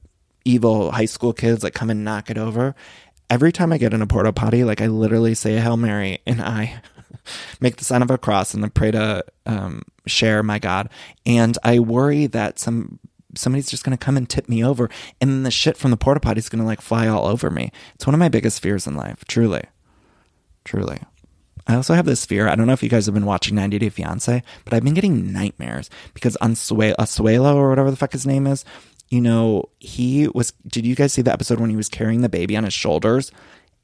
evil 0.45 0.91
high 0.91 1.05
school 1.05 1.34
kids 1.34 1.63
like 1.63 1.74
come 1.74 1.89
and 1.89 2.03
knock 2.03 2.30
it 2.30 2.38
over. 2.38 2.76
Every 3.30 3.51
time 3.51 3.74
I 3.74 3.80
get 3.80 3.93
in 3.93 4.01
a 4.01 4.07
porta 4.07 4.32
potty, 4.32 4.63
like 4.63 4.82
I 4.82 4.88
literally 4.88 5.34
say 5.34 5.57
a 5.57 5.61
Hail 5.61 5.78
Mary 5.78 6.19
and 6.28 6.41
I 6.41 6.82
make 7.59 7.78
the 7.78 7.86
sign 7.86 8.03
of 8.03 8.11
a 8.11 8.17
cross 8.17 8.53
and 8.53 8.61
then 8.61 8.69
pray 8.69 8.91
to 8.91 9.26
um, 9.47 9.82
share 10.05 10.43
my 10.43 10.59
God. 10.59 10.89
And 11.26 11.57
I 11.63 11.80
worry 11.80 12.28
that 12.28 12.59
some 12.59 12.99
somebody's 13.36 13.70
just 13.70 13.84
going 13.84 13.98
to 13.98 14.04
come 14.04 14.18
and 14.18 14.30
tip 14.30 14.48
me 14.50 14.64
over 14.64 14.90
and 15.22 15.30
then 15.30 15.44
the 15.44 15.52
shit 15.52 15.78
from 15.78 15.92
the 15.92 15.98
porta 15.98 16.20
potty 16.20 16.40
is 16.40 16.50
going 16.50 16.62
to 16.62 16.66
like 16.66 16.82
fly 16.82 17.08
all 17.08 17.26
over 17.28 17.50
me. 17.50 17.72
It's 17.96 18.06
one 18.06 18.14
of 18.14 18.20
my 18.20 18.30
biggest 18.30 18.62
fears 18.62 18.88
in 18.88 18.96
life, 18.96 19.26
truly. 19.28 19.64
Truly. 20.66 21.00
I 21.68 21.76
also 21.76 21.94
have 21.94 22.06
this 22.06 22.26
fear. 22.26 22.48
I 22.48 22.56
don't 22.56 22.68
know 22.68 22.74
if 22.74 22.84
you 22.84 22.90
guys 22.90 23.06
have 23.06 23.16
been 23.16 23.26
watching 23.26 23.56
90 23.56 23.80
Day 23.80 23.90
Fiance, 23.90 24.44
but 24.66 24.74
I've 24.74 24.84
been 24.84 24.94
getting 24.94 25.32
nightmares 25.32 25.90
because 26.14 26.38
Ansue- 26.42 26.96
Asuelu 26.96 27.56
or 27.56 27.70
whatever 27.70 27.90
the 27.90 27.98
fuck 27.98 28.12
his 28.12 28.26
name 28.26 28.48
is, 28.48 28.66
you 29.10 29.22
know, 29.22 29.70
he 29.80 30.28
was. 30.28 30.52
Did 30.68 30.86
you 30.86 30.96
guys 30.96 31.14
see 31.14 31.22
the 31.22 31.32
episode 31.32 31.60
when 31.60 31.70
he 31.70 31.76
was 31.76 31.88
carrying 31.88 32.22
the 32.22 32.30
baby 32.30 32.58
on 32.58 32.64
his 32.64 32.74
shoulders? 32.74 33.32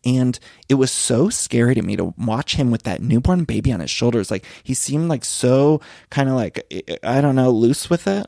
And 0.06 0.40
it 0.70 0.76
was 0.76 0.92
so 0.92 1.30
scary 1.30 1.76
to 1.76 1.82
me 1.82 1.96
to 1.98 2.14
watch 2.18 2.56
him 2.56 2.72
with 2.72 2.84
that 2.84 3.02
newborn 3.02 3.44
baby 3.44 3.72
on 3.72 3.82
his 3.82 3.92
shoulders. 3.92 4.32
Like 4.32 4.46
he 4.64 4.74
seemed 4.74 5.10
like 5.10 5.26
so 5.26 5.82
kind 6.10 6.30
of 6.30 6.36
like, 6.36 6.66
I 7.04 7.22
don't 7.22 7.36
know, 7.36 7.52
loose 7.52 7.90
with 7.90 8.08
it. 8.08 8.28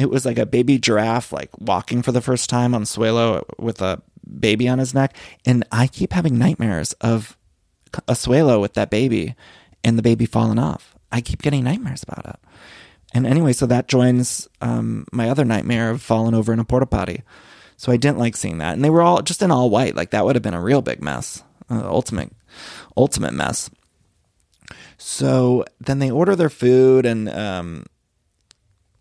It 0.00 0.08
was 0.08 0.24
like 0.24 0.38
a 0.38 0.46
baby 0.46 0.78
giraffe, 0.78 1.30
like 1.30 1.50
walking 1.58 2.00
for 2.00 2.10
the 2.10 2.22
first 2.22 2.48
time 2.48 2.74
on 2.74 2.84
Suelo 2.84 3.44
with 3.58 3.82
a 3.82 4.00
baby 4.38 4.66
on 4.66 4.78
his 4.78 4.94
neck. 4.94 5.14
And 5.44 5.64
I 5.70 5.86
keep 5.86 6.14
having 6.14 6.38
nightmares 6.38 6.94
of 6.94 7.36
Asuelu 7.92 8.60
with 8.60 8.74
that 8.74 8.88
baby 8.88 9.34
and 9.84 9.98
the 9.98 10.02
baby 10.02 10.24
falling 10.24 10.58
off. 10.58 10.96
I 11.12 11.20
keep 11.20 11.42
getting 11.42 11.64
nightmares 11.64 12.02
about 12.02 12.24
it. 12.26 12.40
And 13.12 13.26
anyway, 13.26 13.52
so 13.52 13.66
that 13.66 13.88
joins 13.88 14.48
um, 14.62 15.04
my 15.12 15.28
other 15.28 15.44
nightmare 15.44 15.90
of 15.90 16.00
falling 16.00 16.34
over 16.34 16.52
in 16.52 16.60
a 16.60 16.64
porta 16.64 16.86
potty. 16.86 17.22
So 17.76 17.92
I 17.92 17.98
didn't 17.98 18.18
like 18.18 18.36
seeing 18.36 18.58
that. 18.58 18.74
And 18.74 18.84
they 18.84 18.90
were 18.90 19.02
all 19.02 19.20
just 19.20 19.42
in 19.42 19.50
all 19.50 19.68
white. 19.68 19.96
Like 19.96 20.10
that 20.10 20.24
would 20.24 20.36
have 20.36 20.42
been 20.42 20.54
a 20.54 20.62
real 20.62 20.80
big 20.80 21.02
mess. 21.02 21.42
Uh, 21.70 21.84
ultimate, 21.84 22.32
ultimate 22.96 23.34
mess. 23.34 23.68
So 24.96 25.64
then 25.80 25.98
they 25.98 26.10
order 26.10 26.36
their 26.36 26.50
food 26.50 27.04
and 27.04 27.28
um, 27.28 27.84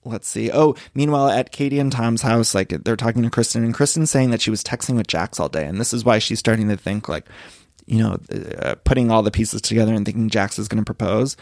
let's 0.06 0.28
see. 0.28 0.52
Oh, 0.52 0.76
meanwhile, 0.94 1.30
at 1.30 1.52
Katie 1.52 1.80
and 1.80 1.92
Tom's 1.92 2.22
house, 2.22 2.56
like 2.56 2.70
they're 2.70 2.96
talking 2.96 3.24
to 3.24 3.30
Kristen, 3.30 3.64
and 3.64 3.74
Kristen's 3.74 4.12
saying 4.12 4.32
that 4.32 4.42
she 4.42 4.50
was 4.50 4.64
texting 4.64 4.96
with 4.96 5.08
Jax 5.08 5.40
all 5.40 5.50
day, 5.50 5.66
and 5.66 5.80
this 5.80 5.94
is 5.94 6.06
why 6.06 6.20
she's 6.20 6.40
starting 6.40 6.68
to 6.70 6.78
think 6.78 7.10
like, 7.10 7.26
you 7.86 8.00
know, 8.00 8.18
uh, 8.62 8.76
putting 8.84 9.12
all 9.12 9.24
the 9.24 9.32
pieces 9.32 9.62
together 9.62 9.94
and 9.94 10.06
thinking 10.06 10.30
Jax 10.30 10.60
is 10.60 10.68
going 10.68 10.82
to 10.82 10.86
propose. 10.86 11.36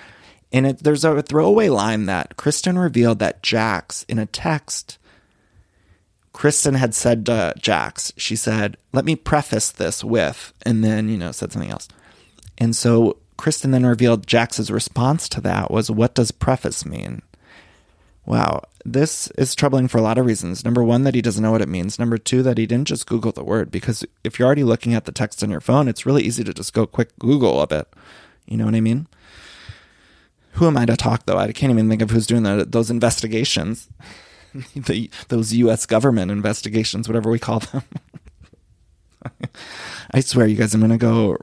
And 0.52 0.66
it, 0.66 0.80
there's 0.80 1.04
a 1.04 1.22
throwaway 1.22 1.70
line 1.70 2.06
that 2.06 2.38
Kristen 2.38 2.80
revealed 2.80 3.20
that 3.20 3.44
Jax 3.44 4.04
in 4.04 4.18
a 4.18 4.26
text. 4.26 4.98
Kristen 6.32 6.76
had 6.76 6.94
said 6.94 7.26
to 7.26 7.54
Jax, 7.60 8.14
she 8.16 8.36
said, 8.36 8.78
"Let 8.94 9.06
me 9.06 9.16
preface 9.16 9.72
this 9.72 10.04
with," 10.04 10.54
and 10.64 10.84
then 10.84 11.10
you 11.10 11.18
know 11.18 11.32
said 11.32 11.52
something 11.52 11.72
else. 11.72 11.88
And 12.58 12.76
so 12.76 13.18
Kristen 13.38 13.72
then 13.72 13.86
revealed 13.86 14.26
Jax's 14.26 14.72
response 14.72 15.28
to 15.30 15.42
that 15.42 15.70
was, 15.70 15.92
"What 15.92 16.16
does 16.16 16.32
preface 16.32 16.86
mean?" 16.86 17.22
Wow, 18.28 18.64
this 18.84 19.32
is 19.38 19.56
troubling 19.56 19.88
for 19.88 20.00
a 20.00 20.02
lot 20.02 20.18
of 20.18 20.26
reasons. 20.26 20.66
Number 20.66 20.84
one, 20.84 21.04
that 21.04 21.16
he 21.16 21.22
doesn't 21.22 21.42
know 21.42 21.52
what 21.52 21.62
it 21.62 21.70
means. 21.70 21.98
Number 21.98 22.18
two, 22.18 22.44
that 22.44 22.58
he 22.58 22.68
didn't 22.68 22.90
just 22.90 23.08
Google 23.08 23.32
the 23.32 23.42
word 23.44 23.72
because 23.72 24.06
if 24.26 24.38
you're 24.38 24.46
already 24.46 24.66
looking 24.66 24.94
at 24.94 25.06
the 25.06 25.14
text 25.14 25.42
on 25.44 25.50
your 25.50 25.62
phone, 25.62 25.88
it's 25.88 26.06
really 26.06 26.24
easy 26.24 26.44
to 26.44 26.54
just 26.54 26.74
go 26.74 26.86
quick 26.86 27.18
Google 27.20 27.62
a 27.62 27.68
bit. 27.68 27.88
You 28.46 28.58
know 28.58 28.66
what 28.66 28.76
I 28.76 28.82
mean? 28.82 29.08
Who 30.54 30.68
am 30.68 30.76
I 30.76 30.86
to 30.86 30.98
talk 30.98 31.26
though? 31.26 31.38
I 31.38 31.54
can't 31.54 31.72
even 31.72 31.88
think 31.88 32.02
of 32.02 32.10
who's 32.10 32.28
doing 32.28 32.44
the, 32.44 32.66
those 32.68 32.92
investigations. 32.92 33.88
the, 34.76 35.10
those 35.30 35.54
U.S. 35.54 35.86
government 35.86 36.30
investigations, 36.30 37.08
whatever 37.08 37.30
we 37.30 37.40
call 37.40 37.60
them. 37.60 37.84
I 40.12 40.20
swear, 40.20 40.48
you 40.48 40.58
guys, 40.58 40.74
I'm 40.74 40.82
going 40.82 40.92
to 40.92 40.98
go 40.98 41.38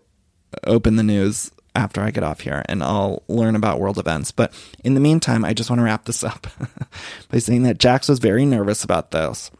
open 0.64 0.96
the 0.96 1.02
news 1.02 1.50
after 1.74 2.00
I 2.00 2.10
get 2.10 2.24
off 2.24 2.40
here 2.40 2.62
and 2.68 2.82
I'll 2.82 3.22
learn 3.28 3.56
about 3.56 3.80
world 3.80 3.98
events. 3.98 4.30
But 4.30 4.52
in 4.84 4.94
the 4.94 5.00
meantime, 5.00 5.44
I 5.44 5.54
just 5.54 5.70
want 5.70 5.80
to 5.80 5.84
wrap 5.84 6.04
this 6.04 6.22
up 6.22 6.46
by 7.30 7.38
saying 7.38 7.64
that 7.64 7.78
Jax 7.78 8.08
was 8.08 8.18
very 8.18 8.46
nervous 8.46 8.84
about 8.84 9.10
this. 9.10 9.50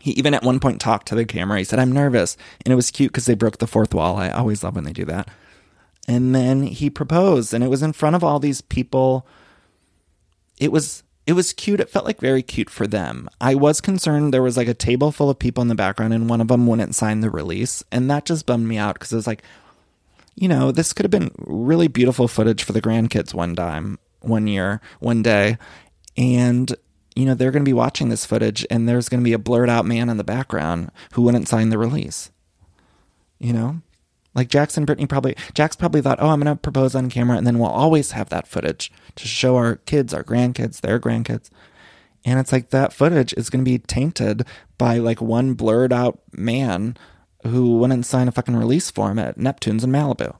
He 0.00 0.12
even 0.12 0.34
at 0.34 0.42
one 0.42 0.60
point 0.60 0.80
talked 0.80 1.08
to 1.08 1.14
the 1.14 1.24
camera. 1.24 1.58
He 1.58 1.64
said, 1.64 1.78
I'm 1.78 1.92
nervous. 1.92 2.36
And 2.64 2.72
it 2.72 2.76
was 2.76 2.90
cute 2.90 3.12
because 3.12 3.26
they 3.26 3.34
broke 3.34 3.58
the 3.58 3.66
fourth 3.66 3.92
wall. 3.92 4.16
I 4.16 4.30
always 4.30 4.62
love 4.62 4.74
when 4.74 4.84
they 4.84 4.92
do 4.92 5.04
that. 5.06 5.28
And 6.08 6.34
then 6.34 6.62
he 6.62 6.88
proposed, 6.88 7.52
and 7.52 7.64
it 7.64 7.68
was 7.68 7.82
in 7.82 7.92
front 7.92 8.14
of 8.14 8.22
all 8.22 8.38
these 8.38 8.60
people. 8.60 9.26
it 10.56 10.70
was 10.70 11.02
it 11.26 11.32
was 11.32 11.52
cute. 11.52 11.80
It 11.80 11.90
felt 11.90 12.04
like 12.04 12.20
very 12.20 12.42
cute 12.42 12.70
for 12.70 12.86
them. 12.86 13.28
I 13.40 13.56
was 13.56 13.80
concerned 13.80 14.32
there 14.32 14.44
was 14.44 14.56
like 14.56 14.68
a 14.68 14.74
table 14.74 15.10
full 15.10 15.28
of 15.28 15.40
people 15.40 15.60
in 15.60 15.66
the 15.66 15.74
background 15.74 16.14
and 16.14 16.30
one 16.30 16.40
of 16.40 16.46
them 16.46 16.68
wouldn't 16.68 16.94
sign 16.94 17.20
the 17.20 17.30
release, 17.30 17.82
and 17.90 18.08
that 18.08 18.24
just 18.24 18.46
bummed 18.46 18.68
me 18.68 18.78
out 18.78 18.94
because 18.94 19.12
it 19.12 19.16
was 19.16 19.26
like, 19.26 19.42
you 20.36 20.48
know, 20.48 20.70
this 20.70 20.92
could 20.92 21.04
have 21.04 21.10
been 21.10 21.30
really 21.38 21.88
beautiful 21.88 22.28
footage 22.28 22.62
for 22.62 22.72
the 22.72 22.82
grandkids 22.82 23.34
one 23.34 23.56
time, 23.56 23.98
one 24.20 24.46
year, 24.46 24.80
one 25.00 25.22
day, 25.22 25.58
and 26.16 26.74
you 27.14 27.24
know 27.24 27.34
they're 27.34 27.50
going 27.50 27.64
to 27.64 27.68
be 27.68 27.72
watching 27.72 28.10
this 28.10 28.26
footage 28.26 28.66
and 28.70 28.86
there's 28.86 29.08
going 29.08 29.20
to 29.20 29.24
be 29.24 29.32
a 29.32 29.38
blurred 29.38 29.70
out 29.70 29.86
man 29.86 30.10
in 30.10 30.18
the 30.18 30.24
background 30.24 30.90
who 31.12 31.22
wouldn't 31.22 31.48
sign 31.48 31.70
the 31.70 31.78
release. 31.78 32.30
You 33.38 33.54
know, 33.54 33.80
like 34.34 34.48
Jackson 34.48 34.84
Brittany 34.84 35.06
probably 35.06 35.34
Jax 35.54 35.74
probably 35.74 36.02
thought, 36.02 36.18
oh, 36.20 36.28
I'm 36.28 36.40
going 36.40 36.54
to 36.54 36.60
propose 36.60 36.94
on 36.94 37.08
camera, 37.08 37.38
and 37.38 37.46
then 37.46 37.58
we'll 37.58 37.70
always 37.70 38.10
have 38.10 38.28
that 38.28 38.46
footage 38.46 38.92
to 39.16 39.26
show 39.26 39.56
our 39.56 39.76
kids, 39.76 40.12
our 40.12 40.22
grandkids, 40.22 40.82
their 40.82 41.00
grandkids. 41.00 41.48
And 42.26 42.38
it's 42.38 42.52
like 42.52 42.70
that 42.70 42.92
footage 42.92 43.32
is 43.34 43.48
going 43.48 43.64
to 43.64 43.70
be 43.70 43.78
tainted 43.78 44.44
by 44.76 44.98
like 44.98 45.22
one 45.22 45.54
blurred 45.54 45.92
out 45.92 46.18
man 46.32 46.96
who 47.46 47.78
wouldn't 47.78 48.06
sign 48.06 48.28
a 48.28 48.32
fucking 48.32 48.56
release 48.56 48.90
form 48.90 49.18
at 49.18 49.38
Neptune's 49.38 49.84
in 49.84 49.90
Malibu. 49.90 50.36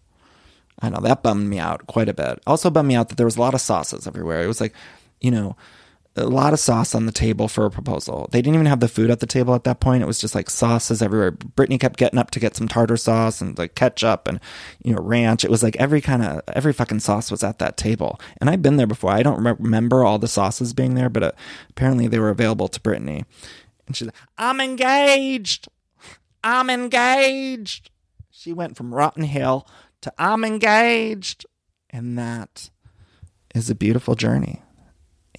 I 0.81 0.91
know 0.91 1.01
that 1.01 1.23
bummed 1.23 1.49
me 1.49 1.59
out 1.59 1.87
quite 1.87 2.09
a 2.09 2.15
bit. 2.15 2.41
Also 2.47 2.71
bummed 2.71 2.89
me 2.89 2.95
out 2.95 3.09
that 3.09 3.17
there 3.17 3.27
was 3.27 3.37
a 3.37 3.41
lot 3.41 3.55
of 3.55 3.61
sauces 3.61 4.07
everywhere. 4.07 4.43
It 4.43 4.49
was 4.49 4.61
like, 4.61 4.75
you 5.21 5.31
know, 5.31 5.57
a 6.17 6.25
lot 6.25 6.53
of 6.53 6.61
sauce 6.61 6.95
on 6.95 7.07
the 7.07 7.13
table 7.13 7.47
for 7.47 7.67
a 7.67 7.71
proposal. 7.71 8.29
They 8.33 8.41
didn't 8.41 8.55
even 8.55 8.67
have 8.67 8.81
the 8.81 8.89
food 8.89 9.11
at 9.11 9.21
the 9.21 9.27
table 9.27 9.55
at 9.55 9.65
that 9.65 9.81
point. 9.81 10.03
It 10.03 10.07
was 10.07 10.19
just 10.19 10.35
like 10.35 10.49
sauces 10.49 11.03
everywhere. 11.03 11.33
Brittany 11.33 11.79
kept 11.79 11.99
getting 11.99 12.19
up 12.19 12.31
to 12.33 12.41
get 12.41 12.57
some 12.57 12.69
tartar 12.69 12.97
sauce 12.97 13.41
and 13.41 13.57
like 13.59 13.75
ketchup 13.75 14.27
and 14.27 14.41
you 14.83 14.95
know 14.95 15.03
ranch. 15.03 15.45
It 15.45 15.51
was 15.51 15.63
like 15.63 15.77
every 15.77 16.01
kind 16.01 16.23
of 16.23 16.41
every 16.49 16.73
fucking 16.73 17.01
sauce 17.01 17.31
was 17.31 17.45
at 17.45 17.59
that 17.59 17.77
table. 17.77 18.19
And 18.41 18.49
I've 18.49 18.63
been 18.63 18.77
there 18.77 18.87
before. 18.87 19.11
I 19.11 19.23
don't 19.23 19.43
remember 19.59 20.05
all 20.05 20.19
the 20.19 20.29
sauces 20.29 20.73
being 20.73 20.95
there, 20.95 21.11
but 21.11 21.23
uh, 21.23 21.33
apparently 21.71 22.07
they 22.07 22.19
were 22.19 22.31
available 22.31 22.69
to 22.69 22.81
Brittany. 22.81 23.25
And 23.87 23.95
she's 23.95 24.07
like, 24.07 24.17
"I'm 24.39 24.61
engaged. 24.61 25.69
I'm 26.47 26.71
engaged." 26.71 27.91
She 28.31 28.53
went 28.53 28.77
from 28.77 28.95
Rotten 28.95 29.25
Hill 29.25 29.67
to 30.03 30.13
"I'm 30.19 30.45
engaged," 30.45 31.47
and 31.91 32.19
that 32.19 32.71
is 33.55 33.69
a 33.71 33.75
beautiful 33.75 34.15
journey 34.15 34.63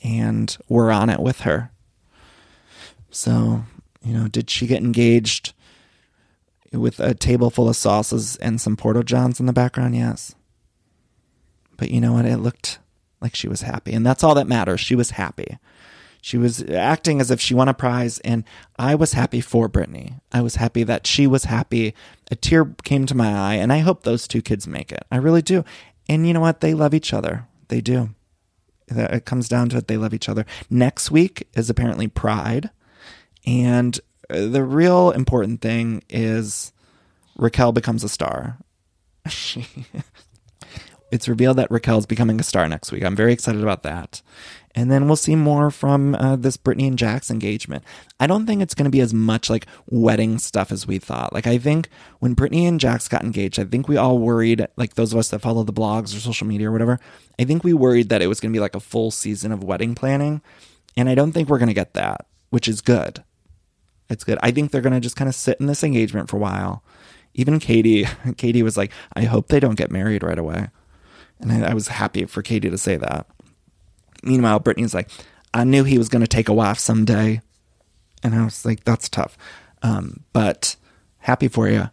and 0.04 0.58
we're 0.68 0.92
on 0.92 1.10
it 1.10 1.20
with 1.20 1.42
her. 1.42 1.72
So, 3.10 3.64
you 4.04 4.14
know, 4.14 4.28
did 4.28 4.50
she 4.50 4.68
get 4.68 4.84
engaged 4.84 5.54
with 6.72 7.00
a 7.00 7.14
table 7.14 7.50
full 7.50 7.70
of 7.70 7.76
sauces 7.76 8.36
and 8.38 8.60
some 8.60 8.76
Porto 8.76 9.04
Johns 9.04 9.40
in 9.40 9.46
the 9.46 9.54
background? 9.54 9.96
Yes. 9.96 10.36
But 11.78 11.92
you 11.92 12.02
know 12.02 12.14
what? 12.14 12.26
It 12.26 12.38
looked 12.38 12.80
like 13.22 13.36
she 13.36 13.48
was 13.48 13.62
happy, 13.62 13.94
and 13.94 14.06
that's 14.06 14.24
all 14.24 14.36
that 14.36 14.48
matters. 14.48 14.80
She 14.80 14.96
was 14.96 15.12
happy. 15.12 15.58
She 16.28 16.38
was 16.38 16.62
acting 16.62 17.22
as 17.22 17.32
if 17.32 17.40
she 17.40 17.54
won 17.54 17.70
a 17.70 17.74
prize, 17.74 18.20
and 18.20 18.44
I 18.78 18.96
was 18.96 19.14
happy 19.14 19.40
for 19.40 19.70
Brittany. 19.70 20.16
I 20.34 20.42
was 20.42 20.56
happy 20.56 20.84
that 20.84 21.08
she 21.08 21.26
was 21.26 21.46
happy. 21.46 21.94
A 22.30 22.36
tear 22.36 22.66
came 22.84 23.06
to 23.06 23.16
my 23.16 23.34
eye, 23.34 23.54
and 23.54 23.72
I 23.72 23.78
hope 23.78 24.04
those 24.04 24.28
two 24.28 24.42
kids 24.42 24.68
make 24.68 24.92
it. 24.92 25.06
I 25.10 25.16
really 25.16 25.42
do. 25.42 25.64
And 26.10 26.28
you 26.28 26.34
know 26.34 26.42
what? 26.42 26.60
They 26.60 26.74
love 26.74 26.94
each 26.94 27.14
other. 27.14 27.48
They 27.70 27.80
do. 27.80 28.10
It 28.90 29.24
comes 29.24 29.48
down 29.48 29.70
to 29.70 29.78
it. 29.78 29.88
They 29.88 29.96
love 29.96 30.14
each 30.14 30.28
other. 30.28 30.46
Next 30.70 31.12
week 31.12 31.48
is 31.54 31.70
apparently 31.70 32.10
Pride. 32.10 32.72
And 33.46 33.98
uh, 34.30 34.48
the 34.48 34.66
real 34.66 35.12
important 35.12 35.62
thing 35.62 36.04
is 36.10 36.74
Raquel 37.38 37.72
becomes 37.72 38.04
a 38.04 38.10
star. 38.10 38.58
it's 41.10 41.30
revealed 41.30 41.56
that 41.56 41.72
Raquel's 41.72 42.06
becoming 42.06 42.38
a 42.42 42.44
star 42.44 42.68
next 42.68 42.92
week. 42.92 43.06
I'm 43.06 43.16
very 43.16 43.32
excited 43.32 43.64
about 43.64 43.84
that. 43.84 44.22
And 44.78 44.92
then 44.92 45.08
we'll 45.08 45.16
see 45.16 45.36
more 45.36 45.72
from 45.72 46.14
uh, 46.14 46.36
this 46.36 46.56
Brittany 46.56 46.88
and 46.88 47.00
Jax 47.00 47.32
engagement. 47.32 47.84
I 48.20 48.28
don't 48.28 48.46
think 48.46 48.62
it's 48.62 48.76
going 48.76 48.86
to 48.86 48.92
be 48.92 49.00
as 49.00 49.12
much 49.12 49.50
like 49.50 49.66
wedding 49.88 50.38
stuff 50.38 50.72
as 50.72 50.86
we 50.86 51.00
thought. 51.00 51.34
Like, 51.34 51.48
I 51.48 51.58
think 51.58 51.90
when 52.20 52.36
Brittany 52.36 52.68
and 52.68 52.80
Jax 52.80 53.08
got 53.08 53.24
engaged, 53.24 53.60
I 53.60 53.64
think 53.64 53.88
we 53.88 53.98
all 53.98 54.20
worried, 54.20 54.68
like 54.78 54.94
those 54.94 55.14
of 55.14 55.18
us 55.18 55.30
that 55.30 55.40
follow 55.40 55.64
the 55.64 55.74
blogs 55.74 56.16
or 56.16 56.20
social 56.20 56.46
media 56.46 56.70
or 56.70 56.72
whatever, 56.72 57.00
I 57.40 57.44
think 57.44 57.64
we 57.64 57.74
worried 57.74 58.10
that 58.10 58.22
it 58.22 58.28
was 58.28 58.40
going 58.40 58.54
to 58.54 58.56
be 58.56 58.62
like 58.62 58.76
a 58.76 58.80
full 58.80 59.10
season 59.10 59.52
of 59.52 59.64
wedding 59.64 59.96
planning. 59.96 60.44
And 60.96 61.10
I 61.10 61.16
don't 61.16 61.32
think 61.32 61.50
we're 61.50 61.58
going 61.58 61.70
to 61.70 61.74
get 61.74 61.96
that, 61.96 62.28
which 62.52 62.68
is 62.68 62.82
good. 62.82 63.24
It's 64.12 64.24
good. 64.24 64.38
I 64.44 64.52
think 64.52 64.70
they're 64.70 64.82
going 64.82 64.94
to 64.94 65.00
just 65.00 65.16
kind 65.16 65.28
of 65.28 65.34
sit 65.34 65.60
in 65.60 65.66
this 65.66 65.84
engagement 65.84 66.30
for 66.30 66.38
a 66.38 66.40
while. 66.40 66.84
Even 67.34 67.58
Katie, 67.58 68.06
Katie 68.38 68.62
was 68.62 68.78
like, 68.78 68.92
I 69.16 69.24
hope 69.24 69.48
they 69.48 69.60
don't 69.60 69.74
get 69.74 69.90
married 69.90 70.22
right 70.22 70.38
away. 70.38 70.70
And 71.40 71.52
I, 71.52 71.72
I 71.72 71.74
was 71.74 71.88
happy 71.88 72.26
for 72.26 72.44
Katie 72.44 72.70
to 72.70 72.78
say 72.78 72.96
that. 72.98 73.26
Meanwhile, 74.24 74.60
Brittany's 74.60 74.94
like, 74.94 75.10
I 75.54 75.64
knew 75.64 75.84
he 75.84 75.98
was 75.98 76.10
going 76.10 76.22
to 76.22 76.28
take 76.28 76.50
a 76.50 76.54
wife 76.54 76.80
someday. 76.80 77.42
And 78.24 78.36
I 78.36 78.44
was 78.44 78.66
like, 78.66 78.84
that's 78.84 79.10
tough. 79.10 79.38
Um, 79.82 80.24
but 80.34 80.76
happy 81.20 81.48
for 81.48 81.68
you. 81.68 81.90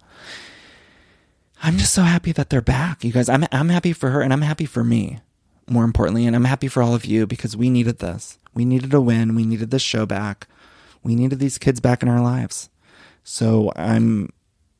I'm 1.62 1.78
just 1.78 1.94
so 1.94 2.02
happy 2.02 2.32
that 2.32 2.50
they're 2.50 2.60
back, 2.60 3.04
you 3.04 3.12
guys. 3.12 3.28
I'm, 3.28 3.46
I'm 3.50 3.70
happy 3.70 3.92
for 3.92 4.10
her 4.10 4.20
and 4.20 4.32
I'm 4.32 4.42
happy 4.42 4.66
for 4.66 4.84
me, 4.84 5.20
more 5.68 5.84
importantly. 5.84 6.26
And 6.26 6.36
I'm 6.36 6.44
happy 6.44 6.68
for 6.68 6.82
all 6.82 6.94
of 6.94 7.06
you 7.06 7.26
because 7.26 7.56
we 7.56 7.70
needed 7.70 8.00
this. 8.00 8.38
We 8.52 8.64
needed 8.64 8.92
a 8.92 9.00
win. 9.00 9.34
We 9.34 9.46
needed 9.46 9.70
this 9.70 9.82
show 9.82 10.04
back. 10.04 10.46
We 11.02 11.14
needed 11.14 11.38
these 11.38 11.58
kids 11.58 11.80
back 11.80 12.02
in 12.02 12.08
our 12.08 12.20
lives. 12.22 12.68
So 13.22 13.72
I'm 13.76 14.30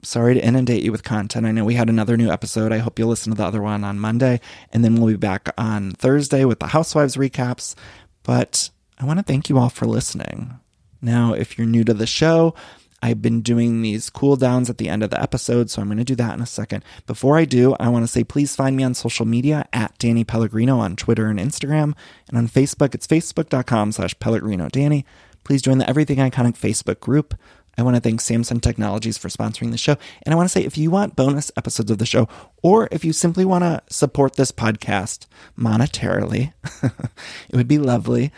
sorry 0.05 0.35
to 0.35 0.45
inundate 0.45 0.83
you 0.83 0.93
with 0.93 1.03
content. 1.03 1.47
I 1.47 1.51
know 1.51 1.65
we 1.65 1.75
had 1.75 1.89
another 1.89 2.17
new 2.17 2.31
episode. 2.31 2.73
I 2.73 2.79
hope 2.79 2.99
you'll 2.99 3.09
listen 3.09 3.33
to 3.33 3.37
the 3.37 3.47
other 3.47 3.63
one 3.63 3.85
on 3.85 3.99
Monday. 3.99 4.41
And 4.73 4.85
then 4.85 4.97
we'll 4.97 5.15
be 5.15 5.17
back 5.17 5.49
on 5.59 5.93
Thursday 5.93 6.45
with 6.45 6.61
the 6.61 6.69
Housewives 6.69 7.17
recaps. 7.17 7.75
But 8.23 8.71
I 8.99 9.05
want 9.05 9.19
to 9.19 9.25
thank 9.25 9.49
you 9.49 9.59
all 9.59 9.71
for 9.71 9.87
listening. 9.87 10.59
Now, 11.03 11.35
if 11.35 11.59
you're 11.59 11.67
new 11.67 11.85
to 11.85 11.95
the 11.95 12.07
show, 12.07 12.55
I've 13.03 13.21
been 13.21 13.43
doing 13.43 13.83
these 13.83 14.09
cool 14.09 14.37
downs 14.37 14.71
at 14.71 14.79
the 14.79 14.89
end 14.89 15.03
of 15.03 15.11
the 15.11 15.21
episode, 15.23 15.69
so 15.69 15.83
I'm 15.83 15.89
going 15.89 15.99
to 15.99 16.05
do 16.05 16.15
that 16.15 16.33
in 16.35 16.41
a 16.41 16.47
second. 16.47 16.83
Before 17.07 17.37
I 17.37 17.45
do, 17.45 17.77
I 17.79 17.91
want 17.91 18.03
to 18.03 18.11
say 18.11 18.25
please 18.25 18.57
find 18.57 18.75
me 18.75 18.83
on 18.83 18.95
social 18.95 19.27
media 19.27 19.69
at 19.75 19.99
Danny 19.99 20.25
Pellegrino 20.25 20.79
on 20.79 20.97
Twitter 20.97 21.27
and 21.27 21.39
Instagram. 21.39 21.95
And 22.29 22.39
on 22.39 22.49
Facebook, 22.49 22.95
it's 22.95 23.07
facebook.com 23.07 23.93
slash 23.93 24.19
Pellegrino 24.21 24.71
Danny. 24.71 25.05
Please 25.45 25.61
join 25.61 25.77
the 25.77 25.89
Everything 25.89 26.17
Iconic 26.17 26.59
Facebook 26.59 27.01
group. 27.01 27.35
I 27.77 27.83
want 27.83 27.97
to 27.97 28.01
thank 28.01 28.21
Samsung 28.21 28.61
Technologies 28.61 29.19
for 29.19 29.29
sponsoring 29.29 29.71
the 29.71 29.79
show. 29.79 29.97
And 30.25 30.33
I 30.33 30.37
want 30.37 30.49
to 30.49 30.53
say 30.53 30.65
if 30.65 30.79
you 30.79 30.91
want 30.91 31.17
bonus 31.17 31.51
episodes 31.57 31.91
of 31.91 31.99
the 31.99 32.07
show, 32.07 32.29
or 32.63 32.89
if 32.91 33.05
you 33.05 33.13
simply 33.13 33.45
want 33.45 33.65
to 33.65 33.83
support 33.89 34.37
this 34.37 34.53
podcast 34.53 35.27
monetarily, 35.59 36.53
it 36.83 37.57
would 37.57 37.69
be 37.69 37.79
lovely. 37.79 38.33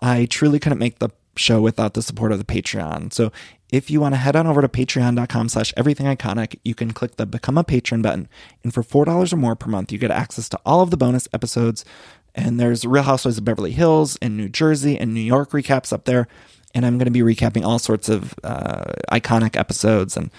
I 0.00 0.26
truly 0.26 0.58
couldn't 0.58 0.78
make 0.78 0.98
the 0.98 1.10
show 1.36 1.60
without 1.60 1.94
the 1.94 2.02
support 2.02 2.32
of 2.32 2.38
the 2.38 2.44
Patreon. 2.44 3.12
So 3.12 3.32
if 3.72 3.90
you 3.90 4.00
want 4.00 4.14
to 4.14 4.18
head 4.18 4.36
on 4.36 4.46
over 4.46 4.60
to 4.60 4.68
patreon.com 4.68 5.48
slash 5.48 5.72
everything 5.76 6.06
iconic, 6.06 6.58
you 6.64 6.74
can 6.74 6.92
click 6.92 7.16
the 7.16 7.26
become 7.26 7.56
a 7.56 7.64
patron 7.64 8.02
button. 8.02 8.28
And 8.64 8.74
for 8.74 8.82
$4 8.82 9.32
or 9.32 9.36
more 9.36 9.56
per 9.56 9.70
month, 9.70 9.92
you 9.92 9.98
get 9.98 10.10
access 10.10 10.48
to 10.50 10.60
all 10.66 10.82
of 10.82 10.90
the 10.90 10.96
bonus 10.96 11.28
episodes. 11.32 11.84
And 12.34 12.58
there's 12.58 12.84
Real 12.84 13.04
Housewives 13.04 13.38
of 13.38 13.44
Beverly 13.44 13.72
Hills 13.72 14.16
and 14.20 14.36
New 14.36 14.48
Jersey 14.48 14.98
and 14.98 15.14
New 15.14 15.20
York 15.20 15.50
recaps 15.50 15.92
up 15.92 16.04
there 16.04 16.28
and 16.74 16.86
I'm 16.86 16.98
going 16.98 17.06
to 17.06 17.10
be 17.10 17.20
recapping 17.20 17.64
all 17.64 17.78
sorts 17.78 18.08
of 18.08 18.34
uh, 18.44 18.84
iconic 19.10 19.56
episodes 19.56 20.16
and 20.16 20.30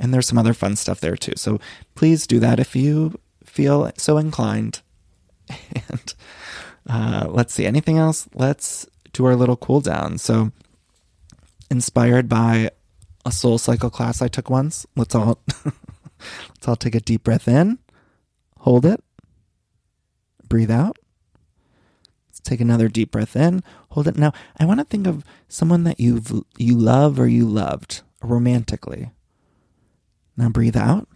and 0.00 0.14
there's 0.14 0.28
some 0.28 0.38
other 0.38 0.54
fun 0.54 0.76
stuff 0.76 1.00
there 1.00 1.16
too. 1.16 1.32
So 1.36 1.58
please 1.96 2.26
do 2.26 2.38
that 2.38 2.60
if 2.60 2.76
you 2.76 3.18
feel 3.44 3.90
so 3.96 4.18
inclined. 4.18 4.80
And 5.90 6.14
uh, 6.88 7.26
let's 7.28 7.52
see 7.52 7.66
anything 7.66 7.98
else. 7.98 8.28
Let's 8.34 8.86
do 9.12 9.26
our 9.26 9.36
little 9.36 9.56
cool 9.56 9.80
down. 9.80 10.18
So 10.18 10.52
inspired 11.70 12.28
by 12.28 12.70
a 13.26 13.32
soul 13.32 13.58
cycle 13.58 13.90
class 13.90 14.22
I 14.22 14.28
took 14.28 14.48
once. 14.48 14.86
Let's 14.96 15.14
all 15.14 15.40
let's 15.64 16.66
all 16.66 16.76
take 16.76 16.94
a 16.94 17.00
deep 17.00 17.24
breath 17.24 17.48
in, 17.48 17.78
hold 18.58 18.86
it, 18.86 19.02
breathe 20.48 20.70
out. 20.70 20.98
Take 22.40 22.60
another 22.60 22.88
deep 22.88 23.10
breath 23.10 23.36
in. 23.36 23.62
Hold 23.90 24.08
it. 24.08 24.16
Now, 24.16 24.32
I 24.58 24.64
want 24.64 24.80
to 24.80 24.84
think 24.84 25.06
of 25.06 25.24
someone 25.48 25.84
that 25.84 26.00
you've 26.00 26.32
you 26.56 26.76
love 26.76 27.18
or 27.18 27.28
you 27.28 27.46
loved 27.46 28.02
romantically. 28.22 29.10
Now 30.36 30.48
breathe 30.48 30.76
out. 30.76 31.08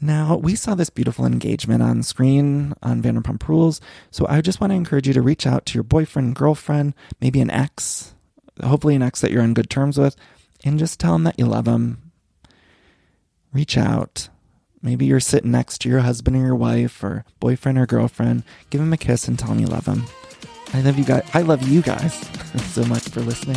Now, 0.00 0.36
we 0.36 0.54
saw 0.54 0.74
this 0.74 0.90
beautiful 0.90 1.24
engagement 1.24 1.82
on 1.82 2.02
screen 2.02 2.74
on 2.82 3.00
Vanderpump 3.00 3.48
Rules, 3.48 3.80
so 4.10 4.26
I 4.28 4.42
just 4.42 4.60
want 4.60 4.70
to 4.70 4.76
encourage 4.76 5.06
you 5.06 5.14
to 5.14 5.22
reach 5.22 5.46
out 5.46 5.64
to 5.66 5.74
your 5.74 5.82
boyfriend, 5.82 6.34
girlfriend, 6.34 6.92
maybe 7.22 7.40
an 7.40 7.50
ex, 7.50 8.14
hopefully 8.62 8.96
an 8.96 9.02
ex 9.02 9.22
that 9.22 9.30
you're 9.30 9.42
on 9.42 9.54
good 9.54 9.70
terms 9.70 9.96
with, 9.96 10.14
and 10.62 10.78
just 10.78 11.00
tell 11.00 11.12
them 11.12 11.24
that 11.24 11.38
you 11.38 11.46
love 11.46 11.64
them. 11.64 12.12
Reach 13.52 13.78
out. 13.78 14.28
Maybe 14.84 15.06
you're 15.06 15.18
sitting 15.18 15.50
next 15.50 15.78
to 15.78 15.88
your 15.88 16.00
husband 16.00 16.36
or 16.36 16.40
your 16.40 16.54
wife 16.54 17.02
or 17.02 17.24
boyfriend 17.40 17.78
or 17.78 17.86
girlfriend. 17.86 18.42
Give 18.68 18.82
him 18.82 18.92
a 18.92 18.98
kiss 18.98 19.26
and 19.26 19.38
tell 19.38 19.50
him 19.50 19.58
you 19.58 19.66
love 19.66 19.86
him. 19.86 20.04
I 20.74 20.82
love 20.82 20.98
you 20.98 21.04
guys. 21.04 21.24
I 21.32 21.40
love 21.40 21.66
you 21.66 21.80
guys 21.80 22.14
so 22.66 22.84
much 22.84 23.08
for 23.08 23.20
listening. 23.20 23.56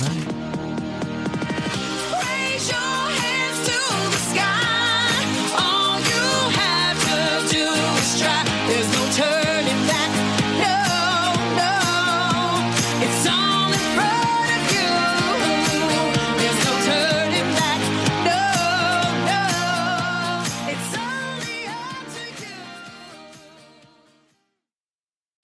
Bye. 0.00 0.71